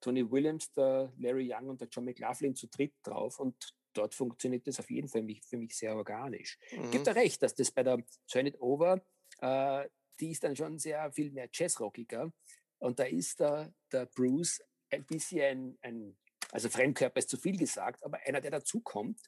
Tony 0.00 0.30
Williams, 0.30 0.72
der 0.72 1.12
Larry 1.18 1.52
Young 1.52 1.68
und 1.68 1.80
der 1.80 1.88
John 1.88 2.04
McLaughlin 2.04 2.54
zu 2.54 2.68
dritt 2.68 2.94
drauf 3.02 3.38
und 3.38 3.74
dort 3.92 4.14
funktioniert 4.14 4.66
das 4.66 4.78
auf 4.78 4.90
jeden 4.90 5.08
Fall 5.08 5.22
mich, 5.22 5.42
für 5.42 5.56
mich 5.56 5.76
sehr 5.76 5.94
organisch. 5.94 6.58
Mhm. 6.72 6.90
Gibt 6.90 7.06
er 7.06 7.16
recht, 7.16 7.42
dass 7.42 7.54
das 7.54 7.70
bei 7.70 7.82
der 7.82 8.02
Turn 8.30 8.46
It 8.46 8.60
Over, 8.60 9.02
äh, 9.40 9.88
die 10.18 10.30
ist 10.30 10.44
dann 10.44 10.56
schon 10.56 10.78
sehr 10.78 11.10
viel 11.12 11.30
mehr 11.30 11.48
Jazzrockiger 11.52 12.32
und 12.78 12.98
da 12.98 13.04
ist 13.04 13.40
der, 13.40 13.72
der 13.92 14.06
Bruce 14.06 14.62
ein 14.90 15.04
bisschen 15.04 15.42
ein, 15.42 15.78
ein 15.82 16.18
also 16.52 16.68
Fremdkörper 16.68 17.18
ist 17.18 17.30
zu 17.30 17.36
viel 17.36 17.56
gesagt, 17.56 18.04
aber 18.04 18.18
einer, 18.26 18.40
der 18.40 18.50
dazukommt 18.50 19.20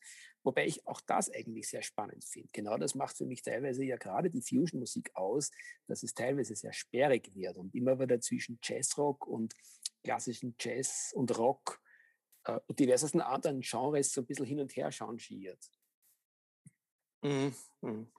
Wobei 0.45 0.67
ich 0.67 0.87
auch 0.87 1.01
das 1.03 1.31
eigentlich 1.31 1.69
sehr 1.69 1.83
spannend 1.83 2.25
finde. 2.25 2.49
Genau 2.53 2.77
das 2.77 2.95
macht 2.95 3.17
für 3.17 3.27
mich 3.27 3.43
teilweise 3.43 3.85
ja 3.85 3.97
gerade 3.97 4.29
die 4.29 4.43
Fusion-Musik 4.43 5.15
aus, 5.15 5.51
dass 5.87 6.03
es 6.03 6.15
teilweise 6.15 6.57
sehr 6.57 6.73
sperrig 6.73 7.35
wird 7.35 7.59
und 7.59 7.75
immer 7.75 7.99
wieder 8.01 8.21
zwischen 8.21 8.59
Jazzrock 8.63 9.27
und 9.27 9.55
klassischen 10.03 10.57
Jazz 10.59 11.13
und 11.15 11.37
Rock 11.39 11.81
äh, 12.45 12.59
und 12.67 12.79
diversesten 12.79 13.21
anderen 13.21 13.61
Genres 13.61 14.13
so 14.13 14.23
ein 14.23 14.27
bisschen 14.27 14.47
hin 14.47 14.61
und 14.61 14.75
her 14.75 14.91
changiert. 14.91 15.65
Mhm. 17.23 17.55
Mhm. 17.81 18.13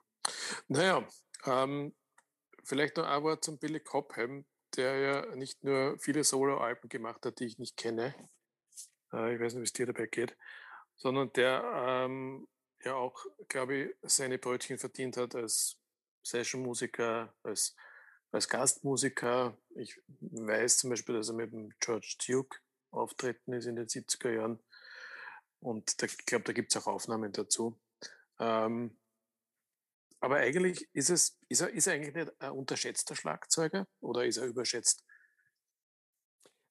Naja, 0.68 1.06
ähm, 1.44 1.94
vielleicht 2.64 2.96
noch 2.96 3.04
ein 3.04 3.22
Wort 3.22 3.44
zum 3.44 3.58
Billy 3.58 3.80
Cobham, 3.80 4.46
der 4.76 4.96
ja 4.96 5.36
nicht 5.36 5.62
nur 5.62 5.98
viele 5.98 6.24
Solo-Alben 6.24 6.88
gemacht 6.88 7.26
hat, 7.26 7.38
die 7.38 7.44
ich 7.44 7.58
nicht 7.58 7.76
kenne. 7.76 8.14
Äh, 9.14 9.34
ich 9.34 9.40
weiß 9.40 9.54
nicht, 9.54 9.60
wie 9.60 9.64
es 9.64 9.72
dir 9.72 9.86
dabei 9.86 10.06
geht 10.06 10.36
sondern 10.96 11.32
der 11.32 11.62
ähm, 11.74 12.48
ja 12.82 12.94
auch, 12.94 13.26
glaube 13.48 13.74
ich, 13.74 13.94
seine 14.02 14.38
Brötchen 14.38 14.78
verdient 14.78 15.16
hat 15.16 15.34
als 15.34 15.78
Session-Musiker, 16.22 17.34
als, 17.42 17.74
als 18.30 18.48
Gastmusiker. 18.48 19.56
Ich 19.74 20.00
weiß 20.20 20.78
zum 20.78 20.90
Beispiel, 20.90 21.16
dass 21.16 21.28
er 21.28 21.34
mit 21.34 21.52
dem 21.52 21.72
George 21.80 22.16
Duke 22.26 22.58
auftreten 22.90 23.52
ist 23.52 23.66
in 23.66 23.76
den 23.76 23.86
70er 23.86 24.30
Jahren. 24.30 24.62
Und 25.60 26.00
da, 26.00 26.06
ich 26.06 26.18
glaube, 26.26 26.44
da 26.44 26.52
gibt 26.52 26.74
es 26.74 26.80
auch 26.80 26.86
Aufnahmen 26.86 27.32
dazu. 27.32 27.78
Ähm, 28.38 28.98
aber 30.20 30.36
eigentlich 30.36 30.88
ist 30.94 31.10
es, 31.10 31.38
ist 31.48 31.60
er, 31.60 31.70
ist 31.70 31.86
er 31.86 31.94
eigentlich 31.94 32.14
nicht 32.14 32.40
ein 32.40 32.52
unterschätzter 32.52 33.14
Schlagzeuger 33.14 33.86
oder 34.00 34.24
ist 34.24 34.38
er 34.38 34.46
überschätzt? 34.46 35.04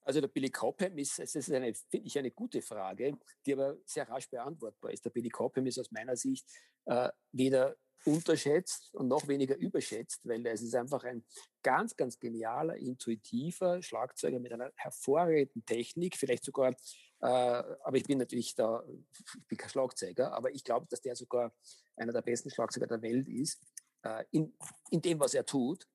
Also 0.04 0.22
der 0.22 0.28
Billy 0.28 0.50
Cobham 0.50 0.98
ist, 0.98 1.20
es 1.20 1.36
ist 1.36 1.52
eine, 1.52 1.74
finde 1.74 2.08
ich, 2.08 2.18
eine 2.18 2.32
gute 2.32 2.62
Frage, 2.62 3.18
die 3.46 3.54
aber 3.54 3.78
sehr 3.86 4.08
rasch 4.10 4.30
beantwortbar 4.30 4.92
ist. 4.92 5.06
Der 5.06 5.10
Billy 5.10 5.30
Cobham 5.30 5.66
ist 5.66 5.80
aus 5.80 5.92
meiner 5.92 6.16
Sicht 6.16 6.46
äh, 6.86 7.10
weder 7.32 7.76
unterschätzt 8.06 8.94
und 8.94 9.08
noch 9.08 9.28
weniger 9.28 9.56
überschätzt, 9.56 10.28
weil 10.28 10.46
es 10.48 10.62
ist 10.62 10.76
einfach 10.76 11.04
ein 11.04 11.24
ganz, 11.62 11.96
ganz 11.96 12.20
genialer, 12.20 12.76
intuitiver 12.76 13.82
Schlagzeuger 13.82 14.40
mit 14.40 14.52
einer 14.52 14.72
hervorragenden 14.76 15.66
Technik, 15.66 16.18
vielleicht 16.18 16.44
sogar, 16.44 16.72
äh, 16.72 17.26
aber 17.26 17.96
ich 17.96 18.04
bin 18.04 18.18
natürlich 18.18 18.56
da, 18.56 18.84
ich 18.88 19.48
bin 19.48 19.58
kein 19.58 19.70
Schlagzeuger, 19.70 20.34
aber 20.34 20.52
ich 20.52 20.64
glaube, 20.64 20.88
dass 20.90 21.02
der 21.02 21.16
sogar 21.16 21.56
einer 21.96 22.12
der 22.12 22.22
besten 22.22 22.50
Schlagzeuger 22.50 22.88
der 22.88 23.02
Welt 23.02 23.28
ist, 23.30 23.62
äh, 24.04 24.26
in, 24.32 24.54
in 24.90 25.02
dem, 25.02 25.20
was 25.20 25.34
er 25.34 25.46
tut, 25.46 25.88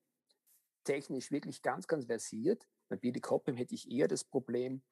technisch 0.85 1.31
wirklich 1.31 1.61
ganz, 1.61 1.87
ganz 1.87 2.07
versiert. 2.07 2.67
Bei 2.89 2.97
Billy 2.97 3.21
Cobham 3.21 3.57
hätte 3.57 3.75
ich 3.75 3.91
eher 3.91 4.09
das 4.09 4.25
Problem, 4.25 4.83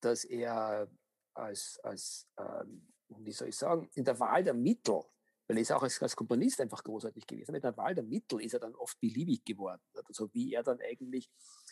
dass 0.00 0.24
er 0.24 0.90
als, 1.34 1.78
als 1.82 2.28
ähm, 2.38 2.88
wie 3.08 3.32
soll 3.32 3.48
ich 3.48 3.56
sagen, 3.56 3.88
in 3.94 4.04
der 4.04 4.18
Wahl 4.18 4.44
der 4.44 4.54
Mittel 4.54 5.02
weil 5.50 5.56
er 5.56 5.62
ist 5.62 5.72
auch 5.72 5.82
als, 5.82 6.00
als, 6.00 6.14
Komponist 6.14 6.60
einfach 6.60 6.84
großartig 6.84 7.26
gewesen. 7.26 7.50
Mit 7.50 7.64
der 7.64 7.76
Wahl 7.76 7.92
der 7.92 8.04
Mittel 8.04 8.40
ist 8.40 8.54
er 8.54 8.60
dann 8.60 8.76
oft 8.76 9.00
beliebig 9.00 9.44
geworden. 9.44 9.82
Also 10.04 10.32
wie 10.32 10.54
er 10.54 10.62
dann 10.62 10.78
eigentlich 10.80 11.28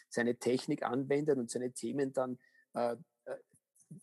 seine 0.08 0.36
Technik 0.36 0.82
anwendet 0.82 1.38
und 1.38 1.48
seine 1.48 1.70
Themen 1.72 2.12
dann 2.12 2.40
äh, 2.74 2.96
äh 3.26 3.36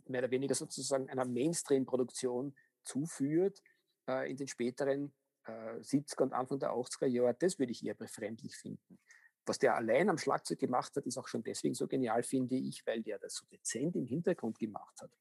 mehr 0.08 0.22
oder 0.22 0.32
weniger 0.32 0.56
sozusagen 0.56 1.10
einer 1.10 1.26
Mainstream-Produktion 1.26 2.56
zuführt 2.86 3.62
äh, 4.08 4.32
in 4.32 4.38
den 4.38 4.48
späteren 4.48 5.14
äh, 5.44 5.80
70er 5.82 6.24
und 6.24 6.34
Anfang 6.34 6.60
der 6.60 6.72
80er 6.72 7.08
Jahre, 7.08 7.36
das 7.38 7.60
würde 7.60 7.74
ich 7.74 7.86
eher 7.86 7.96
befremdlich 7.96 8.56
finden. 8.56 8.98
Was 9.46 9.60
der 9.60 9.76
allein 9.76 10.10
am 10.10 10.18
Schlagzeug 10.18 10.60
gemacht 10.60 10.96
hat, 10.96 11.06
ist 11.06 11.18
auch 11.18 11.28
schon 11.28 11.44
deswegen 11.44 11.76
so 11.76 11.88
genial, 11.88 12.24
finde 12.24 12.56
ich, 12.56 12.86
weil 12.86 13.04
der 13.04 13.20
das 13.20 13.36
so 13.36 13.46
dezent 13.46 13.96
im 13.96 14.06
Hintergrund 14.06 14.60
gemacht 14.60 15.00
hat. 15.02 15.12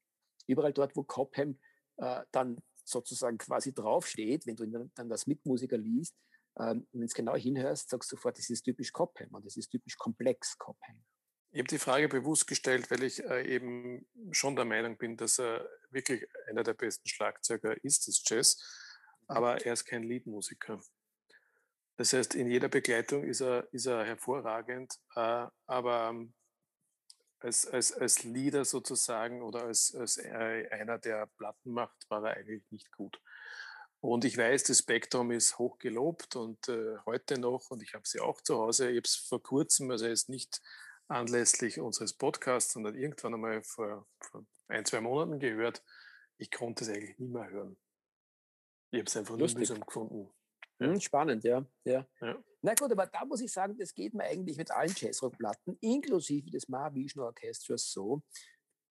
Überall 0.47 0.73
dort, 0.73 0.95
wo 0.95 1.03
Cobham 1.03 1.59
äh, 1.97 2.21
dann 2.31 2.61
sozusagen 2.83 3.37
quasi 3.37 3.73
draufsteht, 3.73 4.45
wenn 4.45 4.55
du 4.55 4.89
dann 4.95 5.09
das 5.09 5.27
Mitmusiker 5.27 5.77
liest, 5.77 6.15
ähm, 6.57 6.87
wenn 6.91 7.01
du 7.01 7.05
es 7.05 7.13
genau 7.13 7.35
hinhörst, 7.35 7.89
sagst 7.89 8.11
du 8.11 8.15
sofort, 8.15 8.37
das 8.37 8.49
ist 8.49 8.63
typisch 8.63 8.93
Cobham 8.93 9.29
und 9.31 9.45
das 9.45 9.57
ist 9.57 9.69
typisch 9.69 9.97
komplex 9.97 10.57
Cobham. 10.57 11.03
Ich 11.51 11.59
habe 11.59 11.67
die 11.67 11.79
Frage 11.79 12.09
bewusst 12.09 12.47
gestellt, 12.47 12.91
weil 12.91 13.03
ich 13.03 13.23
äh, 13.23 13.47
eben 13.47 14.05
schon 14.31 14.55
der 14.55 14.65
Meinung 14.65 14.97
bin, 14.97 15.15
dass 15.15 15.39
er 15.39 15.67
wirklich 15.89 16.27
einer 16.49 16.63
der 16.63 16.73
besten 16.73 17.07
Schlagzeuger 17.07 17.81
ist 17.83 18.07
des 18.07 18.23
Jazz, 18.25 18.57
mhm. 19.27 19.35
aber 19.35 19.65
er 19.65 19.73
ist 19.73 19.85
kein 19.85 20.03
Liedmusiker. 20.03 20.81
Das 21.97 22.13
heißt, 22.13 22.35
in 22.35 22.49
jeder 22.49 22.67
Begleitung 22.67 23.23
ist 23.23 23.41
er, 23.41 23.71
ist 23.71 23.85
er 23.85 24.03
hervorragend, 24.03 24.93
äh, 25.15 25.47
aber 25.65 26.09
ähm, 26.09 26.33
als, 27.39 27.67
als, 27.67 27.93
als 27.93 28.23
Leader 28.23 28.65
sozusagen 28.65 29.41
oder 29.41 29.63
als, 29.65 29.95
als 29.95 30.17
äh, 30.17 30.67
einer, 30.71 30.97
der 30.97 31.27
Platten 31.37 31.71
macht, 31.71 32.09
war 32.09 32.25
er 32.25 32.37
eigentlich 32.37 32.63
nicht 32.71 32.91
gut. 32.91 33.21
Und 34.01 34.25
ich 34.25 34.37
weiß, 34.37 34.63
das 34.63 34.79
Spektrum 34.79 35.31
ist 35.31 35.57
hoch 35.57 35.79
gelobt 35.79 36.35
und 36.35 36.67
äh, 36.67 36.97
heute 37.05 37.39
noch, 37.39 37.71
und 37.71 37.81
ich 37.81 37.93
habe 37.93 38.07
sie 38.07 38.19
auch 38.19 38.41
zu 38.41 38.57
Hause, 38.57 38.89
ich 38.89 38.97
habe 38.97 39.05
es 39.07 39.15
vor 39.15 39.41
kurzem, 39.41 39.89
also 39.89 40.05
jetzt 40.05 40.29
nicht 40.29 40.61
anlässlich 41.07 41.79
unseres 41.79 42.13
Podcasts, 42.13 42.73
sondern 42.73 42.95
irgendwann 42.95 43.35
einmal 43.35 43.63
vor, 43.63 44.07
vor 44.19 44.45
ein, 44.67 44.85
zwei 44.85 45.01
Monaten 45.01 45.39
gehört. 45.39 45.83
Ich 46.37 46.51
konnte 46.51 46.83
es 46.83 46.89
eigentlich 46.89 47.17
nie 47.19 47.29
mehr 47.29 47.49
hören. 47.49 47.77
Ich 48.91 48.99
habe 48.99 49.07
es 49.07 49.17
einfach 49.17 49.37
nur 49.37 49.49
mühsam 49.53 49.79
gefunden. 49.85 50.29
Hm, 50.79 50.99
spannend, 50.99 51.43
ja. 51.43 51.65
ja. 51.85 52.05
ja. 52.21 52.43
Na 52.61 52.73
gut, 52.73 52.91
aber 52.91 53.07
da 53.07 53.23
muss 53.25 53.41
ich 53.41 53.51
sagen, 53.51 53.77
das 53.77 53.93
geht 53.93 54.13
mir 54.13 54.23
eigentlich 54.23 54.57
mit 54.57 54.71
allen 54.71 54.93
Jazzrockplatten, 54.95 55.77
inklusive 55.79 56.49
des 56.49 56.67
Mahavishnu 56.67 57.23
Orchestras 57.23 57.91
so, 57.91 58.21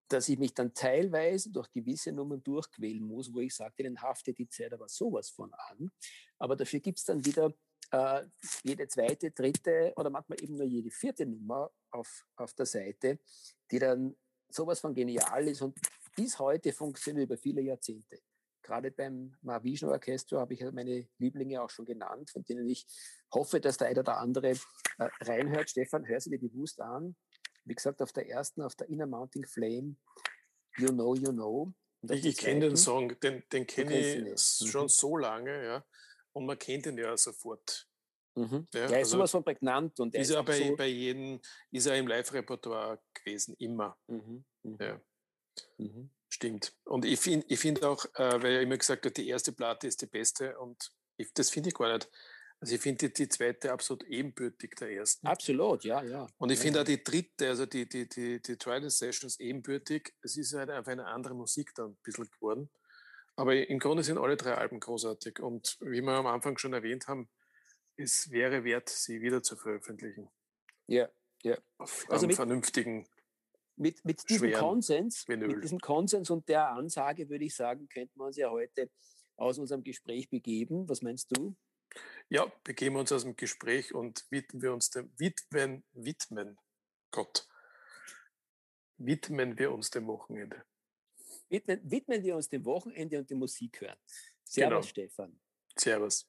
dass 0.09 0.29
ich 0.29 0.39
mich 0.39 0.55
dann 0.55 0.73
teilweise 0.73 1.51
durch 1.51 1.71
gewisse 1.73 2.13
Nummern 2.13 2.43
durchquälen 2.43 3.05
muss, 3.05 3.33
wo 3.33 3.41
ich 3.41 3.55
sage, 3.55 3.75
denen 3.79 4.01
haftet 4.01 4.39
die 4.39 4.49
Zeit 4.49 4.73
aber 4.73 4.89
sowas 4.89 5.31
von 5.31 5.53
an. 5.53 5.91
Aber 6.39 6.57
dafür 6.57 6.81
gibt 6.81 6.99
es 6.99 7.05
dann 7.05 7.25
wieder 7.25 7.53
äh, 7.91 8.23
jede 8.63 8.89
zweite, 8.89 9.31
dritte 9.31 9.93
oder 9.97 10.11
manchmal 10.11 10.43
eben 10.43 10.57
nur 10.57 10.67
jede 10.67 10.91
vierte 10.91 11.27
Nummer 11.27 11.71
auf, 11.91 12.27
auf 12.37 12.55
der 12.55 12.67
Seite, 12.67 13.19
die 13.71 13.79
dann 13.79 14.17
sowas 14.49 14.81
von 14.81 14.95
genial 14.95 15.49
ist 15.49 15.63
und 15.63 15.79
bis 16.17 16.39
heute 16.39 16.73
funktioniert 16.73 17.27
über 17.27 17.37
viele 17.37 17.61
Jahrzehnte 17.61 18.21
gerade 18.65 18.91
beim 18.91 19.37
Mahavishnu 19.43 19.91
Orchester 19.91 20.41
habe 20.41 20.55
ich 20.55 20.63
meine 20.73 21.07
Lieblinge 21.19 21.63
auch 21.63 21.71
schon 21.71 21.85
genannt, 21.85 22.31
von 22.31 22.43
denen 22.45 22.69
ich 22.69 22.87
hoffe, 23.33 23.61
dass 23.61 23.77
der 23.77 23.89
eine 23.89 24.01
oder 24.01 24.19
andere 24.19 24.51
äh, 24.51 25.09
reinhört. 25.21 25.71
Stefan, 25.71 26.09
hör 26.09 26.21
sie 26.21 26.31
dir 26.31 26.41
bewusst 26.41 26.81
an. 26.81 27.15
Wie 27.65 27.75
gesagt, 27.75 28.03
auf 28.03 28.13
der 28.13 28.29
ersten, 28.29 28.63
auf 28.63 28.75
der 28.75 28.89
Inner 28.89 29.07
Mounting 29.07 29.47
Flame, 29.47 29.97
You 30.77 30.89
Know, 30.89 31.15
You 31.15 31.33
Know. 31.33 31.73
Ich, 32.11 32.25
ich 32.25 32.37
kenne 32.37 32.69
den 32.69 32.77
Song, 32.77 33.19
den, 33.21 33.43
den 33.53 33.67
kenne 33.67 33.99
ich 33.99 34.61
mhm. 34.61 34.67
schon 34.67 34.89
so 34.89 35.17
lange, 35.17 35.65
ja. 35.65 35.85
Und 36.33 36.47
man 36.47 36.59
kennt 36.59 36.87
ihn 36.87 36.99
ja 36.99 37.17
sofort. 37.17 37.89
Mhm. 38.35 38.67
Ja, 38.75 38.81
er 38.81 38.87
ist 38.87 38.93
also 38.93 39.11
sowas 39.13 39.31
von 39.31 39.45
prägnant. 39.45 40.01
Und 40.01 40.15
ist 40.15 40.31
er 40.31 40.43
bei, 40.43 40.59
so 40.59 40.77
bei 40.77 40.89
jedem, 40.89 41.41
ist 41.71 41.87
er 41.87 41.97
im 41.97 42.07
Live-Repertoire 42.07 43.01
gewesen, 43.15 43.55
immer. 43.59 43.97
Mhm. 44.09 44.45
Mhm. 44.63 44.79
Ja. 44.81 45.01
Mhm. 45.79 46.11
Stimmt. 46.35 46.73
Und 46.83 47.05
ich 47.05 47.21
finde 47.21 47.47
ich 47.49 47.61
find 47.61 47.85
auch, 47.85 48.07
äh, 48.17 48.43
weil 48.43 48.55
er 48.55 48.63
immer 48.63 48.77
gesagt 48.77 49.07
hat, 49.07 49.17
die 49.17 49.29
erste 49.29 49.53
Platte 49.53 49.87
ist 49.87 50.03
die 50.03 50.07
beste 50.07 50.59
und 50.59 50.91
ich, 51.17 51.33
das 51.33 51.49
finde 51.49 51.69
ich 51.69 51.77
gar 51.77 51.93
nicht. 51.93 52.11
Also 52.59 52.75
ich 52.75 52.81
finde 52.81 53.09
die, 53.09 53.13
die, 53.15 53.29
zweite 53.29 53.71
absolut 53.71 54.03
ebenbürtig 54.03 54.75
der 54.75 54.91
ersten. 54.91 55.25
Absolut, 55.29 55.85
ja, 55.85 56.03
ja. 56.03 56.27
Und 56.39 56.51
ich 56.51 56.59
ja, 56.59 56.65
finde 56.65 56.81
auch 56.81 56.85
die 56.85 57.05
dritte, 57.05 57.51
also 57.51 57.67
die, 57.67 57.89
die, 57.89 58.09
die, 58.09 58.43
die 58.43 58.57
Trident 58.57 58.91
Sessions 58.91 59.39
ebenbürtig. 59.39 60.13
Es 60.23 60.37
ist 60.37 60.55
halt 60.55 60.71
einfach 60.71 60.91
eine 60.91 61.07
andere 61.07 61.35
Musik 61.35 61.73
dann 61.77 61.91
ein 61.91 61.99
bisschen 62.03 62.29
geworden. 62.29 62.69
Aber 63.37 63.55
im 63.55 63.79
Grunde 63.79 64.03
sind 64.03 64.19
alle 64.19 64.37
drei 64.37 64.55
Alben 64.55 64.81
großartig. 64.81 65.39
Und 65.39 65.79
wie 65.83 66.01
wir 66.01 66.15
am 66.15 66.27
Anfang 66.27 66.59
schon 66.59 66.73
erwähnt 66.73 67.07
haben, 67.07 67.29
es 67.97 68.33
wäre 68.33 68.65
wert, 68.65 68.89
sie 68.89 69.21
wieder 69.21 69.41
zu 69.45 69.55
veröffentlichen. 69.55 70.29
Ja, 70.89 71.09
ja. 71.45 71.57
Auf 71.79 72.07
also 72.09 72.27
einem 72.27 72.35
vernünftigen 72.35 73.07
mit, 73.77 74.05
mit 74.05 74.29
diesem 74.29 74.53
Konsens, 74.53 75.27
mit 75.29 75.63
diesem 75.63 75.81
Konsens 75.81 76.31
und 76.31 76.49
der 76.49 76.71
Ansage 76.71 77.29
würde 77.29 77.45
ich 77.45 77.55
sagen, 77.55 77.89
könnten 77.89 78.19
wir 78.19 78.27
uns 78.27 78.37
ja 78.37 78.51
heute 78.51 78.91
aus 79.37 79.59
unserem 79.59 79.83
Gespräch 79.83 80.31
begeben. 80.31 80.89
Was 80.89 81.03
meinst 81.03 81.37
du? 81.37 81.57
Ja, 82.29 82.51
begeben 82.65 82.97
wir 82.97 83.01
uns 83.01 83.13
aus 83.13 83.23
dem 83.23 83.37
Gespräch 83.37 83.95
und 83.95 84.25
widmen 84.31 84.63
wir 84.63 84.73
uns 84.73 84.91
dem 84.91 85.13
Widmen, 85.19 85.85
widmen, 85.93 86.59
Gott, 87.11 87.47
widmen 88.97 89.59
wir 89.59 89.73
uns 89.73 89.91
dem 89.91 90.07
Wochenende. 90.07 90.65
Widmen, 91.49 91.81
widmen 91.85 92.23
wir 92.23 92.37
uns 92.37 92.49
dem 92.49 92.65
Wochenende 92.65 93.19
und 93.19 93.31
der 93.31 93.37
Musik 93.37 93.81
hören. 93.81 93.99
Servus, 94.45 94.71
genau. 94.71 94.83
Stefan. 94.83 95.41
Servus. 95.77 96.29